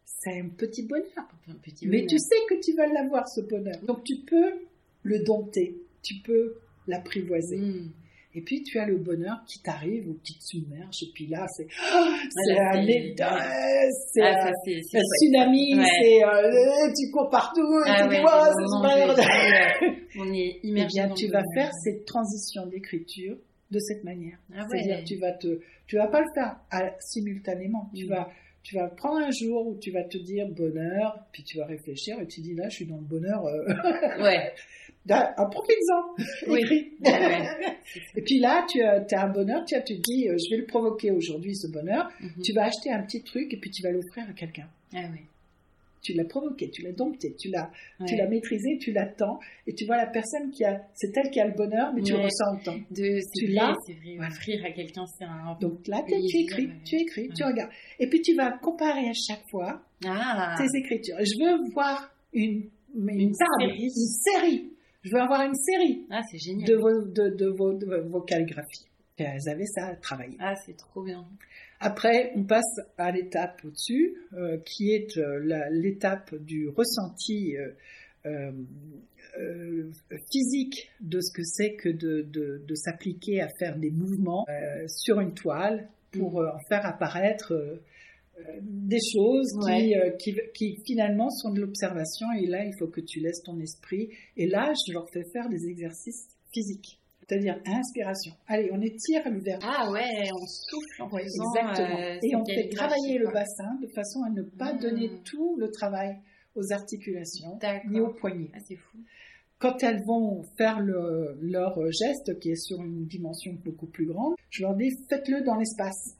C'est 0.05 0.39
un 0.39 0.49
petit 0.51 0.83
bonheur. 0.83 1.07
Un 1.49 1.55
petit 1.55 1.87
Mais 1.87 2.05
tu 2.05 2.18
sais 2.18 2.35
que 2.49 2.61
tu 2.62 2.75
vas 2.75 2.87
l'avoir, 2.87 3.27
ce 3.29 3.41
bonheur. 3.41 3.81
Donc 3.87 4.05
tu 4.05 4.16
peux 4.27 4.53
le 5.03 5.25
dompter, 5.25 5.81
tu 6.03 6.16
peux 6.23 6.57
l'apprivoiser. 6.87 7.57
Mm. 7.57 7.93
Et 8.35 8.43
puis 8.43 8.62
tu 8.62 8.78
as 8.78 8.87
le 8.87 8.97
bonheur 8.97 9.43
qui 9.47 9.61
t'arrive 9.61 10.09
ou 10.09 10.18
qui 10.22 10.39
te 10.39 10.45
submerge. 10.45 11.03
Et 11.03 11.11
puis 11.12 11.26
là, 11.26 11.47
c'est 11.49 11.66
oh, 11.66 12.07
c'est 12.31 12.59
un, 12.59 12.83
c'est 14.12 14.22
ah, 14.22 14.49
un, 14.49 14.53
tsunami, 15.18 15.74
c'est 16.01 16.24
euh, 16.24 16.93
tu 16.97 17.11
cours 17.11 17.28
partout. 17.28 17.66
Ah, 17.87 17.99
et 17.99 18.03
tu 18.03 18.09
ouais, 18.09 18.20
dis, 18.20 20.07
on 20.20 20.33
est 20.33 20.61
eh 20.62 20.66
immergé. 20.66 20.95
bien, 20.95 21.14
tu 21.14 21.26
vas 21.28 21.43
faire 21.55 21.72
cette 21.83 22.05
transition 22.05 22.66
d'écriture 22.66 23.37
de 23.70 23.78
cette 23.81 24.05
manière. 24.05 24.39
Ah, 24.55 24.64
C'est-à-dire, 24.70 25.03
tu 25.05 25.16
vas 25.16 25.33
te, 25.33 25.61
tu 25.87 25.97
vas 25.97 26.07
pas 26.07 26.20
le 26.20 26.28
faire 26.35 26.57
simultanément. 27.01 27.91
Tu 27.95 28.07
mm. 28.07 28.11
vas 28.11 28.31
tu 28.62 28.76
vas 28.76 28.89
prendre 28.89 29.26
un 29.26 29.31
jour 29.31 29.66
où 29.66 29.78
tu 29.78 29.91
vas 29.91 30.05
te 30.05 30.18
dire 30.18 30.47
bonheur, 30.49 31.18
puis 31.33 31.43
tu 31.43 31.59
vas 31.59 31.66
réfléchir 31.66 32.20
et 32.20 32.26
tu 32.26 32.41
dis 32.41 32.55
là, 32.55 32.68
je 32.68 32.76
suis 32.76 32.87
dans 32.87 32.99
le 32.99 33.05
bonheur. 33.05 33.45
Euh... 33.47 34.22
ouais. 34.22 34.53
un 35.11 35.46
profil 35.46 35.76
écrit. 36.46 36.92
et 38.16 38.22
puis 38.22 38.38
là, 38.38 38.66
tu 38.68 38.82
as, 38.82 39.04
as, 39.11 39.24
un 39.24 39.28
bonheur, 39.28 39.64
tu, 39.64 39.74
as, 39.74 39.82
tu 39.82 39.96
te 39.96 40.02
dis, 40.02 40.28
euh, 40.28 40.36
je 40.38 40.54
vais 40.54 40.61
le 40.61 40.66
provoquer 40.66 41.11
aujourd'hui, 41.11 41.54
ce 41.56 41.68
bonheur. 41.68 42.11
Mhm. 42.20 42.42
Tu 42.42 42.52
vas 42.52 42.64
acheter 42.64 42.90
un 42.90 43.02
petit 43.02 43.22
truc 43.22 43.52
et 43.52 43.56
puis 43.56 43.70
tu 43.70 43.82
vas 43.82 43.90
l'offrir 43.90 44.28
à 44.28 44.32
quelqu'un. 44.32 44.68
Ah 44.94 45.02
oui 45.12 45.20
tu 46.02 46.14
l'as 46.14 46.24
provoqué, 46.24 46.70
tu 46.70 46.82
l'as 46.82 46.92
dompté, 46.92 47.34
tu 47.38 47.48
l'as, 47.50 47.70
l'as 47.98 48.28
maîtrisé, 48.28 48.78
tu 48.78 48.92
l'attends, 48.92 49.38
et 49.66 49.74
tu 49.74 49.84
vois 49.84 49.96
la 49.96 50.06
personne 50.06 50.50
qui 50.50 50.64
a, 50.64 50.80
c'est 50.94 51.14
elle 51.16 51.30
qui 51.30 51.40
a 51.40 51.46
le 51.46 51.54
bonheur, 51.54 51.92
mais 51.94 52.02
tu 52.02 52.12
le 52.12 52.20
ressens 52.20 52.54
autant. 52.54 52.76
De, 52.90 53.20
tu 53.38 53.46
l'as, 53.48 53.76
offrir 54.26 54.64
à 54.64 54.70
quelqu'un, 54.70 55.04
c'est 55.06 55.24
un. 55.24 55.56
Donc 55.61 55.86
là, 55.86 56.02
tu 56.06 56.14
écris, 56.14 56.70
tu 56.84 56.96
écris, 56.96 57.28
tu 57.36 57.44
regardes, 57.44 57.70
et 57.98 58.08
puis 58.08 58.22
tu 58.22 58.34
vas 58.34 58.52
comparer 58.52 59.08
à 59.08 59.14
chaque 59.14 59.44
fois 59.50 59.82
ah. 60.06 60.54
tes 60.56 60.78
écritures. 60.78 61.16
Je 61.20 61.44
veux 61.44 61.70
voir 61.72 62.11
une, 62.32 62.68
une, 62.94 63.34
série. 63.34 63.82
une 63.82 63.90
série. 63.90 64.70
Je 65.03 65.11
veux 65.12 65.20
avoir 65.20 65.42
une 65.42 65.55
série. 65.55 66.07
Ah, 66.11 66.20
génial. 66.32 66.68
De 66.68 66.74
vos, 66.76 67.03
de, 67.03 67.28
de 67.30 67.46
vos, 67.46 67.72
de 67.72 67.96
vos 68.09 68.20
calligraphies. 68.20 68.86
Elles 69.16 69.48
avaient 69.48 69.66
ça 69.66 69.86
à 69.86 69.96
travailler. 69.96 70.36
Ah, 70.40 70.55
c'est 70.57 70.76
trop 70.76 71.03
bien. 71.03 71.26
Après, 71.78 72.32
on 72.36 72.44
passe 72.44 72.80
à 72.98 73.11
l'étape 73.11 73.61
au-dessus, 73.64 74.14
euh, 74.34 74.59
qui 74.59 74.92
est 74.92 75.16
euh, 75.16 75.68
l'étape 75.70 76.34
du 76.34 76.68
ressenti 76.68 77.57
euh, 78.26 78.53
physique 80.30 80.90
de 81.01 81.20
ce 81.20 81.32
que 81.32 81.42
c'est 81.42 81.74
que 81.74 81.88
de, 81.88 82.22
de, 82.22 82.74
s'appliquer 82.74 83.40
à 83.40 83.48
faire 83.59 83.78
des 83.78 83.90
mouvements 83.90 84.46
sur 84.86 85.20
une 85.20 85.32
toile 85.32 85.88
pour 86.12 86.42
mm. 86.42 86.48
en 86.48 86.59
faire 86.68 86.84
apparaître 86.84 87.80
des 88.62 88.99
choses 89.14 89.53
qui, 89.66 89.95
qui, 90.18 90.34
qui, 90.55 90.76
finalement 90.86 91.30
sont 91.30 91.51
de 91.51 91.61
l'observation. 91.61 92.26
Et 92.41 92.47
là, 92.47 92.64
il 92.64 92.72
faut 92.78 92.88
que 92.88 93.01
tu 93.01 93.20
laisses 93.20 93.43
ton 93.43 93.59
esprit. 93.61 94.09
Et 94.36 94.47
là, 94.47 94.72
je 94.86 94.93
leur 94.93 95.09
fais 95.11 95.24
faire 95.32 95.49
des 95.49 95.66
exercices 95.68 96.28
physiques. 96.53 96.99
C'est-à-dire 97.28 97.61
inspiration. 97.64 98.32
Allez, 98.49 98.70
on 98.72 98.80
étire 98.80 99.22
le 99.30 99.38
verbe. 99.41 99.62
Ah 99.64 99.88
ouais, 99.93 100.28
on 100.34 100.47
souffle 100.47 101.03
en 101.03 101.09
Ouais, 101.14 101.22
faisant, 101.22 101.45
exactement. 101.55 101.99
euh, 102.01 102.18
Et 102.22 102.34
on 102.34 102.45
fait 102.45 102.68
travailler 102.70 103.18
le 103.18 103.26
bassin 103.32 103.78
de 103.80 103.86
façon 103.95 104.22
à 104.24 104.30
ne 104.30 104.43
pas 104.43 104.72
Mm. 104.74 104.80
donner 104.80 105.11
tout 105.24 105.57
le 105.57 105.70
travail 105.70 106.16
aux 106.57 106.72
articulations 106.72 107.57
ni 107.88 108.01
aux 108.01 108.12
poignets. 108.14 108.51
Ah, 108.53 108.59
c'est 108.66 108.74
fou. 108.74 108.99
Quand 109.61 109.80
elles 109.84 110.03
vont 110.07 110.43
faire 110.59 110.80
le- 110.80 111.38
leur 111.41 111.78
geste, 111.93 112.36
qui 112.41 112.51
est 112.51 112.57
sur 112.57 112.82
une 112.82 113.07
dimension 113.07 113.53
beaucoup 113.64 113.86
plus 113.86 114.07
grande, 114.07 114.34
je 114.49 114.62
leur 114.62 114.74
dis 114.74 114.91
faites-le 115.09 115.45
dans 115.45 115.55
l'espace. 115.55 116.16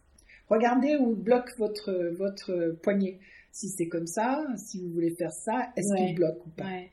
Regardez 0.51 0.97
où 0.97 1.15
bloque 1.15 1.51
votre, 1.59 1.93
votre 2.19 2.77
poignet. 2.83 3.19
Si 3.53 3.69
c'est 3.69 3.89
comme 3.89 4.07
ça, 4.07 4.45
si 4.57 4.81
vous 4.85 4.93
voulez 4.93 5.15
faire 5.19 5.33
ça, 5.33 5.71
est-ce 5.77 5.93
Ouais. 5.95 6.07
qu'il 6.09 6.15
bloque 6.17 6.45
ou 6.47 6.51
pas 6.51 6.65
Ouais. 6.65 6.91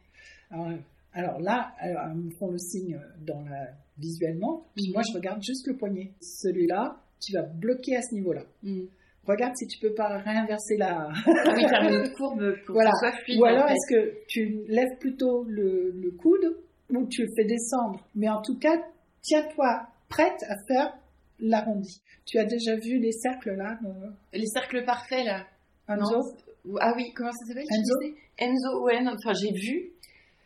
alors, 0.51 0.71
alors 1.13 1.39
là, 1.39 1.71
alors, 1.79 2.03
elles 2.09 2.17
me 2.17 2.31
font 2.39 2.51
le 2.51 2.57
signe 2.57 2.99
dans 3.25 3.41
la, 3.43 3.67
visuellement, 3.97 4.65
puis 4.75 4.87
Mhm. 4.87 4.93
moi 4.93 5.01
je 5.07 5.13
regarde 5.15 5.41
juste 5.43 5.67
le 5.67 5.75
poignet. 5.75 6.11
Celui-là, 6.21 6.97
tu 7.19 7.33
vas 7.33 7.41
bloquer 7.43 7.95
à 7.97 8.01
ce 8.01 8.13
niveau-là. 8.15 8.43
Mm. 8.63 8.81
Regarde 9.25 9.53
si 9.57 9.67
tu 9.67 9.79
peux 9.79 9.93
pas 9.93 10.19
réinverser 10.19 10.77
la. 10.77 11.09
Ah 11.09 11.53
oui, 11.55 11.67
faire 11.67 11.81
une 11.83 11.95
autre 12.01 12.13
courbe 12.17 12.53
pour 12.65 12.75
Voilà. 12.75 12.91
que 12.91 12.95
ce 12.95 13.11
soit 13.11 13.19
fluide. 13.23 13.39
Ou 13.41 13.45
alors 13.45 13.65
en 13.65 13.67
fait. 13.67 13.73
est-ce 13.73 13.95
que 13.95 14.13
tu 14.27 14.61
lèves 14.67 14.97
plutôt 14.99 15.43
le, 15.49 15.91
le 15.91 16.11
coude 16.11 16.57
ou 16.91 17.05
tu 17.07 17.23
le 17.23 17.27
fais 17.35 17.43
descendre? 17.45 18.07
Mais 18.15 18.29
en 18.29 18.41
tout 18.41 18.57
cas, 18.57 18.77
tiens-toi 19.21 19.87
prête 20.09 20.41
à 20.47 20.55
faire 20.67 20.93
l'arrondi. 21.39 22.01
Tu 22.25 22.37
as 22.39 22.45
déjà 22.45 22.75
vu 22.75 22.99
les 22.99 23.11
cercles 23.11 23.51
là 23.55 23.79
euh, 23.85 24.09
Les 24.33 24.47
cercles 24.47 24.83
parfaits, 24.85 25.25
là. 25.25 25.45
Enzo? 25.89 26.17
Non, 26.65 26.77
Ah 26.81 26.93
oui, 26.95 27.11
comment 27.15 27.31
ça 27.31 27.45
s'appelle? 27.45 27.65
Enzo? 27.69 28.15
Enzo, 28.37 29.03
non, 29.03 29.15
enfin 29.17 29.33
j'ai 29.33 29.51
vu. 29.53 29.91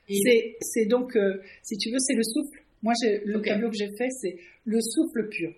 Et- 0.09 0.57
C'est, 0.61 0.85
donc, 0.85 1.15
euh, 1.15 1.41
si 1.63 1.77
tu 1.77 1.89
veux, 1.91 1.99
c'est 1.99 2.13
le 2.15 2.23
souffle. 2.23 2.61
Moi, 2.83 2.93
le 3.25 3.37
Ok. 3.37 3.45
tableau 3.45 3.69
que 3.69 3.75
j'ai 3.77 3.89
fait, 3.97 4.09
c'est 4.09 4.35
le 4.65 4.79
souffle 4.81 5.29
pur. 5.29 5.53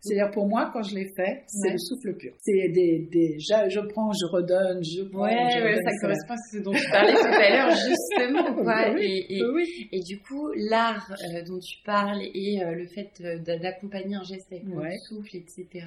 C'est-à-dire 0.00 0.30
pour 0.30 0.46
moi, 0.46 0.70
quand 0.72 0.82
je 0.82 0.94
l'ai 0.94 1.08
fait, 1.16 1.42
c'est 1.46 1.68
Ouais. 1.68 1.72
le 1.72 1.78
souffle 1.78 2.16
pur. 2.16 2.32
C'est 2.38 2.68
des, 2.68 3.08
des 3.10 3.36
je, 3.40 3.68
je 3.68 3.80
prends, 3.80 4.12
je 4.12 4.26
redonne, 4.26 4.82
je 4.84 5.02
prends, 5.02 5.22
Ouais, 5.24 5.34
je 5.50 5.58
redonne. 5.58 5.82
ça 5.84 5.90
correspond 6.00 6.34
à 6.34 6.36
ce 6.52 6.58
dont 6.58 6.72
tu 6.72 6.88
parlais 6.90 7.12
tout 7.14 7.26
à 7.26 7.50
l'heure, 7.50 7.70
justement, 7.76 8.54
quoi. 8.54 8.64
Bah 8.64 8.92
oui, 8.94 9.24
et, 9.28 9.36
et, 9.36 9.40
bah 9.40 9.46
oui. 9.54 9.88
et 9.90 10.00
du 10.00 10.20
coup, 10.20 10.48
l'art 10.54 11.10
euh, 11.34 11.42
dont 11.42 11.58
tu 11.58 11.82
parles 11.84 12.22
et 12.32 12.62
euh, 12.62 12.72
le 12.72 12.86
fait 12.86 13.10
d'a- 13.20 13.58
d'accompagner 13.58 14.14
un 14.14 14.22
geste 14.22 14.46
avec 14.52 14.64
Ouais. 14.68 14.90
le 14.90 14.98
souffle, 15.16 15.36
etc. 15.36 15.86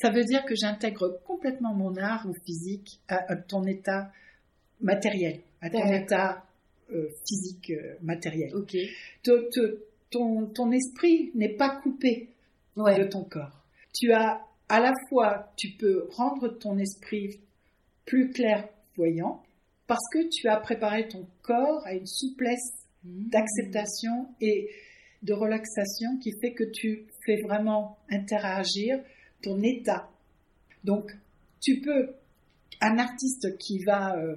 Ça 0.00 0.10
veut 0.10 0.24
dire 0.24 0.44
que 0.46 0.54
j'intègre 0.54 1.20
complètement 1.26 1.74
mon 1.74 1.94
art 1.96 2.24
ou 2.28 2.32
physique 2.46 3.00
à, 3.08 3.32
à 3.32 3.36
ton 3.36 3.64
état 3.66 4.10
matériel, 4.80 5.40
à 5.60 5.70
ton 5.70 5.84
état 5.92 6.44
euh, 6.92 7.08
physique 7.28 7.72
matériel. 8.02 8.54
Ok. 8.56 8.76
Te- 9.22 9.48
te- 9.50 9.78
ton, 10.10 10.46
ton 10.46 10.70
esprit 10.72 11.30
n'est 11.34 11.54
pas 11.56 11.70
coupé 11.82 12.28
de 12.76 13.04
ton 13.04 13.24
corps. 13.24 13.64
Tu 13.94 14.12
as 14.12 14.40
à 14.68 14.80
la 14.80 14.92
fois, 15.08 15.52
tu 15.56 15.70
peux 15.78 16.08
rendre 16.12 16.48
ton 16.48 16.78
esprit 16.78 17.40
plus 18.06 18.30
clairvoyant 18.30 19.42
parce 19.86 20.08
que 20.12 20.28
tu 20.30 20.48
as 20.48 20.56
préparé 20.56 21.08
ton 21.08 21.26
corps 21.42 21.82
à 21.84 21.92
une 21.92 22.06
souplesse 22.06 22.82
Mmh. 23.04 23.30
d'acceptation 23.30 24.28
et 24.40 24.70
de 25.22 25.32
relaxation 25.32 26.18
qui 26.22 26.30
fait 26.40 26.52
que 26.52 26.62
tu 26.62 27.06
fais 27.26 27.40
vraiment 27.42 27.98
interagir 28.08 29.00
ton 29.42 29.60
état. 29.62 30.08
Donc, 30.84 31.10
tu 31.60 31.80
peux, 31.80 32.14
un 32.80 32.98
artiste 32.98 33.58
qui 33.58 33.82
va, 33.82 34.16
euh, 34.16 34.36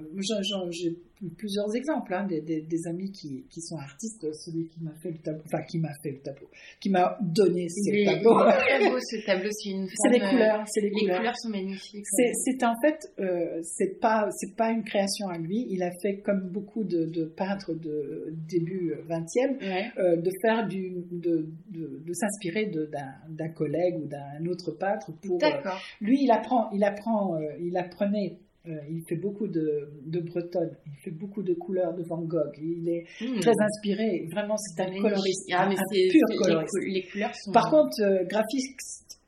j'ai 0.70 0.96
plusieurs 1.38 1.74
exemples, 1.74 2.12
hein, 2.14 2.26
des, 2.26 2.40
des- 2.40 2.60
des 2.62 2.86
amis 2.86 3.10
qui, 3.10 3.46
qui 3.50 3.60
sont 3.62 3.76
artistes, 3.76 4.26
celui 4.44 4.68
qui 4.68 4.82
m'a 4.82 4.94
fait 5.02 5.10
le 5.10 5.18
tableau, 5.18 5.42
enfin 5.46 5.62
qui 5.62 5.78
m'a 5.78 5.92
fait 6.02 6.10
le 6.12 6.20
tableau, 6.20 6.48
qui 6.80 6.90
m'a 6.90 7.16
donné 7.22 7.68
ce 7.68 8.04
tableau. 8.04 8.38
il 8.44 8.48
est 8.48 8.56
très 8.58 8.90
beau 8.90 8.98
ce 9.10 9.26
tableau, 9.26 9.50
c'est 9.50 9.70
une 9.70 9.88
C'est 9.88 10.22
euh, 10.22 10.30
couleurs, 10.30 10.64
c'est 10.66 10.80
les 10.82 10.90
Les 10.90 11.00
couleurs. 11.00 11.16
couleurs 11.18 11.36
sont 11.38 11.48
magnifiques. 11.48 12.04
C'est, 12.06 12.32
c'est 12.44 12.64
en 12.64 12.74
fait, 12.82 12.98
euh, 13.18 13.60
c'est 13.62 13.98
pas, 14.00 14.28
c'est 14.32 14.54
pas 14.56 14.70
une 14.70 14.84
création 14.84 15.28
à 15.28 15.38
lui. 15.38 15.66
Il 15.70 15.82
a 15.82 15.90
fait 16.02 16.20
comme 16.20 16.48
beaucoup 16.50 16.84
de, 16.84 17.04
de 17.06 17.24
peintres 17.24 17.72
de 17.74 18.34
début 18.48 18.92
20e, 19.08 19.58
Ouais. 19.60 19.90
euh, 19.98 20.16
de 20.16 20.30
faire 20.42 20.66
du, 20.68 20.90
de, 21.10 21.48
de, 21.70 22.02
de 22.04 22.12
s'inspirer 22.12 22.66
d'un, 22.66 23.48
collègue 23.48 23.96
ou 24.02 24.06
d'un 24.06 24.44
autre 24.50 24.72
peintre 24.72 25.12
pour. 25.22 25.42
euh, 25.42 25.70
lui, 26.00 26.18
il 26.22 26.30
apprend, 26.30 26.70
il 26.72 26.84
apprend, 26.84 27.36
euh, 27.36 27.40
il 27.60 27.76
apprenait. 27.76 28.38
Euh, 28.68 28.72
il 28.90 29.02
fait 29.08 29.16
beaucoup 29.16 29.46
de, 29.48 29.88
de 30.06 30.20
bretonne, 30.20 30.76
il 30.86 30.96
fait 31.04 31.10
beaucoup 31.10 31.42
de 31.42 31.54
couleurs 31.54 31.94
de 31.94 32.02
Van 32.04 32.22
Gogh. 32.22 32.52
Il 32.60 32.88
est 32.88 33.04
Mmh. 33.20 33.40
très 33.40 33.52
inspiré. 33.60 34.26
Vraiment, 34.32 34.56
c'est 34.56 34.82
un 34.82 34.90
coloriste, 35.00 35.48
Ah, 35.54 35.68
mais 35.68 35.74
un 35.76 36.10
pur 36.10 36.26
les, 36.30 36.36
coloriste. 36.36 36.70
cou- 36.72 36.84
les 36.86 37.02
couleurs 37.10 37.34
sont. 37.34 37.52
Par 37.52 37.70
contre, 37.70 38.00
euh, 38.02 38.24
graphiste, 38.24 39.20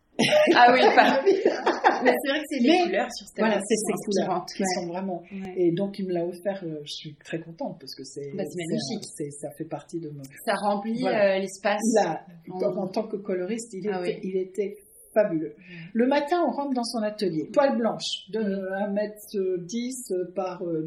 ah 0.56 0.72
oui, 0.74 0.80
pas. 0.96 1.22
mais 2.04 2.12
c'est 2.22 2.28
vrai 2.30 2.38
que 2.40 2.44
c'est 2.50 2.60
les 2.60 2.68
Mais, 2.70 2.84
couleurs 2.86 3.12
sur 3.12 3.26
ce 3.28 3.34
tableau 3.34 3.50
voilà, 3.52 3.62
c'est 3.66 3.76
ces 3.76 3.92
couleurs 4.04 4.46
qui 4.46 4.62
ouais. 4.62 4.68
sont 4.74 4.86
vraiment 4.88 5.22
Ouais. 5.30 5.54
Et 5.56 5.72
donc, 5.72 5.98
il 6.00 6.06
me 6.06 6.12
l'a 6.12 6.24
offert, 6.26 6.60
euh, 6.64 6.80
je 6.84 6.92
suis 6.92 7.14
très 7.24 7.38
contente 7.40 7.78
parce 7.80 7.94
que 7.94 8.02
c'est 8.04 8.32
Bah, 8.34 8.42
c'est 8.44 8.56
magnifique. 8.56 9.32
ça 9.40 9.50
fait 9.56 9.64
partie 9.64 10.00
de 10.00 10.08
mon. 10.10 10.22
Ça 10.44 10.54
remplit 10.54 11.00
Voilà. 11.00 11.36
euh, 11.36 11.38
l'espace. 11.38 11.80
Il 11.84 11.98
a, 12.04 12.24
En- 12.50 12.62
en, 12.64 12.82
en 12.84 12.88
tant 12.88 13.06
que 13.06 13.16
coloriste, 13.16 13.72
il, 13.74 13.88
Ah 13.92 14.00
était, 14.00 14.18
oui. 14.22 14.30
il 14.30 14.36
était 14.38 14.76
fabuleux. 15.22 15.54
Le 15.92 16.06
matin, 16.06 16.42
on 16.46 16.50
rentre 16.50 16.74
dans 16.74 16.84
son 16.84 17.02
atelier, 17.02 17.48
toile 17.50 17.76
blanche, 17.76 18.28
de 18.30 18.40
1m10 18.40 20.12
par 20.34 20.62
euh, 20.62 20.82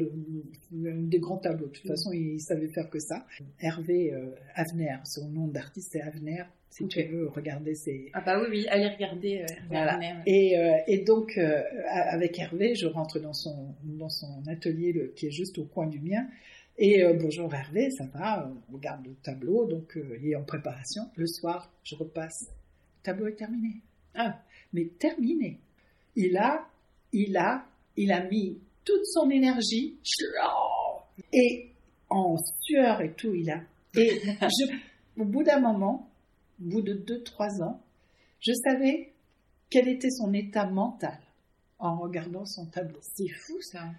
le- 0.72 0.92
des 1.06 1.18
grands 1.18 1.38
tableaux. 1.38 1.66
De 1.66 1.72
toute 1.72 1.86
façon, 1.86 2.12
il, 2.12 2.40
savait 2.40 2.68
faire 2.68 2.88
que 2.90 2.98
ça. 2.98 3.26
Hervé 3.60 4.12
euh, 4.14 4.30
Avner, 4.54 4.96
son 5.04 5.28
nom 5.28 5.46
d'artiste, 5.48 5.90
c'est 5.92 6.00
Avner. 6.02 6.42
Si 6.70 6.86
tu 6.88 7.02
veux 7.02 7.28
regarder 7.28 7.74
ses, 7.74 8.08
Ah 8.14 8.22
bah 8.24 8.40
oui, 8.40 8.46
oui, 8.50 8.66
allez 8.70 8.88
regarder. 8.88 9.42
euh, 9.42 9.54
Voilà. 9.68 10.00
Et, 10.24 10.56
euh, 10.58 10.72
et 10.86 10.98
donc, 11.04 11.36
euh, 11.36 11.60
avec 11.90 12.38
Hervé, 12.38 12.74
je 12.74 12.86
rentre 12.86 13.18
dans 13.20 13.34
son, 13.34 13.74
dans 13.84 14.08
son 14.08 14.42
atelier 14.48 14.92
le- 14.92 15.08
qui 15.14 15.26
est 15.26 15.30
juste 15.30 15.58
au 15.58 15.64
coin 15.64 15.86
du 15.86 16.00
mien. 16.00 16.26
Et 16.78 17.04
euh, 17.04 17.12
bonjour 17.20 17.54
Hervé, 17.54 17.90
ça 17.90 18.04
va? 18.14 18.50
On 18.70 18.74
regarde 18.76 19.04
le 19.06 19.12
tableau, 19.22 19.66
donc 19.66 19.98
euh, 19.98 20.16
il 20.22 20.30
est 20.30 20.34
en 20.34 20.44
préparation. 20.44 21.02
Le 21.16 21.26
soir, 21.26 21.70
je 21.84 21.94
repasse. 21.94 22.46
Le 22.48 23.02
tableau 23.04 23.26
est 23.26 23.36
terminé. 23.36 23.82
Ah. 24.14 24.40
Mais 24.72 24.86
terminé. 24.98 25.58
Il 26.16 26.36
a, 26.36 26.66
il 27.12 27.36
a, 27.36 27.66
il 27.96 28.12
a 28.12 28.24
mis 28.28 28.58
toute 28.84 29.04
son 29.06 29.30
énergie 29.30 29.96
et 31.32 31.70
en 32.08 32.36
sueur 32.60 33.00
et 33.00 33.12
tout, 33.14 33.34
il 33.34 33.50
a. 33.50 33.60
Et 33.96 34.20
je, 34.24 35.20
au 35.20 35.24
bout 35.24 35.42
d'un 35.42 35.60
moment, 35.60 36.10
au 36.60 36.64
bout 36.68 36.82
de 36.82 36.94
2-3 36.94 37.62
ans, 37.62 37.82
je 38.40 38.52
savais 38.52 39.12
quel 39.70 39.88
était 39.88 40.10
son 40.10 40.32
état 40.34 40.66
mental 40.66 41.18
en 41.78 41.98
regardant 41.98 42.44
son 42.44 42.66
tableau. 42.66 42.98
C'est 43.02 43.28
fou 43.28 43.60
ça. 43.60 43.90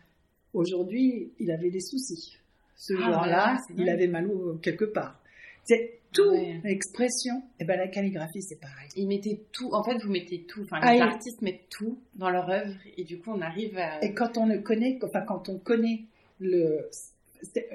Aujourd'hui, 0.54 1.32
il 1.40 1.52
avait 1.52 1.72
des 1.72 1.80
soucis. 1.82 2.38
Ce 2.76 2.94
Ah, 2.94 2.98
jour-là, 2.98 3.18
voilà, 3.18 3.58
il 3.78 3.90
avait 3.90 4.08
mal 4.08 4.28
au- 4.30 4.56
quelque 4.58 4.86
part. 4.86 5.20
C'est 5.64 6.00
tout 6.14 6.30
Ouais. 6.32 6.62
l'expression. 6.64 7.42
Et 7.60 7.66
ben 7.66 7.78
la 7.78 7.88
calligraphie, 7.88 8.42
c'est 8.42 8.60
pareil. 8.60 8.88
Ils 8.96 9.08
mettaient 9.08 9.42
tout, 9.52 9.70
en 9.74 9.84
fait, 9.84 9.98
vous 10.04 10.12
mettez 10.12 10.46
tout, 10.48 10.62
enfin, 10.64 10.78
Ah, 10.82 10.94
les 10.94 11.02
artistes 11.02 11.42
mettent 11.42 11.68
tout 11.70 12.00
dans 12.16 12.30
leur 12.30 12.50
œuvre 12.50 12.76
et 12.98 13.04
du 13.04 13.20
coup, 13.20 13.32
on 13.32 13.42
arrive 13.42 13.78
à. 13.78 14.04
Et 14.04 14.14
quand 14.14 14.38
on 14.38 14.46
le 14.46 14.60
connaît, 14.60 14.98
enfin 15.04 15.22
quand 15.28 15.50
on 15.50 15.58
connaît 15.60 16.04
le, 16.40 16.88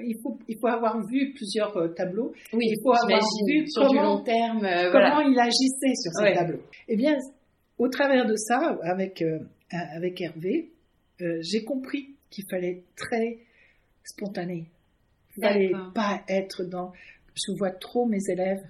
il 0.03 0.15
faut 0.23 0.39
il 0.47 0.57
faut 0.59 0.67
avoir 0.67 1.05
vu 1.05 1.33
plusieurs 1.33 1.75
euh, 1.77 1.89
tableaux. 1.89 2.33
Oui, 2.53 2.65
il 2.69 2.79
faut 2.81 2.91
avoir 2.93 3.19
vu 3.47 3.67
sur 3.67 3.83
du 3.83 3.87
comment- 3.97 4.17
long 4.17 4.23
terme, 4.23 4.65
euh, 4.65 4.91
comment 4.91 5.19
il 5.21 5.39
agissait 5.39 5.95
sur 5.95 6.11
ces 6.13 6.23
Ouais. 6.23 6.33
tableaux. 6.33 6.61
Eh 6.87 6.95
bien, 6.95 7.17
au 7.77 7.87
travers 7.87 8.25
de 8.25 8.35
ça, 8.35 8.77
avec, 8.83 9.21
euh, 9.21 9.39
avec 9.71 10.19
Hervé, 10.21 10.71
j'ai 11.41 11.63
compris 11.63 12.15
qu'il 12.29 12.45
fallait 12.49 12.71
être 12.71 12.95
très 12.95 13.39
spontané. 14.03 14.69
Il 15.37 15.43
fallait 15.43 15.71
pas 15.93 16.21
être 16.27 16.63
dans... 16.63 16.91
Je 17.47 17.51
vois 17.57 17.71
trop 17.71 18.05
mes 18.05 18.19
élèves, 18.29 18.61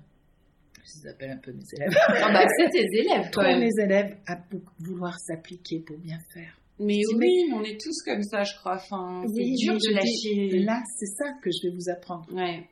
je 0.78 1.02
les 1.04 1.08
appelle 1.10 1.32
un 1.32 1.38
peu 1.38 1.52
mes 1.52 1.64
élèves, 1.74 1.94
Ah 2.08 2.32
bah, 2.34 2.46
c'est 2.58 2.70
tes 2.70 2.86
élèves, 3.00 3.30
trop 3.32 3.42
même. 3.44 3.60
mes 3.60 3.84
élèves 3.84 4.18
à 4.28 4.38
vouloir 4.80 5.18
s'appliquer 5.20 5.80
pour 5.80 5.98
bien 5.98 6.20
faire. 6.34 6.56
Mais 6.80 7.02
oui, 7.18 7.52
on 7.54 7.62
est 7.64 7.80
tous 7.80 8.02
comme 8.04 8.24
ça, 8.24 8.44
je 8.44 8.56
crois. 8.56 8.76
Enfin, 8.76 9.24
c'est 9.28 9.34
Oui, 9.42 9.56
dur 9.56 9.74
mais 9.74 9.80
de 9.80 10.00
dis, 10.02 10.36
lâcher. 10.46 10.60
Là, 10.64 10.82
c'est 10.98 11.08
ça 11.08 11.34
que 11.44 11.50
je 11.52 11.68
vais 11.68 11.76
vous 11.76 11.90
apprendre. 11.90 12.26
Ouais. 12.34 12.66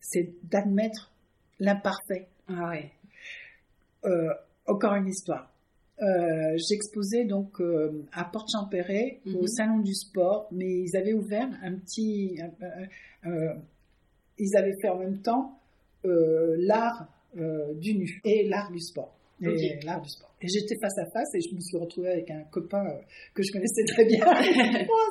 C'est 0.00 0.34
d'admettre 0.50 1.10
l'imparfait. 1.60 2.28
Ah 2.48 2.68
ouais. 2.70 2.90
Euh, 4.04 4.28
encore 4.66 4.94
une 4.96 5.08
histoire. 5.08 5.50
Euh, 6.02 6.56
J'exposais 6.68 7.24
donc 7.24 7.60
euh, 7.60 8.04
à 8.12 8.24
Porte-Champéret 8.24 9.20
au 9.26 9.30
Mhm. 9.42 9.46
salon 9.46 9.78
du 9.78 9.94
sport, 9.94 10.48
mais 10.52 10.82
ils 10.82 10.96
avaient 10.96 11.14
ouvert 11.14 11.48
un 11.62 11.74
petit. 11.76 12.38
euh, 12.42 12.66
euh, 12.66 13.30
euh, 13.30 13.54
ils 14.38 14.56
avaient 14.56 14.74
fait 14.80 14.88
en 14.88 14.98
même 14.98 15.20
temps 15.20 15.58
euh, 16.04 16.56
l'art 16.58 17.08
euh, 17.38 17.74
du 17.74 17.94
nu 17.94 18.20
et 18.24 18.48
l'art 18.48 18.70
du 18.70 18.80
sport. 18.80 19.16
Et 19.42 19.78
l'art 19.84 20.00
du 20.00 20.08
sport. 20.08 20.34
Et 20.44 20.46
j'étais 20.48 20.76
face 20.78 20.98
à 20.98 21.06
face 21.06 21.34
et 21.34 21.40
je 21.40 21.54
me 21.54 21.60
suis 21.60 21.76
retrouvée 21.78 22.10
avec 22.10 22.30
un 22.30 22.42
copain 22.50 22.84
euh, 22.84 23.00
que 23.34 23.42
je 23.42 23.50
connaissais 23.50 23.84
très 23.86 24.04
bien. 24.04 24.24
oh, 24.26 24.32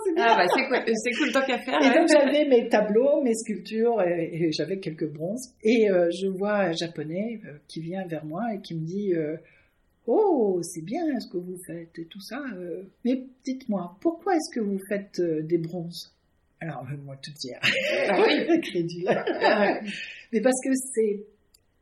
c'est 0.05 0.13
ah 0.17 0.37
bah 0.37 0.45
c'est 0.55 0.67
cool, 0.67 0.77
c'est 0.95 1.11
cool 1.11 1.31
tant 1.31 1.45
qu'à 1.45 1.57
faire. 1.57 1.81
Et 1.81 1.97
donc 1.97 2.07
j'avais 2.07 2.47
mes 2.47 2.69
tableaux, 2.69 3.21
mes 3.23 3.33
sculptures 3.33 4.01
et, 4.03 4.51
j'avais 4.51 4.77
quelques 4.77 5.11
bronzes. 5.11 5.55
Et 5.63 5.89
euh, 5.89 6.09
je 6.11 6.27
vois 6.27 6.57
un 6.65 6.71
japonais 6.71 7.41
euh, 7.45 7.57
qui 7.67 7.81
vient 7.81 8.05
vers 8.05 8.25
moi 8.25 8.43
et 8.53 8.61
qui 8.61 8.75
me 8.75 8.85
dit 8.85 9.13
Oh, 10.05 10.59
c'est 10.61 10.83
bien 10.83 11.19
ce 11.19 11.27
que 11.31 11.37
vous 11.37 11.57
faites 11.65 11.97
et 11.97 12.05
tout 12.05 12.21
ça. 12.21 12.41
mais 13.03 13.23
dites-moi, 13.43 13.97
pourquoi 14.01 14.35
est-ce 14.35 14.53
que 14.53 14.63
vous 14.63 14.79
faites 14.87 15.19
des 15.19 15.57
bronzes? 15.57 16.13
Alors, 16.63 16.85
moi, 17.03 17.17
tout 17.21 17.31
dire. 17.33 17.59
Ah 18.09 18.23
oui. 18.25 18.61
Crédit. 18.61 19.05
Ah 19.07 19.79
mais 20.31 20.41
parce 20.41 20.59
que 20.63 20.73
c'est 20.93 21.25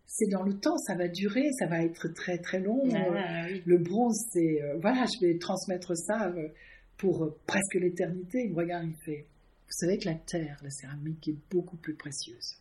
c'est 0.08 0.30
dans 0.30 0.44
le 0.44 0.60
temps, 0.60 0.76
ça 0.78 0.96
va 0.96 1.08
durer, 1.08 1.50
ça 1.58 1.68
va 1.68 1.84
être 1.84 2.10
très 2.10 2.38
très 2.40 2.60
long. 2.60 2.84
Ah, 2.94 3.48
le 3.66 3.78
bronze, 3.78 4.26
c'est 4.34 4.62
euh, 4.62 4.78
voilà, 4.82 5.06
je 5.06 5.26
vais 5.26 5.38
transmettre 5.38 5.96
ça 5.96 6.28
euh, 6.28 6.50
pour 6.98 7.24
euh, 7.24 7.38
presque 7.48 7.76
l'éternité. 7.76 8.44
Il 8.46 8.52
me 8.52 8.58
regarde, 8.58 8.86
il 8.88 8.96
fait. 9.06 9.26
Vous 9.68 9.88
savez 9.88 9.98
que 10.00 10.10
la 10.10 10.16
terre, 10.16 10.58
la 10.64 10.70
céramique 10.70 11.30
est 11.30 11.38
beaucoup 11.50 11.78
plus 11.78 11.94
précieuse 11.96 12.58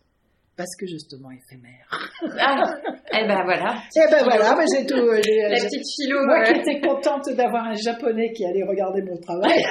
parce 0.57 0.77
que 0.79 0.87
justement 0.87 1.31
éphémère. 1.31 1.89
Ah, 2.39 2.77
eh 3.15 3.27
ben 3.27 3.43
voilà. 3.45 3.83
Eh 3.97 4.11
ben 4.11 4.23
voilà, 4.25 4.55
mais 4.57 4.67
j'ai 4.71 4.87
tout. 4.87 4.95
la 4.95 5.21
petite 5.57 5.87
philo. 5.97 6.25
Moi 6.27 6.45
qui 6.45 6.61
étais 6.61 6.81
contente 6.87 7.31
d'avoir 7.35 7.65
un 7.65 7.75
japonais 7.75 8.31
qui 8.33 8.45
allait 8.45 8.63
regarder 8.63 9.01
mon 9.03 9.17
travail. 9.17 9.59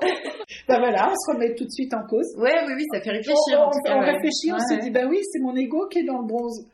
ben 0.68 0.78
voilà, 0.80 1.10
on 1.10 1.14
se 1.14 1.32
remet 1.32 1.54
tout 1.54 1.64
de 1.64 1.70
suite 1.70 1.94
en 1.94 2.06
cause. 2.06 2.36
Ouais, 2.36 2.52
oui, 2.66 2.74
oui, 2.76 2.84
ça 2.92 3.00
fait 3.00 3.10
réfléchir. 3.10 3.56
On, 3.56 4.00
réfléchit, 4.00 4.52
on 4.52 4.58
se 4.58 4.78
dit, 4.80 4.90
ben 4.90 5.08
oui, 5.08 5.18
c'est 5.32 5.40
mon 5.40 5.56
ego 5.56 5.88
qui 5.88 6.00
est 6.00 6.04
dans 6.04 6.20
le 6.20 6.26
bronze. 6.26 6.66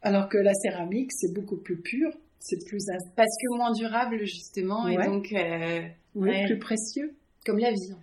Alors 0.00 0.28
que 0.28 0.38
la 0.38 0.54
céramique, 0.54 1.10
c'est 1.12 1.34
beaucoup 1.34 1.56
plus 1.56 1.80
pur, 1.80 2.10
c'est 2.38 2.64
plus... 2.66 2.84
Parce 3.16 3.28
que 3.28 3.56
moins 3.56 3.72
durable, 3.72 4.18
justement, 4.20 4.86
et 4.86 4.96
donc... 4.96 5.32
Euh, 5.32 5.80
oui, 6.14 6.44
plus 6.46 6.58
précieux. 6.58 7.14
Comme 7.44 7.58
la 7.58 7.70
vie, 7.70 7.94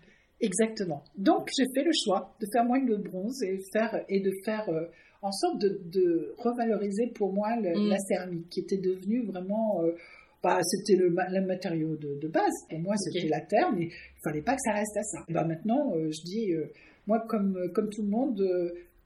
Exactement. 0.41 1.03
Donc, 1.17 1.49
j'ai 1.57 1.65
fait 1.73 1.83
le 1.83 1.91
choix 1.93 2.35
de 2.41 2.47
faire 2.51 2.65
moins 2.65 2.83
de 2.83 2.95
bronze 2.95 3.41
et, 3.43 3.59
faire, 3.73 4.03
et 4.09 4.19
de 4.19 4.31
faire 4.43 4.67
euh, 4.69 4.85
en 5.21 5.31
sorte 5.31 5.59
de, 5.59 6.33
revaloriser 6.37 7.07
pour 7.07 7.33
moi 7.33 7.55
mm. 7.55 7.89
la 7.89 7.97
céramique, 7.97 8.49
qui 8.49 8.59
était 8.59 8.77
devenue 8.77 9.25
vraiment... 9.25 9.83
Euh, 9.83 9.91
bah, 10.41 10.59
c'était 10.63 10.95
le, 10.97 11.09
matériau 11.09 11.97
de, 11.97 12.27
base. 12.27 12.53
Pour 12.69 12.79
moi, 12.79 12.95
c'était 12.97 13.27
la 13.27 13.41
terre, 13.41 13.71
mais 13.73 13.85
il 13.87 14.21
fallait 14.23 14.41
pas 14.41 14.53
que 14.53 14.61
ça 14.63 14.73
reste 14.73 14.95
à 14.95 15.03
ça. 15.03 15.19
Bah, 15.29 15.43
maintenant, 15.43 15.93
euh, 15.95 16.09
je 16.11 16.21
dis, 16.23 16.53
euh, 16.53 16.71
moi, 17.07 17.19
comme, 17.27 17.57
euh, 17.57 17.67
comme 17.69 17.89
tout 17.89 18.03
le 18.03 18.09
monde, 18.09 18.41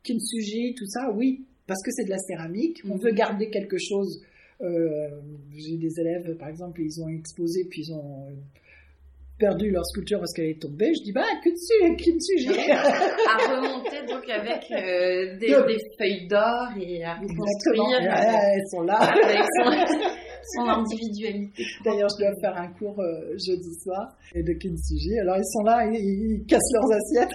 kintsugi, 0.03 0.75
tout 0.75 0.85
ça, 0.85 1.11
oui, 1.11 1.45
parce 1.65 1.81
que 1.83 1.91
c'est 1.91 2.05
de 2.05 2.11
la 2.11 2.19
céramique. 2.19 2.81
On 2.87 2.97
veut 2.97 3.11
mhm. 3.11 3.17
garder 3.17 3.49
quelque 3.49 3.77
chose. 3.79 4.21
J'ai 4.61 5.77
des 5.77 5.99
élèves, 5.99 6.37
par 6.37 6.47
exemple, 6.47 6.81
ils 6.81 7.01
ont 7.01 7.09
exposé, 7.09 7.65
puis 7.69 7.81
ils 7.81 7.93
ont 7.93 8.27
perdu 9.37 9.71
leur 9.71 9.83
sculpture 9.85 10.19
parce 10.19 10.31
qu'elle 10.33 10.51
est 10.51 10.61
tombée. 10.61 10.93
Je 10.95 11.03
dis, 11.03 11.11
bah, 11.11 11.25
kintsugi, 11.43 11.95
kintsugi. 11.97 12.71
à 12.71 13.37
remonter 13.55 14.05
donc 14.07 14.29
avec 14.29 14.69
des, 15.39 15.77
feuilles 15.97 16.27
d'or 16.27 16.69
et 16.79 17.03
à 17.03 17.15
reconstruire. 17.15 17.99
elles 17.99 18.61
sont 18.69 18.83
là 18.83 18.99
son 20.55 20.67
individualité. 20.67 21.63
D'ailleurs, 21.83 22.09
je 22.09 22.23
dois 22.23 22.35
faire 22.41 22.57
un 22.57 22.71
cours 22.73 22.99
euh, 22.99 23.37
jeudi 23.37 23.73
soir 23.81 24.17
de 24.35 24.53
kintsugi. 24.53 25.19
Alors, 25.19 25.37
ils 25.37 25.51
sont 25.51 25.63
là, 25.63 25.85
ils, 25.85 26.41
ils 26.41 26.45
cassent 26.45 26.71
leurs 26.73 26.91
assiettes. 26.91 27.33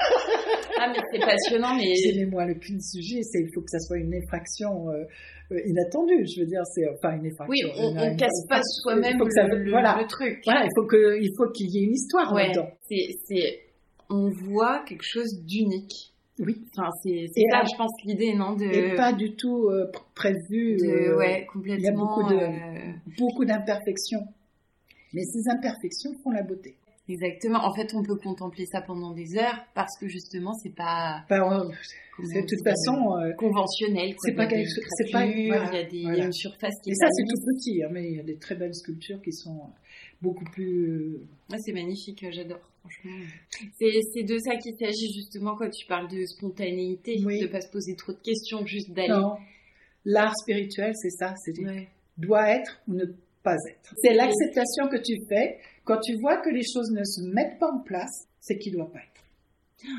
ah, 0.81 0.93
mais 0.93 1.03
c'est 1.13 1.21
passionnant, 1.21 1.75
mais... 1.77 1.95
J'ai 2.05 2.27
moi 2.27 2.45
le 2.47 2.55
kintsugi, 2.55 3.25
c'est, 3.25 3.41
il 3.41 3.51
faut 3.55 3.61
que 3.61 3.71
ça 3.71 3.79
soit 3.81 3.99
une 3.99 4.15
infraction 4.15 4.91
euh, 4.91 5.05
euh, 5.53 5.61
inattendue. 5.67 6.27
Je 6.27 6.41
veux 6.41 6.47
dire, 6.47 6.63
c'est, 6.75 6.87
enfin, 6.89 7.17
une 7.17 7.27
infraction. 7.27 7.49
Oui, 7.49 7.73
on, 7.79 7.95
ne 7.95 8.17
casse 8.17 8.47
pas 8.49 8.61
soi-même 8.63 9.19
le, 9.19 9.71
voilà. 9.71 9.99
le, 10.01 10.07
truc. 10.07 10.41
Voilà, 10.45 10.65
il 10.65 10.71
faut 10.77 10.87
que, 10.87 11.21
il 11.21 11.33
faut 11.37 11.51
qu'il 11.53 11.71
y 11.71 11.79
ait 11.79 11.85
une 11.85 11.95
histoire 11.95 12.33
ouais, 12.33 12.53
c'est, 12.89 13.61
on 14.11 14.31
voit 14.31 14.85
quelque 14.87 15.05
chose 15.05 15.43
d'unique. 15.45 16.15
Oui. 16.39 16.65
Enfin, 16.77 16.91
c'est 17.03 17.27
ça, 17.51 17.63
je 17.65 17.77
pense, 17.77 17.93
l'idée, 18.05 18.35
non 18.35 18.55
de... 18.55 18.65
Et 18.65 18.95
pas 18.95 19.13
du 19.13 19.35
tout 19.35 19.69
euh, 19.69 19.91
prévu. 20.15 20.77
De, 20.77 21.17
ouais, 21.17 21.47
complètement. 21.53 21.79
Il 21.79 21.85
y 21.85 21.89
a 21.89 21.93
beaucoup 21.93 22.23
de 22.29 22.37
euh, 22.37 22.93
beaucoup 23.19 23.45
d'imperfections. 23.45 24.23
Mais 25.13 25.23
ces 25.23 25.51
imperfections 25.51 26.13
font 26.23 26.31
la 26.31 26.43
beauté. 26.43 26.77
Exactement. 27.09 27.65
En 27.65 27.75
fait, 27.75 27.95
on 27.95 28.03
peut 28.03 28.17
contempler 28.17 28.67
ça 28.67 28.83
pendant 28.83 29.13
des 29.15 29.37
heures 29.39 29.65
parce 29.75 29.99
que 29.99 30.09
justement, 30.09 30.53
c'est 30.53 30.75
pas. 30.75 31.25
c'est 31.29 32.43
de 32.43 32.47
toute 32.47 32.63
façon 32.63 33.17
euh, 33.17 33.33
conventionnel. 33.33 34.15
C'est 34.19 34.35
pas 34.35 34.47
quelque 34.47 34.69
chose. 34.69 34.85
C'est 34.99 35.11
pas. 35.11 35.25
Il 35.25 35.47
y 35.47 35.53
a 35.53 35.85
des, 35.85 35.97
il 35.97 36.17
y 36.17 36.21
a 36.21 36.25
une 36.27 36.33
surface 36.33 36.75
qui. 36.85 36.91
Et 36.91 36.95
ça, 36.95 37.07
c'est 37.11 37.25
tout 37.25 37.41
petit, 37.47 37.83
hein, 37.83 37.89
mais 37.91 38.11
il 38.11 38.17
y 38.17 38.21
a 38.21 38.25
des 38.25 38.37
très 38.37 38.57
belles 38.57 38.75
sculptures 38.75 39.23
qui 39.23 39.33
sont 39.33 39.71
beaucoup 40.23 40.45
plus. 40.45 41.19
c'est 41.59 41.73
magnifique. 41.73 42.25
J'adore. 42.31 42.61
C'est 43.79 44.23
de 44.23 44.39
ça 44.39 44.57
qu'il 44.57 44.75
s'agit 44.79 45.13
justement 45.15 45.57
quand 45.57 45.69
tu 45.71 45.87
parles 45.87 46.09
de 46.09 46.25
spontanéité, 46.25 47.17
de 47.17 47.43
ne 47.43 47.47
pas 47.47 47.61
se 47.61 47.71
poser 47.71 47.95
trop 47.97 48.13
de 48.13 48.19
questions, 48.19 48.65
juste 48.65 48.91
d'aller. 48.93 49.09
Non, 49.09 49.37
l'art 50.05 50.35
spirituel, 50.43 50.93
c'est 50.95 51.11
ça, 51.11 51.35
c'est 51.37 51.53
doit 52.17 52.49
être 52.49 52.81
ou 52.89 52.95
ne 52.95 53.05
pas 53.43 53.55
être. 53.71 53.95
C'est 54.03 54.15
l'acceptation 54.15 54.89
que 54.89 54.97
tu 54.97 55.17
fais 55.29 55.59
quand 55.85 56.01
tu 56.01 56.17
vois 56.21 56.39
que 56.39 56.51
les 56.51 56.63
choses 56.63 56.91
ne 56.91 57.05
se 57.05 57.23
mettent 57.23 57.59
pas 57.59 57.71
en 57.71 57.81
place, 57.81 58.27
c'est 58.41 58.59
qu'il 58.59 58.73
ne 58.73 58.79
doit 58.79 58.93
pas 58.93 58.99
être. 58.99 59.23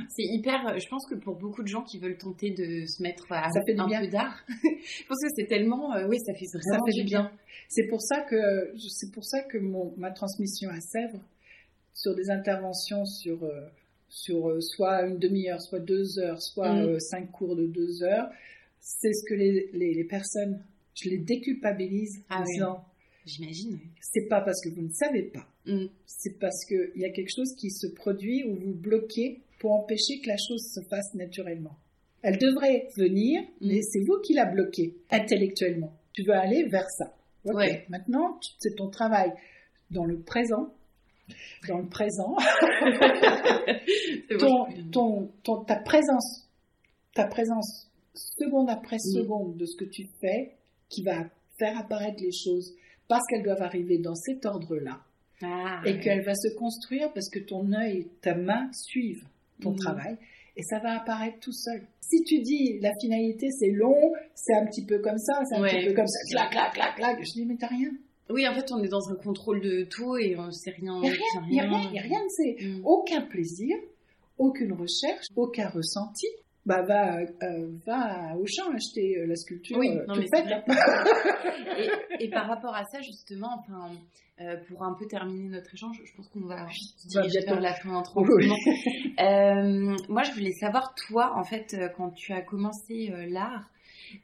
C'est 0.10 0.24
hyper. 0.24 0.78
Je 0.78 0.88
pense 0.90 1.08
que 1.08 1.16
pour 1.16 1.36
beaucoup 1.36 1.64
de 1.64 1.68
gens 1.68 1.84
qui 1.84 2.00
veulent 2.00 2.18
tenter 2.18 2.52
de 2.52 2.86
se 2.86 3.02
mettre 3.02 3.32
à 3.32 3.50
ça 3.52 3.62
fait 3.66 3.80
un 3.80 3.88
peu 3.88 4.08
d'art, 4.08 4.44
je 4.48 5.08
pense 5.08 5.18
que 5.22 5.30
c'est 5.36 5.48
tellement. 5.48 5.94
Euh, 5.96 6.08
oui, 6.08 6.18
ça 6.20 6.34
fait 6.34 6.46
vraiment 6.54 6.86
ça 6.86 6.92
fait 6.92 7.02
du 7.02 7.06
bien. 7.06 7.32
C'est 7.70 7.88
pour 7.88 8.02
ça 8.02 8.22
que 8.22 8.74
c'est 8.90 9.12
pour 9.12 9.24
ça 9.24 9.42
que 9.44 9.58
mon, 9.58 9.94
ma 9.98 10.12
transmission 10.12 10.70
à 10.70 10.82
Sèvres, 10.82 11.24
sur 12.00 12.16
des 12.16 12.30
interventions 12.30 13.06
sur, 13.06 13.44
euh, 13.44 13.68
sur 14.08 14.50
euh, 14.50 14.62
soit 14.62 15.06
une 15.06 15.20
demi-heure, 15.20 15.62
soit 15.62 15.80
deux 15.80 16.20
heures, 16.20 16.42
soit 16.42 16.74
mm. 16.74 16.86
euh, 16.86 17.00
cinq 17.00 17.32
cours 17.32 17.56
de 17.56 17.68
deux 17.68 18.04
heures, 18.04 18.30
c'est 18.80 19.14
ce 19.14 19.24
que 19.28 19.34
les, 19.34 19.70
les, 19.74 20.04
personnes, 20.06 20.64
je 20.96 21.10
les 21.10 21.18
déculpabilise 21.18 22.24
ah, 22.30 22.40
en 22.40 22.44
disant, 22.44 22.86
J'imagine. 23.26 23.80
C'est 24.02 24.28
pas 24.28 24.42
parce 24.42 24.62
que 24.64 24.70
vous 24.70 24.82
ne 24.82 24.94
savez 24.94 25.24
pas, 25.24 25.46
mm. 25.66 25.88
c'est 26.06 26.40
parce 26.40 26.66
qu'il 26.66 26.92
y 26.96 27.06
a 27.06 27.12
quelque 27.12 27.32
chose 27.36 27.54
qui 27.56 27.70
se 27.70 27.88
produit 27.88 28.44
où 28.46 28.56
vous 28.56 28.74
bloquez 28.74 29.42
pour 29.60 29.74
empêcher 29.74 30.20
que 30.22 30.28
la 30.28 30.38
chose 30.38 30.72
se 30.74 30.82
fasse 30.82 31.14
naturellement. 31.14 31.78
Elle 32.22 32.38
devrait 32.38 32.88
venir, 32.98 33.42
mm. 33.42 33.68
mais 33.68 33.82
c'est 33.82 34.02
vous 34.02 34.20
qui 34.22 34.34
la 34.34 34.46
bloquez 34.46 34.96
intellectuellement. 35.12 35.94
Tu 36.14 36.24
veux 36.24 36.34
aller 36.34 36.64
vers 36.70 36.90
ça. 36.90 37.14
Ok. 37.46 37.64
Maintenant, 37.90 38.40
c'est 38.58 38.76
ton 38.76 38.90
travail 38.90 39.32
dans 39.92 40.06
le 40.06 40.20
présent 40.20 40.74
dans 41.68 41.78
le 41.78 41.88
présent, 41.88 42.36
ton, 44.92 45.32
ton, 45.44 45.64
ta 45.64 45.76
présence, 45.76 46.48
ta 47.14 47.26
présence 47.26 47.90
seconde 48.14 48.70
après 48.70 48.98
mm. 48.98 49.14
seconde 49.14 49.58
de 49.58 49.66
ce 49.66 49.78
que 49.78 49.86
tu 49.86 50.08
fais, 50.20 50.56
qui 50.90 51.04
va 51.04 51.26
faire 51.58 51.78
apparaître 51.78 52.22
les 52.22 52.32
choses 52.32 52.74
parce 53.08 53.26
qu'elles 53.28 53.44
doivent 53.44 53.62
arriver 53.62 53.98
dans 53.98 54.16
cet 54.16 54.46
ordre-là. 54.46 55.02
Ah, 55.42 55.82
et 55.86 56.00
qu'elle 56.00 56.24
va 56.24 56.36
se 56.36 56.54
construire 56.56 57.14
parce 57.14 57.30
que 57.30 57.40
ton 57.40 57.72
œil, 57.72 58.10
ta 58.22 58.36
main 58.36 58.70
suivent 58.74 59.26
ton 59.62 59.72
mm. 59.72 59.78
travail 59.78 60.18
et 60.56 60.64
ça 60.64 60.80
va 60.80 61.00
apparaître 61.00 61.40
tout 61.40 61.54
seul. 61.54 61.82
Si 62.02 62.24
tu 62.24 62.40
dis 62.42 62.80
la 62.82 62.92
finalité 63.00 63.50
c'est 63.52 63.72
long, 63.72 64.12
c'est 64.36 64.54
un 64.54 64.66
petit 64.66 64.86
peu 64.86 65.00
comme 65.00 65.18
ça, 65.18 65.42
c'est 65.48 65.56
un 65.56 65.64
petit 65.64 65.88
peu 65.88 65.94
comme 65.94 66.08
ça, 66.08 66.20
clac, 66.30 66.52
clac, 66.52 66.74
clac, 66.74 66.96
clac, 66.96 67.18
je 67.20 67.32
dis 67.32 67.46
mais 67.46 67.56
t'as 67.58 67.68
rien. 67.68 67.92
Oui, 68.30 68.48
en 68.48 68.54
fait, 68.54 68.72
on 68.72 68.84
est 68.84 68.90
dans 68.90 69.10
un 69.10 69.16
contrôle 69.16 69.60
de 69.60 69.86
tout 69.90 70.16
et 70.16 70.38
on 70.38 70.52
sait 70.52 70.70
rien. 70.70 71.02
Il 71.02 71.10
n'y 71.10 71.10
a 71.10 71.14
rien, 71.14 71.42
il 71.48 71.52
n'y 71.52 71.60
a 71.60 71.64
rien, 71.64 71.92
y 71.94 72.00
a 72.00 72.02
rien, 72.04 72.22
c'est 72.30 72.58
mm. 72.64 72.86
aucun 72.86 73.22
plaisir, 73.22 73.76
aucune 74.38 74.74
recherche, 74.74 75.26
aucun 75.36 75.68
ressenti. 75.70 76.28
Bah, 76.70 76.84
va, 76.84 77.18
euh, 77.18 77.68
va 77.84 78.38
au 78.38 78.46
champ 78.46 78.72
acheter 78.72 79.18
euh, 79.18 79.26
la 79.26 79.36
sculpture 79.36 79.76
oui, 79.80 79.98
euh, 79.98 80.06
toute 80.14 80.28
faite. 80.30 80.46
et, 82.20 82.26
et, 82.26 82.30
par 82.30 82.48
rapport 82.48 82.76
à 82.76 82.84
ça, 82.86 83.02
justement, 83.02 83.58
enfin, 83.58 83.90
pour 84.68 84.84
un 84.84 84.94
peu 84.94 85.08
terminer 85.08 85.50
notre 85.50 85.74
échange, 85.74 86.00
je 86.06 86.16
pense 86.16 86.30
qu'on 86.30 86.46
va 86.46 86.68
se 86.70 87.08
diriger 87.08 87.40
vers 87.40 87.60
la 87.60 87.74
fin 87.74 88.00
tranquillement. 88.04 88.54
euh, 89.20 89.98
moi, 90.10 90.22
je 90.22 90.32
voulais 90.34 90.54
savoir, 90.60 90.94
toi, 91.08 91.34
en 91.36 91.44
fait, 91.44 91.76
quand 91.98 92.12
tu 92.12 92.34
as 92.34 92.42
commencé 92.44 93.12
l'art, 93.30 93.68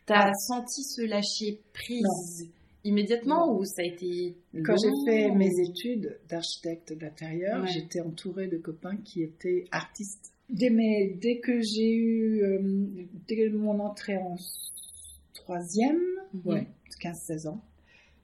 tu 0.06 0.14
as 0.14 0.28
ah. 0.28 0.34
senti 0.34 0.84
ce 0.84 1.02
lâcher 1.02 1.62
prise 1.74 2.52
immédiatement 2.84 3.52
ou 3.56 3.66
ça 3.66 3.82
a 3.82 3.86
été 3.86 4.38
Quand 4.64 4.76
j'ai 4.78 4.92
fait 5.08 5.32
mes 5.32 5.50
études 5.68 6.20
d'architecte 6.30 6.94
d'intérieur, 6.94 7.66
j'étais 7.66 8.02
entourée 8.02 8.48
de 8.48 8.58
copains 8.58 8.98
qui 8.98 9.24
étaient 9.24 9.66
artistes. 9.72 10.35
Dès, 10.50 10.70
dès 11.22 11.40
que 11.40 11.60
j'ai 11.62 11.94
eu, 11.94 12.44
euh, 12.44 12.60
dès 13.28 13.50
mon 13.50 13.80
entrée 13.80 14.18
en 14.18 14.36
troisième, 15.34 16.00
mhm. 16.34 16.66
15-16 17.02 17.48
ans, 17.48 17.62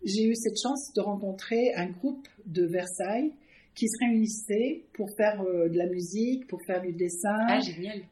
j'ai 0.03 0.25
eu 0.25 0.35
cette 0.35 0.57
chance 0.61 0.93
de 0.93 1.01
rencontrer 1.01 1.73
un 1.75 1.87
groupe 1.87 2.27
de 2.45 2.65
Versailles 2.65 3.31
qui 3.75 3.87
se 3.87 3.97
réunissait 3.99 4.83
pour 4.93 5.09
faire 5.15 5.41
euh, 5.41 5.69
de 5.69 5.77
la 5.77 5.87
musique, 5.87 6.47
pour 6.47 6.61
faire 6.65 6.81
du 6.81 6.91
dessin, 6.91 7.37
ah, 7.47 7.59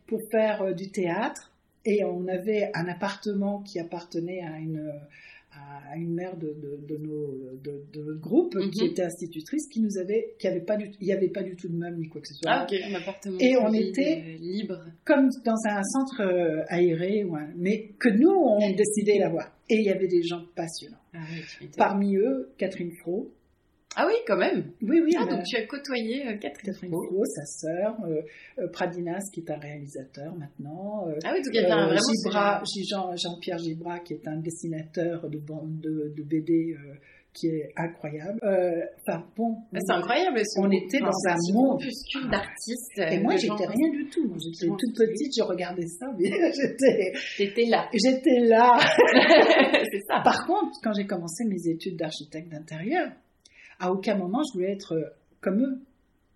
pour 0.07 0.20
faire 0.32 0.62
euh, 0.62 0.74
du 0.74 0.89
théâtre. 0.89 1.51
Et 1.86 2.03
on 2.03 2.28
avait 2.28 2.72
un 2.74 2.88
appartement 2.88 3.62
qui 3.62 3.80
appartenait 3.80 4.41
à 4.41 4.60
une 4.60 4.91
à 5.91 5.97
une 5.97 6.14
mère 6.14 6.38
de, 6.38 6.55
de, 6.88 6.97
nos, 6.97 7.34
de, 7.64 7.84
notre 8.01 8.20
groupe 8.22 8.55
qui 8.72 8.84
Mhm. 8.84 8.91
était 8.91 9.03
institutrice, 9.03 9.68
qui 9.70 9.82
nous 9.82 9.97
avait, 9.97 10.36
qui 10.39 10.47
avait 10.47 10.62
pas 10.62 10.78
du, 10.78 10.89
il 10.99 11.05
n'y 11.07 11.14
avait 11.14 11.30
pas 11.30 11.41
du 11.43 11.55
tout 11.55 11.68
de 11.68 11.76
meubles 11.76 11.97
ni 11.97 12.07
quoi 12.07 12.22
que 12.22 12.28
ce 12.28 12.34
soit. 12.36 12.51
Ah, 12.51 12.68
ok, 12.70 12.76
un 12.89 12.93
appartement. 12.95 13.38
Et 13.39 13.57
on 13.57 13.74
était- 13.74 14.24
euh, 14.26 14.38
libre. 14.39 14.80
Comme 15.05 15.30
dans 15.45 15.57
un 15.66 15.84
centre 15.84 16.22
euh, 16.22 16.64
aéré, 16.68 17.26
mais 17.57 17.89
que 17.99 18.10
nous, 18.10 18.30
on 18.30 18.60
décidait 18.76 19.20
d'avoir. 19.20 19.51
Et 19.70 19.76
il 19.78 19.84
y 19.84 19.89
avait 19.89 20.07
des 20.07 20.22
gens 20.24 20.43
passionnants. 20.55 20.97
Ah, 21.14 21.20
oui. 21.62 21.70
Parmi 21.78 22.16
eux, 22.18 22.49
Catherine 22.57 22.91
Fro. 23.01 23.32
Ah 23.96 24.06
oui, 24.08 24.14
quand 24.28 24.38
même. 24.38 24.72
Oui, 24.84 25.02
oui, 25.04 25.12
Ah, 25.18 25.24
a- 25.24 25.26
donc 25.26 25.44
tu 25.44 25.58
as 25.58 25.66
côtoyé 25.66 26.28
euh, 26.28 26.38
Catherine. 26.38 26.74
Catherine 26.74 26.92
Fro. 26.92 27.04
Fro, 27.08 27.26
sa 27.26 27.46
sœur, 27.46 27.96
euh, 28.08 28.22
euh, 28.60 28.68
Pradinas, 28.72 29.30
qui 29.34 29.40
est 29.42 29.52
un 29.52 29.58
réalisateur 29.58 30.34
maintenant. 30.36 31.08
euh, 31.08 31.16
Ah 31.24 31.32
oui, 31.34 31.40
donc 31.42 31.54
il 31.54 31.56
y 31.56 31.60
avait 31.60 31.72
un- 31.72 31.86
Euh, 31.88 31.96
vraiment. 31.96 32.14
Gibra, 32.24 32.64
Jean, 32.90 33.16
Jean-Pierre 33.16 33.58
Gibra, 33.58 34.00
qui 34.00 34.14
est 34.14 34.28
un 34.28 34.38
dessinateur 34.38 35.28
de, 35.30 35.40
bande- 35.40 35.80
de, 35.82 36.14
de 36.16 36.24
BD 36.24 36.74
euh, 36.78 36.94
qui 37.34 37.48
est 37.48 37.72
incroyable. 37.78 38.40
Euh, 38.44 38.82
Enfin 39.08 39.24
bon, 39.36 39.56
Ah, 39.74 39.78
C'est 39.80 39.94
incroyable. 39.94 40.40
ce 40.46 40.60
On 40.60 40.70
était 40.72 41.00
dans 41.00 41.08
un 41.28 41.54
monde. 41.54 41.82
d'artistes. 42.30 42.98
et 43.00 43.18
euh, 43.18 43.22
moi 43.22 43.36
j'étais 43.38 43.66
rien 43.66 43.90
du 43.92 44.08
tout. 44.10 44.34
J'étais 44.38 44.68
toute 44.68 44.96
petite, 44.98 45.34
je 45.38 45.44
regardais 45.44 45.88
ça, 45.88 46.06
mais 46.18 46.30
j'étais, 46.54 47.12
T'étais 47.38 47.66
là. 47.66 47.90
j'étais 47.94 48.40
là. 48.42 48.78
c'est 49.92 50.02
ça. 50.08 50.22
Par 50.24 50.46
contre, 50.46 50.72
quand 50.84 50.94
j'ai 50.94 51.06
commencé 51.08 51.44
mes 51.46 51.68
études 51.72 51.98
d'architecte 51.98 52.50
d'intérieur, 52.52 53.10
à 53.80 53.92
aucun 53.92 54.16
moment 54.18 54.42
je 54.44 54.54
voulais 54.58 54.72
être 54.74 54.94
euh, 54.94 55.04
comme 55.42 55.62
eux. 55.62 55.80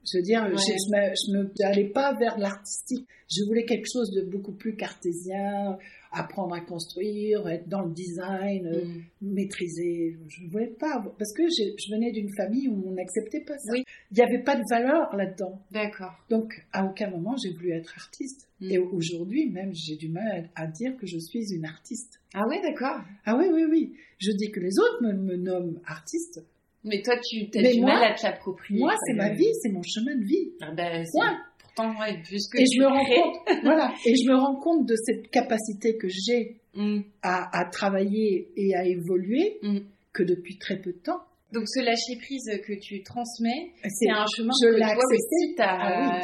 Je 0.06 0.18
veux 0.18 0.24
dire, 0.24 0.44
Ouais. 0.44 0.58
je, 0.58 1.48
j'allais 1.58 1.86
pas 1.88 2.14
vers 2.20 2.38
l'artistique. 2.38 3.08
Je 3.34 3.42
voulais 3.46 3.64
quelque 3.64 3.88
chose 3.90 4.12
de 4.12 4.22
beaucoup 4.30 4.52
plus 4.52 4.76
cartésien, 4.76 5.78
apprendre 6.12 6.54
à 6.56 6.60
construire, 6.60 7.48
être 7.48 7.70
dans 7.70 7.84
le 7.84 7.94
design, 7.94 8.68
euh, 8.68 8.84
Mm. 9.22 9.34
maîtriser. 9.34 10.18
Je 10.28 10.44
ne 10.44 10.50
voulais 10.50 10.74
pas, 10.78 11.02
parce 11.18 11.32
que 11.34 11.44
je 11.48 11.94
venais 11.96 12.12
d'une 12.12 12.28
famille 12.36 12.68
où 12.68 12.84
on 12.86 12.92
n'acceptait 12.92 13.46
pas 13.46 13.58
ça. 13.58 13.72
Oui. 13.72 13.86
Il 14.12 14.16
n'y 14.18 14.24
avait 14.24 14.44
pas 14.44 14.58
de 14.58 14.64
valeur 14.70 15.16
là-dedans. 15.16 15.62
D'accord. 15.72 16.14
Donc, 16.30 16.54
à 16.74 16.86
aucun 16.86 17.10
moment, 17.10 17.36
j'ai 17.42 17.52
voulu 17.54 17.72
être 17.72 17.94
artiste. 17.96 18.50
Mm. 18.60 18.72
Et 18.72 18.78
aujourd'hui, 18.80 19.50
même, 19.52 19.72
j'ai 19.74 19.96
du 19.96 20.10
mal 20.10 20.50
à, 20.56 20.64
à 20.64 20.68
dire 20.68 20.98
que 20.98 21.08
je 21.08 21.18
suis 21.18 21.54
une 21.54 21.66
artiste. 21.66 22.20
Ah 22.34 22.46
ouais, 22.50 22.62
d'accord. 22.62 23.00
Ah 23.26 23.38
oui, 23.38 23.46
oui, 23.54 23.64
oui. 23.70 23.94
Je 24.18 24.32
dis 24.34 24.52
que 24.52 24.60
les 24.60 24.78
autres 24.80 25.02
me, 25.02 25.14
me 25.14 25.38
nomment 25.38 25.80
artiste. 25.86 26.44
Mais 26.84 27.02
toi, 27.02 27.16
tu 27.24 27.46
as 27.58 27.62
Mais 27.62 27.74
du 27.74 27.82
moi- 27.82 27.94
mal 28.00 28.12
à 28.12 28.14
te 28.16 28.24
l'approprier. 28.24 28.80
Moi, 28.80 28.94
c'est 29.08 29.14
ma 29.14 29.30
vie, 29.34 29.50
c'est 29.62 29.70
mon 29.72 29.82
chemin 29.84 30.16
de 30.16 30.26
vie. 30.26 30.52
Ah 30.62 30.72
c'est- 31.06 31.12
Point. 31.14 31.38
Pourtant, 31.60 32.00
ouais, 32.00 32.20
puisque 32.24 32.60
Et 32.60 32.66
tu 32.66 32.76
je 32.78 32.82
me 32.82 32.88
rends 32.88 33.06
compte, 33.06 33.36
voilà, 33.64 33.94
et 34.06 34.14
je 34.16 34.30
me 34.30 34.36
rends 34.36 34.56
compte 34.58 34.86
de 34.88 34.96
cette 34.96 35.30
capacité 35.32 35.98
que 35.98 36.08
j'ai 36.10 36.58
Mm. 36.76 37.02
à, 37.22 37.60
à 37.60 37.66
travailler 37.70 38.50
et 38.58 38.76
à 38.76 38.84
évoluer 38.86 39.58
Mm. 39.62 39.80
que 40.12 40.24
depuis 40.24 40.58
très 40.58 40.78
peu 40.82 40.92
de 40.92 40.98
temps. 40.98 41.22
Donc, 41.52 41.68
ce 41.68 41.80
lâcher 41.86 42.18
prise 42.20 42.50
que 42.68 42.74
tu 42.74 43.04
transmets, 43.04 43.72
C'est 43.88 44.10
un 44.10 44.26
chemin 44.36 44.52
je 44.60 44.72
que 44.72 44.80
toi 44.80 45.04
aussi 45.14 45.56
t'as 45.56 45.78
Ah 45.80 46.16
oui, 46.16 46.22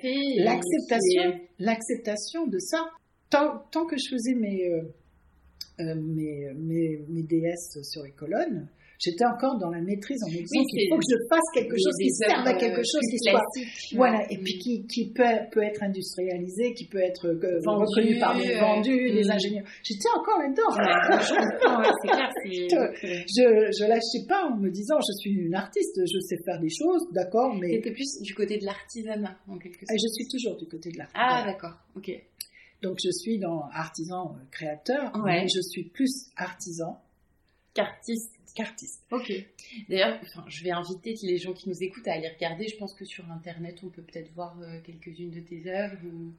fait. 0.00 0.08
et 0.36 0.42
l'acceptation, 0.44 1.40
l'acceptation 1.58 2.46
de 2.46 2.58
ça. 2.60 2.88
Tant, 3.30 3.58
tant 3.72 3.86
que 3.86 3.96
je 3.98 4.08
faisais 4.10 4.34
mes, 4.34 4.68
euh, 4.70 4.82
euh, 5.80 5.94
mes, 5.96 6.46
mes, 6.56 6.98
mes 7.08 7.22
DS 7.24 7.82
sur 7.82 8.02
les 8.04 8.12
colonnes, 8.12 8.68
j'étais 8.98 9.24
encore 9.24 9.58
dans 9.58 9.70
la 9.70 9.80
maîtrise 9.80 10.22
en 10.24 10.28
me 10.28 10.38
disant 10.38 10.60
Oui, 10.60 10.66
qu'il 10.66 10.88
faut 10.90 10.98
que 10.98 11.08
je 11.08 11.18
fasse 11.28 11.48
quelque 11.54 11.76
chose 11.76 11.94
qui 12.00 12.10
serve 12.10 12.46
à 12.46 12.54
quelque 12.54 12.82
chose 12.82 13.02
qui 13.10 13.18
soit 13.18 13.42
Voilà, 13.94 14.26
et 14.30 14.38
puis 14.38 14.58
qui, 14.58 14.86
qui 14.86 15.12
peut, 15.12 15.22
peut 15.52 15.62
être 15.62 15.82
industrialisé, 15.82 16.74
qui 16.74 16.86
peut 16.88 16.98
être 17.02 17.26
euh, 17.28 17.60
Vendu, 17.64 17.84
reconnu 17.86 18.18
par 18.18 18.36
des 18.36 18.54
euh, 18.54 18.60
vendus, 18.60 19.10
des 19.12 19.24
mm. 19.24 19.30
ingénieurs. 19.30 19.66
J'étais 19.82 20.08
encore 20.16 20.38
là-dedans. 20.38 20.70
Je 20.70 21.34
comprends, 21.58 21.82
Je, 22.44 23.70
je 23.78 23.84
lâchais 23.88 24.26
pas 24.28 24.44
en 24.50 24.56
me 24.56 24.70
disant 24.70 24.96
je 25.00 25.12
suis 25.20 25.30
une 25.32 25.54
artiste, 25.54 25.98
je 26.00 26.18
sais 26.20 26.36
faire 26.44 26.60
des 26.60 26.70
choses, 26.70 27.06
d'accord, 27.12 27.54
mais 27.54 27.68
T'étais 27.68 27.92
plus 27.92 28.20
du 28.22 28.34
côté 28.34 28.58
de 28.58 28.64
l'artisanat, 28.64 29.36
en 29.48 29.58
quelque 29.58 29.84
Ah, 29.88 29.94
sorte. 29.96 30.00
je 30.02 30.08
suis 30.14 30.28
toujours 30.28 30.56
du 30.56 30.66
côté 30.66 30.90
de 30.90 30.98
l'art. 30.98 31.08
Ah, 31.14 31.44
d'accord, 31.46 31.74
ok. 31.96 32.10
Donc 32.82 32.98
je 33.04 33.10
suis 33.10 33.38
dans 33.38 33.62
artisan 33.72 34.34
euh, 34.36 34.44
créateur, 34.50 35.12
Ouais. 35.24 35.42
mais 35.42 35.46
je 35.48 35.60
suis 35.60 35.84
plus 35.90 36.30
artisan 36.36 36.98
Qu'artiste. 37.84 38.34
qu'artiste. 38.54 39.02
Ok. 39.12 39.32
D'ailleurs, 39.88 40.18
enfin, 40.22 40.44
je 40.48 40.64
vais 40.64 40.70
inviter 40.72 41.14
les 41.22 41.38
gens 41.38 41.52
qui 41.52 41.68
nous 41.68 41.80
écoutent 41.80 42.08
à 42.08 42.14
aller 42.14 42.28
regarder. 42.28 42.66
Je 42.68 42.76
pense 42.76 42.94
que 42.94 43.04
sur 43.04 43.24
Internet, 43.30 43.76
on 43.84 43.88
peut 43.88 44.02
peut-être 44.02 44.32
voir 44.34 44.56
euh, 44.60 44.80
quelques-unes 44.84 45.30
de 45.30 45.40
tes 45.40 45.62
œuvres. 45.70 45.98
ou- 46.04 46.32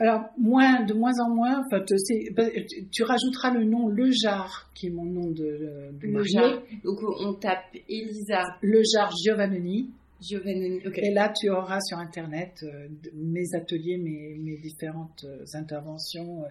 Alors, 0.00 0.22
moins, 0.38 0.82
de 0.84 0.94
moins 0.94 1.12
en 1.24 1.30
moins, 1.34 1.62
enfin, 1.64 1.84
tu, 1.86 1.94
bah, 2.34 2.46
tu- 2.90 3.02
rajouteras 3.04 3.52
le 3.52 3.64
nom 3.64 3.88
Le 3.88 4.10
Jar, 4.10 4.70
qui 4.74 4.86
est 4.88 4.90
mon 4.90 5.04
nom 5.04 5.30
de, 5.30 5.92
de 5.92 6.06
Le 6.06 6.10
mariée. 6.12 6.28
Jar. 6.32 6.62
Donc, 6.84 6.98
on 7.02 7.34
tape 7.34 7.64
Elisa 7.88 8.42
Le 8.62 8.82
Jar 8.94 9.10
Giovannoni. 9.24 9.90
Giovannoni. 10.22 10.80
Ok. 10.86 10.98
Et 10.98 11.12
là, 11.12 11.32
tu 11.38 11.48
auras 11.50 11.80
sur 11.80 11.98
Internet 11.98 12.52
euh, 12.62 12.88
mes 13.14 13.54
ateliers, 13.54 13.96
mes, 13.98 14.34
mes 14.38 14.56
différentes 14.58 15.24
euh, 15.24 15.44
interventions. 15.54 16.44
euh. 16.44 16.48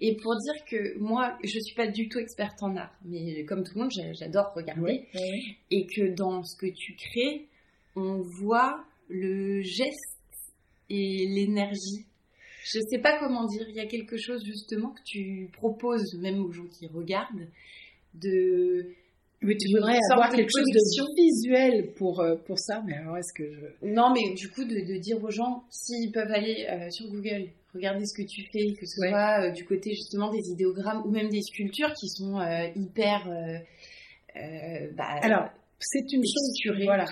Et 0.00 0.16
pour 0.16 0.34
dire 0.36 0.64
que 0.64 0.98
moi, 0.98 1.36
je 1.42 1.58
suis 1.58 1.74
pas 1.74 1.86
du 1.88 2.08
tout 2.08 2.18
experte 2.18 2.62
en 2.62 2.76
art, 2.76 2.94
mais 3.04 3.44
comme 3.44 3.64
tout 3.64 3.72
le 3.76 3.82
monde, 3.82 3.90
j'a- 3.90 4.12
j'adore 4.12 4.52
regarder. 4.54 5.06
Et 5.70 5.86
que 5.86 6.14
dans 6.14 6.42
ce 6.44 6.56
que 6.56 6.66
tu 6.66 6.94
crées, 6.94 7.46
on 7.96 8.20
voit 8.20 8.84
le 9.08 9.60
geste 9.62 10.18
et 10.88 11.26
l'énergie. 11.28 12.06
Je 12.64 12.78
sais 12.90 12.98
pas 12.98 13.18
comment 13.18 13.44
dire. 13.46 13.66
Il 13.68 13.74
y 13.74 13.80
a 13.80 13.86
quelque 13.86 14.16
chose 14.16 14.44
justement 14.44 14.90
que 14.90 15.00
tu 15.04 15.50
proposes, 15.52 16.14
même 16.20 16.40
aux 16.44 16.52
gens 16.52 16.66
qui 16.66 16.86
regardent, 16.86 17.48
de 18.14 18.86
Oui, 19.42 19.56
tu 19.56 19.68
voudrais 19.74 19.98
avoir 20.12 20.30
quelque 20.30 20.50
chose 20.56 20.64
de 20.66 21.22
visuel 21.22 21.92
pour, 21.96 22.20
euh, 22.20 22.36
pour 22.36 22.58
ça, 22.60 22.82
mais 22.86 22.94
alors 22.94 23.16
est-ce 23.18 23.32
que 23.34 23.50
je... 23.52 23.86
Non, 23.88 24.12
mais 24.14 24.34
du 24.34 24.48
coup, 24.50 24.62
de, 24.64 24.76
de 24.76 24.98
dire 25.00 25.22
aux 25.22 25.30
gens, 25.30 25.64
s'ils 25.70 26.12
peuvent 26.12 26.30
aller 26.30 26.66
euh, 26.70 26.88
sur 26.90 27.08
Google, 27.10 27.48
regarder 27.74 28.04
ce 28.06 28.14
que 28.14 28.26
tu 28.26 28.42
fais, 28.52 28.72
que 28.78 28.86
ce 28.86 29.00
Ouais. 29.00 29.08
soit 29.10 29.46
euh, 29.46 29.50
du 29.50 29.64
côté 29.64 29.90
justement 29.90 30.30
des 30.30 30.50
idéogrammes 30.50 31.02
ou 31.06 31.10
même 31.10 31.28
des 31.28 31.42
sculptures 31.42 31.92
qui 31.94 32.08
sont 32.08 32.38
euh, 32.40 32.66
hyper 32.76 33.26
euh, 33.28 34.88
bah, 34.96 35.04
Alors, 35.22 35.48
c'est 35.78 36.12
une 36.12 36.22
chose... 36.22 36.74
Voilà. 36.84 37.04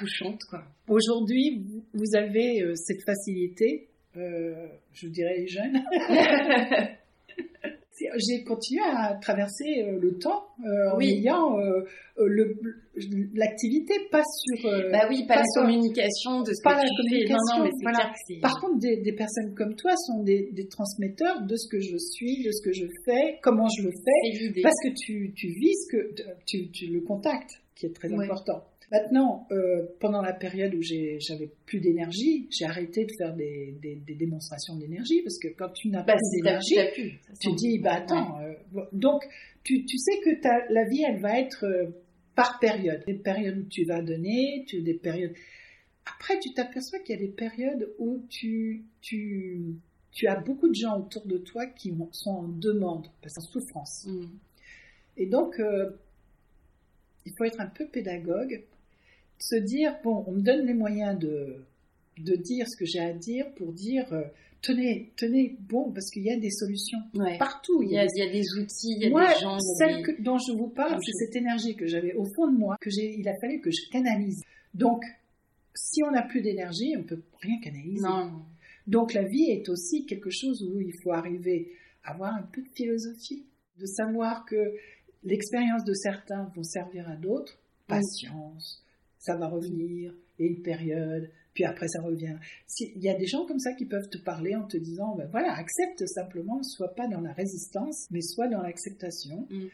quoi. 0.49 0.63
Aujourd'hui, 0.89 1.63
vous- 1.95 2.17
avez 2.17 2.65
cette 2.77 3.03
facilité, 3.05 3.89
je 4.15 5.07
dirais 5.09 5.37
les 5.39 5.47
jeunes. 5.49 5.83
J'ai 8.17 8.45
continué 8.45 8.83
à 8.85 9.15
traverser 9.21 9.83
euh, 9.85 9.99
le 10.01 10.19
temps 10.19 10.45
euh, 10.65 10.93
en 10.95 11.01
ayant 11.01 11.59
euh, 11.59 11.83
le- 12.17 12.57
l'activité, 13.35 13.95
pas 14.11 14.23
sur... 14.25 14.69
euh, 14.69 14.91
bah 14.91 15.07
oui, 15.09 15.25
pas, 15.27 15.35
pas 15.35 15.41
la 15.41 15.45
sur- 15.47 15.63
communication 15.63 16.43
de 16.43 16.53
ce 16.53 16.63
pas 16.63 16.75
que 16.75 16.81
la 16.81 16.85
tu 16.85 17.09
fais. 17.27 17.33
Non, 17.33 17.39
non, 17.59 17.65
mais 17.65 17.71
c'est 17.71 17.83
voilà. 17.83 17.99
clair 17.99 18.13
que 18.13 18.19
c'est... 18.27 18.41
Par 18.41 18.61
contre, 18.61 18.79
des, 18.79 18.97
des 18.99 19.13
personnes 19.13 19.55
comme 19.55 19.75
toi 19.77 19.93
sont 19.97 20.23
des, 20.23 20.51
des 20.53 20.67
transmetteurs 20.69 21.43
de 21.43 21.57
ce 21.57 21.69
que 21.69 21.81
je 21.81 21.97
suis, 21.97 22.43
de 22.45 22.51
ce 22.53 22.63
que 22.63 22.73
je 22.73 22.87
fais, 23.05 23.39
comment 23.43 23.69
je 23.77 23.85
le 23.85 23.91
fais, 23.91 24.63
parce 24.63 24.77
que 24.85 24.91
tu, 24.95 25.33
tu 25.35 25.49
vis 25.49 25.75
ce 25.75 25.97
que 25.97 26.15
tu, 26.47 26.71
tu 26.71 26.87
le 26.87 27.01
contactes, 27.01 27.61
qui 27.75 27.87
est 27.87 27.95
très 27.95 28.09
Ouais. 28.11 28.25
important. 28.25 28.65
Maintenant, 28.91 29.47
euh, 29.53 29.87
pendant 30.01 30.21
la 30.21 30.33
période 30.33 30.75
où 30.75 30.83
j'avais 30.83 31.49
plus 31.65 31.79
d'énergie, 31.81 32.49
j'ai 32.51 32.65
arrêté 32.65 33.05
de 33.05 33.13
faire 33.17 33.35
des, 33.37 33.77
des- 33.81 33.95
des 33.95 34.15
démonstrations 34.17 34.75
d'énergie, 34.77 35.23
parce 35.23 35.39
que 35.39 35.47
quand 35.49 35.69
tu 35.71 35.89
n'as 35.91 36.03
Bah, 36.03 36.15
pas 36.15 36.19
d'énergie, 36.33 36.75
tu 37.41 37.53
dis, 37.55 37.79
bah 37.79 37.91
Ouais. 37.91 37.97
attends, 37.99 38.41
euh, 38.41 38.83
donc 38.93 39.23
tu, 39.63 39.85
tu 39.85 39.97
sais 39.97 40.19
que 40.25 40.41
ta, 40.41 40.67
la 40.71 40.85
vie, 40.89 41.05
elle 41.07 41.21
va 41.21 41.39
être 41.39 41.65
euh, 41.65 41.87
par 42.35 42.59
période. 42.59 43.05
Des 43.07 43.15
périodes 43.15 43.59
où 43.59 43.69
tu 43.69 43.85
vas 43.85 44.03
donner, 44.03 44.65
tu, 44.67 44.83
des 44.83 44.95
périodes... 44.95 45.35
Après, 46.07 46.41
tu 46.41 46.53
t'aperçois 46.53 46.99
qu'il 46.99 47.15
y 47.15 47.19
a 47.19 47.23
des 47.23 47.31
périodes 47.33 47.93
où 47.99 48.25
tu, 48.29 48.83
tu, 49.01 49.61
tu 50.11 50.27
as 50.27 50.35
beaucoup 50.41 50.69
de 50.69 50.75
gens 50.75 50.99
autour 50.99 51.27
de 51.27 51.39
toi 51.39 51.67
qui 51.67 51.93
ont- 51.93 52.09
sont 52.11 52.31
en 52.31 52.49
demande, 52.49 53.07
parce 53.23 53.35
qu'en 53.35 53.43
souffrance. 53.43 54.07
Mm. 54.09 54.27
Et 55.19 55.27
donc, 55.27 55.61
euh, 55.61 55.91
il 57.27 57.33
faut 57.37 57.45
être 57.45 57.61
un 57.61 57.67
peu 57.67 57.87
pédagogue, 57.87 58.65
se 59.41 59.57
dire, 59.57 59.97
bon, 60.05 60.25
on 60.27 60.33
me 60.33 60.41
donne 60.43 60.67
les 60.67 60.75
moyens 60.75 61.19
de, 61.19 61.65
de 62.19 62.37
dire 62.37 62.67
ce 62.69 62.77
que 62.77 62.85
j'ai 62.85 63.01
à 63.01 63.13
dire 63.13 63.47
pour 63.55 63.73
dire, 63.73 64.13
euh, 64.13 64.23
tenez, 64.63 65.13
tenez, 65.17 65.57
bon, 65.61 65.91
parce 65.93 66.11
qu'il 66.11 66.23
y 66.25 66.31
a 66.31 66.37
des 66.39 66.51
solutions 66.51 66.99
Ouais. 67.15 67.39
partout. 67.39 67.83
Il 67.83 67.91
y, 67.91 67.99
a, 67.99 68.05
il 68.05 68.19
y 68.19 68.23
a 68.29 68.31
des 68.31 68.45
outils, 68.61 68.95
il 68.97 69.03
y 69.03 69.07
a 69.07 69.11
Moi, 69.11 69.27
des 69.33 69.41
gens. 69.41 69.59
celle 69.59 69.97
des- 69.97 70.03
que- 70.03 70.23
dont 70.23 70.39
je 70.39 70.53
vous 70.53 70.69
parle, 70.69 70.97
de 70.97 71.03
c'est 71.05 71.25
cette 71.27 71.37
énergie 71.37 71.75
que 71.77 71.87
j'avais 71.87 72.15
au 72.15 72.25
fond 72.37 72.51
de 72.51 72.57
moi, 72.59 72.77
que 72.81 72.91
j'ai, 72.91 73.15
il 73.19 73.27
a 73.29 73.35
fallu 73.41 73.61
que 73.61 73.71
je 73.71 73.89
canalise. 73.91 74.43
Donc, 74.75 75.03
si 75.75 76.03
on 76.03 76.11
n'a 76.11 76.23
plus 76.23 76.43
d'énergie, 76.43 76.95
on 76.99 77.03
peut 77.05 77.23
rien 77.41 77.59
canaliser. 77.61 78.03
Non, 78.03 78.43
Donc, 78.87 79.15
la 79.15 79.23
vie 79.23 79.51
est 79.51 79.69
aussi 79.69 80.05
quelque 80.05 80.31
chose 80.31 80.63
où 80.63 80.81
il 80.81 80.93
faut 81.03 81.13
arriver 81.13 81.73
à 82.05 82.13
avoir 82.13 82.35
un 82.35 82.43
peu 82.43 82.61
de 82.63 82.69
philosophie, 82.75 83.47
de 83.79 83.87
savoir 83.87 84.45
que 84.45 84.75
l'expérience 85.25 85.85
de 85.85 85.95
certains 85.95 86.51
vont 86.55 86.63
servir 86.65 87.09
à 87.09 87.17
d'autres. 87.17 87.59
Patience, 87.87 88.83
ça 89.21 89.37
va 89.37 89.47
revenir, 89.47 90.13
et 90.41 90.47
une 90.47 90.63
période, 90.63 91.31
puis 91.55 91.65
après 91.65 91.87
ça 91.89 92.01
revient. 92.01 92.37
Si- 92.67 92.93
Il 92.97 93.03
y 93.03 93.09
a 93.09 93.15
des 93.15 93.27
gens 93.27 93.45
comme 93.47 93.59
ça 93.59 93.73
qui 93.75 93.85
peuvent 93.85 94.09
te 94.09 94.19
parler 94.19 94.57
en 94.57 94.67
te 94.67 94.77
disant, 94.77 95.15
ben 95.17 95.29
voilà, 95.31 95.53
accepte 95.53 96.05
simplement, 96.07 96.63
sois 96.63 96.95
pas 96.95 97.07
dans 97.07 97.21
la 97.21 97.33
résistance, 97.33 98.09
mais 98.11 98.23
sois 98.23 98.49
dans 98.49 98.63
l'acceptation. 98.63 99.47
Mm. 99.51 99.67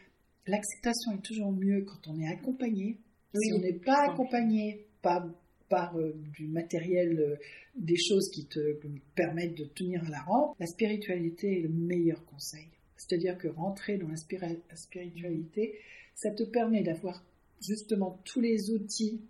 l'acceptation 0.48 1.12
est 1.12 1.22
toujours 1.22 1.50
mieux 1.52 1.84
quand 1.84 2.08
on 2.08 2.20
est 2.20 2.28
accompagné. 2.28 2.98
si 3.34 3.52
on 3.52 3.58
n'est 3.58 3.72
pas 3.72 4.10
accompagné 4.10 4.86
par, 5.02 5.26
par 5.68 5.98
euh, 5.98 6.14
du 6.36 6.46
matériel, 6.48 7.18
euh, 7.18 7.36
des 7.76 7.96
choses 7.96 8.30
qui 8.30 8.46
te 8.46 8.78
permettent 9.14 9.56
de 9.56 9.64
tenir 9.64 10.04
à 10.04 10.08
la 10.08 10.20
rampe, 10.20 10.56
la 10.58 10.66
spiritualité 10.66 11.58
est 11.58 11.62
le 11.62 11.68
meilleur 11.68 12.24
conseil. 12.26 12.68
C'est-à-dire 12.96 13.36
que 13.36 13.48
rentrer 13.48 13.98
dans 13.98 14.08
la, 14.08 14.16
spiritualité, 14.16 15.78
ça 16.14 16.30
te 16.30 16.44
permet 16.44 16.82
d'avoir 16.82 17.22
justement 17.60 18.20
tous 18.24 18.40
les 18.40 18.70
outils 18.70 19.20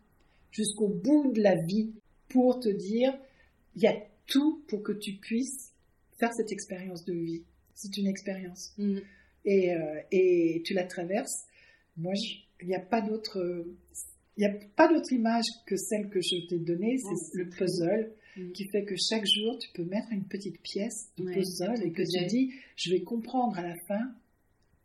jusqu'au 0.57 0.89
bout 0.89 1.33
de 1.33 1.43
la 1.43 1.55
vie 1.55 1.93
pour 2.29 2.61
te 2.61 2.69
dire, 2.69 3.17
il 3.75 3.83
y 3.83 3.87
a 3.87 3.97
tout 4.27 4.65
pour 4.69 4.83
que 4.83 4.93
tu 4.93 5.13
puisses 5.15 5.73
faire 6.19 6.33
cette 6.33 6.51
expérience 6.51 7.05
de 7.05 7.13
vie. 7.13 7.43
C'est 7.75 7.97
une 7.99 8.07
expérience. 8.07 8.73
Mm. 8.79 8.99
Et, 9.45 9.75
euh, 9.75 10.01
et, 10.11 10.63
tu 10.65 10.75
la 10.75 10.85
traverses. 10.85 11.45
Moi, 11.97 12.15
il 12.63 12.69
n'y 12.69 12.75
a 12.75 12.81
pas 12.81 13.01
d'autre, 13.01 13.67
il 14.37 14.41
n'y 14.41 14.47
a 14.47 14.55
pas 14.75 14.89
d'autre 14.89 15.13
image 15.13 15.45
que 15.67 15.77
celle 15.77 16.09
que 16.09 16.21
je 16.21 16.47
t'ai 16.49 16.59
donnée. 16.59 16.97
C'est 16.99 17.37
le 17.37 17.49
puzzle 17.51 18.13
mm. 18.37 18.53
qui 18.53 18.67
fait 18.71 18.85
que 18.85 18.97
chaque 18.97 19.27
jour, 19.27 19.59
tu 19.59 19.69
peux 19.75 19.85
mettre 19.85 20.11
une 20.11 20.25
petite 20.25 20.61
pièce 20.63 21.13
de 21.19 21.25
puzzle 21.25 21.83
et 21.85 21.93
que 21.93 22.03
tu 22.03 22.27
dis, 22.27 22.55
je 22.77 22.91
vais 22.91 23.03
comprendre 23.03 23.59
à 23.59 23.63
la 23.63 23.77
fin 23.87 24.15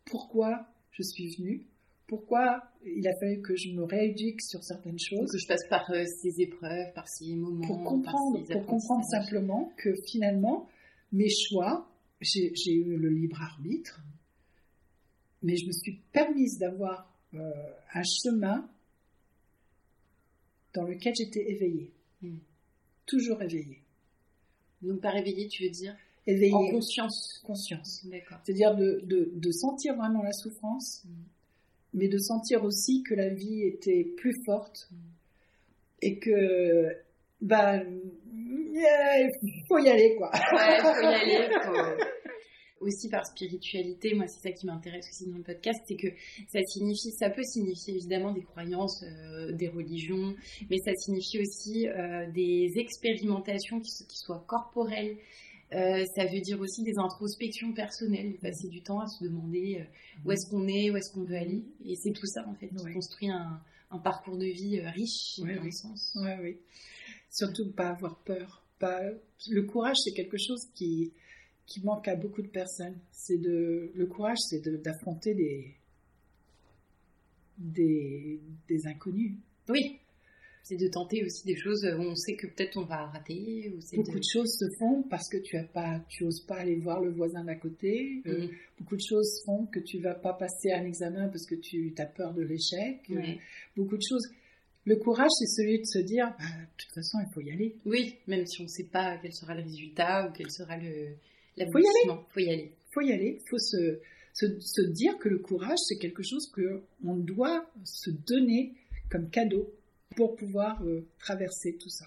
pourquoi 0.06 0.68
je 0.92 1.04
suis 1.04 1.34
venue, 1.36 1.66
pourquoi 2.12 2.62
il 2.86 3.08
a 3.08 3.16
fallu 3.22 3.42
que 3.42 3.56
je 3.56 3.70
me 3.70 3.86
rééduque 3.86 4.42
sur 4.42 4.62
certaines 4.66 5.00
choses. 5.00 5.32
Que 5.32 5.38
je 5.38 5.48
passe 5.48 5.66
par 5.70 5.90
euh, 5.92 6.04
ces 6.22 6.42
épreuves, 6.42 6.92
par 6.94 7.08
ces 7.08 7.34
moments. 7.38 7.66
Pour 7.66 7.82
comprendre, 7.86 8.46
pour 8.52 8.66
comprendre 8.66 9.06
simplement 9.06 9.72
que 9.78 9.96
finalement, 10.10 10.68
mes 11.14 11.30
choix, 11.30 11.90
j'ai 12.20 12.74
eu 12.74 12.98
le 12.98 13.08
libre 13.08 13.42
arbitre, 13.42 14.04
mais 15.42 15.56
je 15.56 15.66
me 15.68 15.72
suis 15.72 16.02
permise 16.12 16.60
d'avoir 16.60 17.10
euh, 17.34 17.50
un 17.94 18.04
chemin 18.04 18.70
dans 20.74 20.84
lequel 20.84 21.16
j'étais 21.16 21.50
éveillée. 21.50 21.94
Hmm. 22.22 22.40
Toujours 23.06 23.42
éveillée. 23.42 23.84
Donc 24.82 25.00
par 25.00 25.16
éveillée, 25.16 25.48
tu 25.48 25.64
veux 25.64 25.70
dire 25.70 25.96
Éveillée. 26.28 26.54
En 26.54 26.70
conscience. 26.72 27.42
Conscience. 27.46 28.06
C'est-à-dire 28.44 28.76
de, 28.76 29.02
de, 29.06 29.52
sentir 29.52 29.96
vraiment 29.96 30.22
la 30.22 30.34
souffrance, 30.34 31.06
hmm 31.06 31.24
mais 31.94 32.08
de 32.08 32.18
sentir 32.18 32.64
aussi 32.64 33.04
que 33.04 33.14
la 33.14 33.30
vie 33.30 33.64
était 33.64 34.04
plus 34.18 34.36
forte 34.46 34.90
et 36.02 36.18
que 36.18 36.88
bah 37.42 37.82
il 37.84 39.64
faut 39.68 39.78
y 39.78 39.90
aller 39.90 40.16
quoi. 40.18 40.32
Ouais, 40.32 40.78
il 40.78 40.82
faut 40.82 41.02
y 41.02 41.06
aller. 41.06 41.50
Aussi 42.82 43.10
par 43.10 43.24
spiritualité, 43.28 44.16
moi 44.16 44.26
c'est 44.26 44.50
ça 44.50 44.52
qui 44.52 44.66
m'intéresse 44.66 45.06
aussi 45.08 45.30
dans 45.30 45.38
le 45.38 45.44
podcast, 45.44 45.80
c'est 45.88 45.96
que 45.96 46.08
ça 46.48 46.60
signifie, 46.66 47.12
ça 47.12 47.30
peut 47.30 47.44
signifier 47.44 47.94
évidemment 47.94 48.32
des 48.32 48.42
croyances, 48.42 49.04
euh, 49.04 49.52
des 49.52 49.68
religions, 49.68 50.34
mais 50.68 50.78
ça 50.80 50.92
signifie 50.96 51.40
aussi 51.40 51.88
euh, 51.88 52.26
des 52.32 52.72
expérimentations 52.78 53.82
qui, 53.82 53.92
qui 54.08 54.18
soient 54.18 54.44
corporelles, 54.48 55.16
euh, 55.74 56.06
ça 56.16 56.26
veut 56.26 56.42
dire 56.42 56.60
aussi 56.60 56.84
des 56.84 56.98
introspections 56.98 57.74
personnelles, 57.74 58.38
passer 58.42 58.68
du 58.68 58.82
temps 58.82 59.00
à 59.00 59.08
se 59.08 59.24
demander 59.24 59.80
euh, 59.80 59.86
où 60.26 60.32
est-ce 60.32 60.50
qu'on 60.50 60.68
est, 60.68 60.92
où 60.92 60.98
est-ce 60.98 61.14
qu'on 61.14 61.24
veut 61.24 61.38
aller. 61.38 61.64
Et 61.86 61.96
c'est 61.96 62.12
tout 62.12 62.26
ça, 62.26 62.46
en 62.48 62.56
fait, 62.56 62.68
qui 62.68 62.94
construit 62.94 63.30
un, 63.30 63.62
parcours 64.04 64.38
de 64.38 64.46
vie 64.46 64.80
euh, 64.80 64.90
riche 64.90 65.40
dans 65.40 65.64
le 65.64 65.72
sens. 65.72 66.18
Oui, 66.20 66.32
oui. 66.42 66.58
Surtout 67.30 67.72
pas 67.72 67.90
avoir 67.90 68.20
peur. 68.20 68.66
Pas... 68.80 69.02
Le 69.50 69.64
courage, 69.64 69.98
c'est 70.04 70.12
quelque 70.12 70.38
chose 70.38 70.68
qui, 70.76 71.14
qui 71.66 71.82
manque 71.86 72.08
à 72.10 72.16
beaucoup 72.16 72.42
de 72.42 72.50
personnes. 72.50 72.98
C'est 73.14 73.38
de... 73.38 73.92
Le 73.96 74.06
courage, 74.08 74.40
c'est 74.50 74.62
d'affronter 74.82 75.34
des... 75.34 75.74
des... 77.58 78.42
des 78.68 78.88
inconnus. 78.88 79.36
Oui, 79.70 80.01
c'est 80.64 80.78
de 80.78 80.88
tenter 80.88 81.24
aussi 81.24 81.46
des 81.46 81.56
choses 81.56 81.84
où 81.86 82.02
on 82.02 82.16
sait 82.16 82.36
que 82.36 82.48
peut-être 82.48 82.78
on 82.78 82.86
va 82.86 83.08
rater. 83.08 83.74
Ou 83.74 83.96
beaucoup 83.96 84.20
de... 84.20 84.24
choses 84.24 84.58
se 84.58 84.66
font 84.78 85.04
parce 85.10 85.28
que 85.30 85.38
tu 85.38 85.58
as 85.58 85.64
pas, 85.64 86.00
tu 86.08 86.24
oses 86.24 86.42
pas 86.42 86.56
aller 86.56 86.76
voir 86.76 87.02
le 87.02 87.12
voisin 87.12 87.44
d'à 87.44 87.56
côté. 87.56 88.22
Euh, 88.28 88.46
mm. 88.46 88.50
beaucoup 88.80 88.96
de 88.96 89.02
choses 89.02 89.42
font 89.46 89.66
que 89.66 89.80
tu 89.80 90.00
vas 90.00 90.14
pas 90.14 90.34
passer 90.34 90.72
un 90.72 90.86
examen 90.86 91.30
parce 91.30 91.46
que 91.46 91.56
tu 91.56 91.94
as 91.98 92.06
peur 92.06 92.34
de 92.34 92.44
l'échec. 92.44 93.00
Euh, 93.10 93.22
beaucoup 93.76 93.98
de 93.98 94.04
choses. 94.08 94.28
Le 94.86 94.96
courage, 94.96 95.30
c'est 95.40 95.62
celui 95.62 95.80
de 95.80 95.86
se 95.86 96.00
dire, 96.00 96.34
bah, 96.40 96.46
de 96.46 96.84
toute 96.84 96.94
façon, 96.94 97.20
il 97.20 97.34
faut 97.34 97.42
y 97.42 97.52
aller. 97.52 97.76
Oui, 97.86 98.16
même 98.28 98.46
si 98.46 98.62
on 98.62 98.64
ne 98.64 98.70
sait 98.70 98.88
pas 98.92 99.18
quel 99.22 99.34
sera 99.34 99.56
le 99.56 99.64
résultat 99.64 100.28
ou 100.28 100.34
quel 100.34 100.50
sera 100.52 100.78
le. 100.78 101.16
Faut 101.72 101.80
y 101.80 101.88
aller. 101.88 102.20
Faut 102.34 102.40
y 102.40 102.50
aller. 102.50 102.72
Faut 102.94 103.02
y 103.02 103.12
aller. 103.12 103.42
Faut 103.50 103.60
se, 103.60 104.00
se, 104.34 104.46
se 104.60 104.82
dire 104.82 105.18
que 105.20 105.30
le 105.30 105.40
courage, 105.40 105.78
c'est 105.88 105.98
quelque 105.98 106.24
chose 106.24 106.50
que 106.52 106.82
on 107.04 107.16
doit 107.16 107.70
se 107.84 108.10
donner 108.10 108.74
comme 109.10 109.30
cadeau 109.30 109.72
pour 110.16 110.36
pouvoir 110.36 110.82
euh, 110.84 111.08
traverser 111.20 111.78
tout 111.78 111.90
ça. 111.90 112.06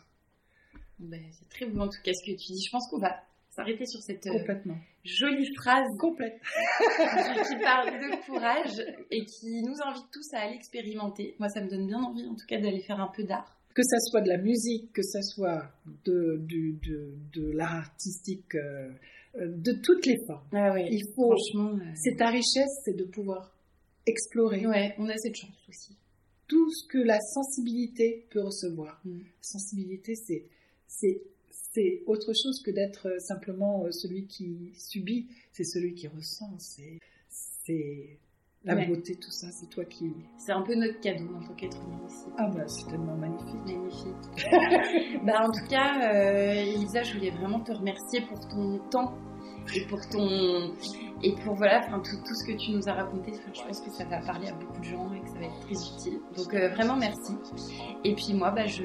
Ben, 0.99 1.21
c'est 1.33 1.49
très 1.49 1.67
beau 1.67 1.81
en 1.81 1.89
tout 1.89 2.01
cas 2.03 2.13
ce 2.15 2.25
que 2.25 2.37
tu 2.37 2.53
dis. 2.53 2.65
Je 2.65 2.71
pense 2.71 2.89
qu'on 2.89 2.99
va 2.99 3.17
s'arrêter 3.51 3.87
sur 3.87 4.01
cette 4.01 4.27
euh, 4.27 4.39
Complètement. 4.39 4.77
jolie 5.05 5.53
phrase 5.55 5.87
Complète. 5.99 6.41
qui 6.41 7.57
parle 7.63 7.91
de 7.91 8.27
courage 8.27 8.81
et 9.11 9.25
qui 9.25 9.63
nous 9.63 9.77
invite 9.85 10.11
tous 10.13 10.35
à 10.35 10.41
aller 10.41 10.57
expérimenter. 10.57 11.35
Moi, 11.39 11.49
ça 11.49 11.61
me 11.61 11.69
donne 11.69 11.87
bien 11.87 12.03
envie 12.03 12.27
en 12.27 12.35
tout 12.35 12.47
cas 12.49 12.61
d'aller 12.61 12.81
faire 12.81 13.01
un 13.01 13.11
peu 13.15 13.25
d'art. 13.25 13.57
Que 13.75 13.83
ça 13.83 13.99
soit 13.99 14.21
de 14.21 14.29
la 14.29 14.39
musique, 14.39 14.93
que 14.93 15.03
ça 15.03 15.21
soit 15.21 15.69
de, 16.05 16.41
de, 16.49 17.17
de, 17.33 17.51
l'art 17.51 17.75
artistique, 17.75 18.55
euh, 18.55 18.89
de 19.35 19.73
toutes 19.73 20.07
les 20.07 20.17
formes. 20.29 20.47
Ah 20.53 20.79
Il 20.79 21.03
faut. 21.17 21.35
C'est 21.97 22.17
ta 22.17 22.29
richesse, 22.29 22.71
c'est 22.85 22.97
de 22.97 23.03
pouvoir 23.03 23.53
explorer. 24.07 24.65
Ouais, 24.65 24.95
on 24.99 25.09
a 25.09 25.17
cette 25.17 25.35
chance 25.35 25.57
aussi 25.69 25.97
tout 26.47 26.71
ce 26.71 26.87
que 26.87 26.99
la 26.99 27.21
sensibilité 27.21 28.27
peut 28.31 28.43
recevoir. 28.43 29.01
Mm. 29.05 29.21
Sensibilité, 29.41 30.15
c'est, 30.15 30.45
c'est, 30.87 31.23
c'est 31.73 32.03
autre 32.07 32.33
chose 32.33 32.63
que 32.63 32.71
d'être 32.71 33.21
simplement 33.21 33.85
euh, 33.85 33.91
celui 33.91 34.27
qui 34.27 34.73
subit, 34.79 35.29
c'est 35.53 35.65
celui 35.65 35.95
qui 35.95 36.09
ressent, 36.09 36.57
c'est, 36.59 36.99
c'est 37.29 38.19
la 38.65 38.87
beauté, 38.87 39.15
tout 39.17 39.31
ça, 39.31 39.49
c'est 39.51 39.69
toi 39.69 39.85
qui. 39.85 40.11
C'est 40.39 40.53
un 40.53 40.63
peu 40.63 40.75
notre 40.75 40.99
cadeau 41.01 41.29
en 41.37 41.47
tant 41.47 41.55
qu'être 41.55 41.77
humain 41.83 42.01
aussi. 42.07 42.25
Ah 42.39 42.49
bah 42.49 42.67
c'est 42.67 42.87
tellement 42.87 43.17
magnifique. 43.17 43.61
Magnifique. 43.67 45.23
bah 45.25 45.47
en 45.47 45.53
tout 45.53 45.67
cas, 45.69 46.15
euh, 46.15 46.55
Elisa, 46.55 47.03
je 47.03 47.15
voulais 47.15 47.31
vraiment 47.31 47.61
te 47.61 47.73
remercier 47.73 48.23
pour 48.23 48.41
ton 48.49 48.79
temps 48.91 49.19
et 49.75 49.87
pour 49.87 50.07
ton 50.09 50.73
et 51.23 51.33
pour 51.43 51.55
voilà, 51.55 51.79
enfin 51.79 52.01
tout, 52.01 52.17
tout, 52.27 52.35
ce 52.35 52.45
que 52.45 52.53
tu 52.53 52.73
nous 52.73 52.89
as 52.89 52.93
raconté, 52.93 53.33
je 53.55 53.63
pense 53.63 53.81
que 53.81 53.91
ça 53.91 54.05
va 54.05 54.19
parler 54.19 54.49
à 54.49 54.53
beaucoup 54.53 54.79
de 54.81 54.85
gens 54.85 55.11
et 55.15 55.21
que 55.21 55.29
ça 55.29 55.39
va 55.39 55.47
être 55.47 55.61
très 55.61 55.75
utile. 55.75 56.21
Donc 56.37 56.53
euh, 56.53 56.69
vraiment 56.71 56.97
merci. 56.97 57.33
Et 58.05 58.15
puis 58.15 58.35
moi, 58.35 58.51
bah, 58.51 58.67
je, 58.67 58.83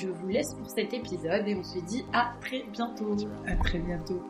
je 0.00 0.08
vous 0.08 0.28
laisse 0.28 0.54
pour 0.54 0.70
cet 0.70 0.94
épisode 0.94 1.46
et 1.46 1.54
on 1.54 1.64
se 1.64 1.80
dit 1.80 2.04
à 2.12 2.32
très 2.40 2.64
bientôt. 2.72 3.14
À 3.46 3.56
très 3.56 3.78
bientôt. 3.78 4.22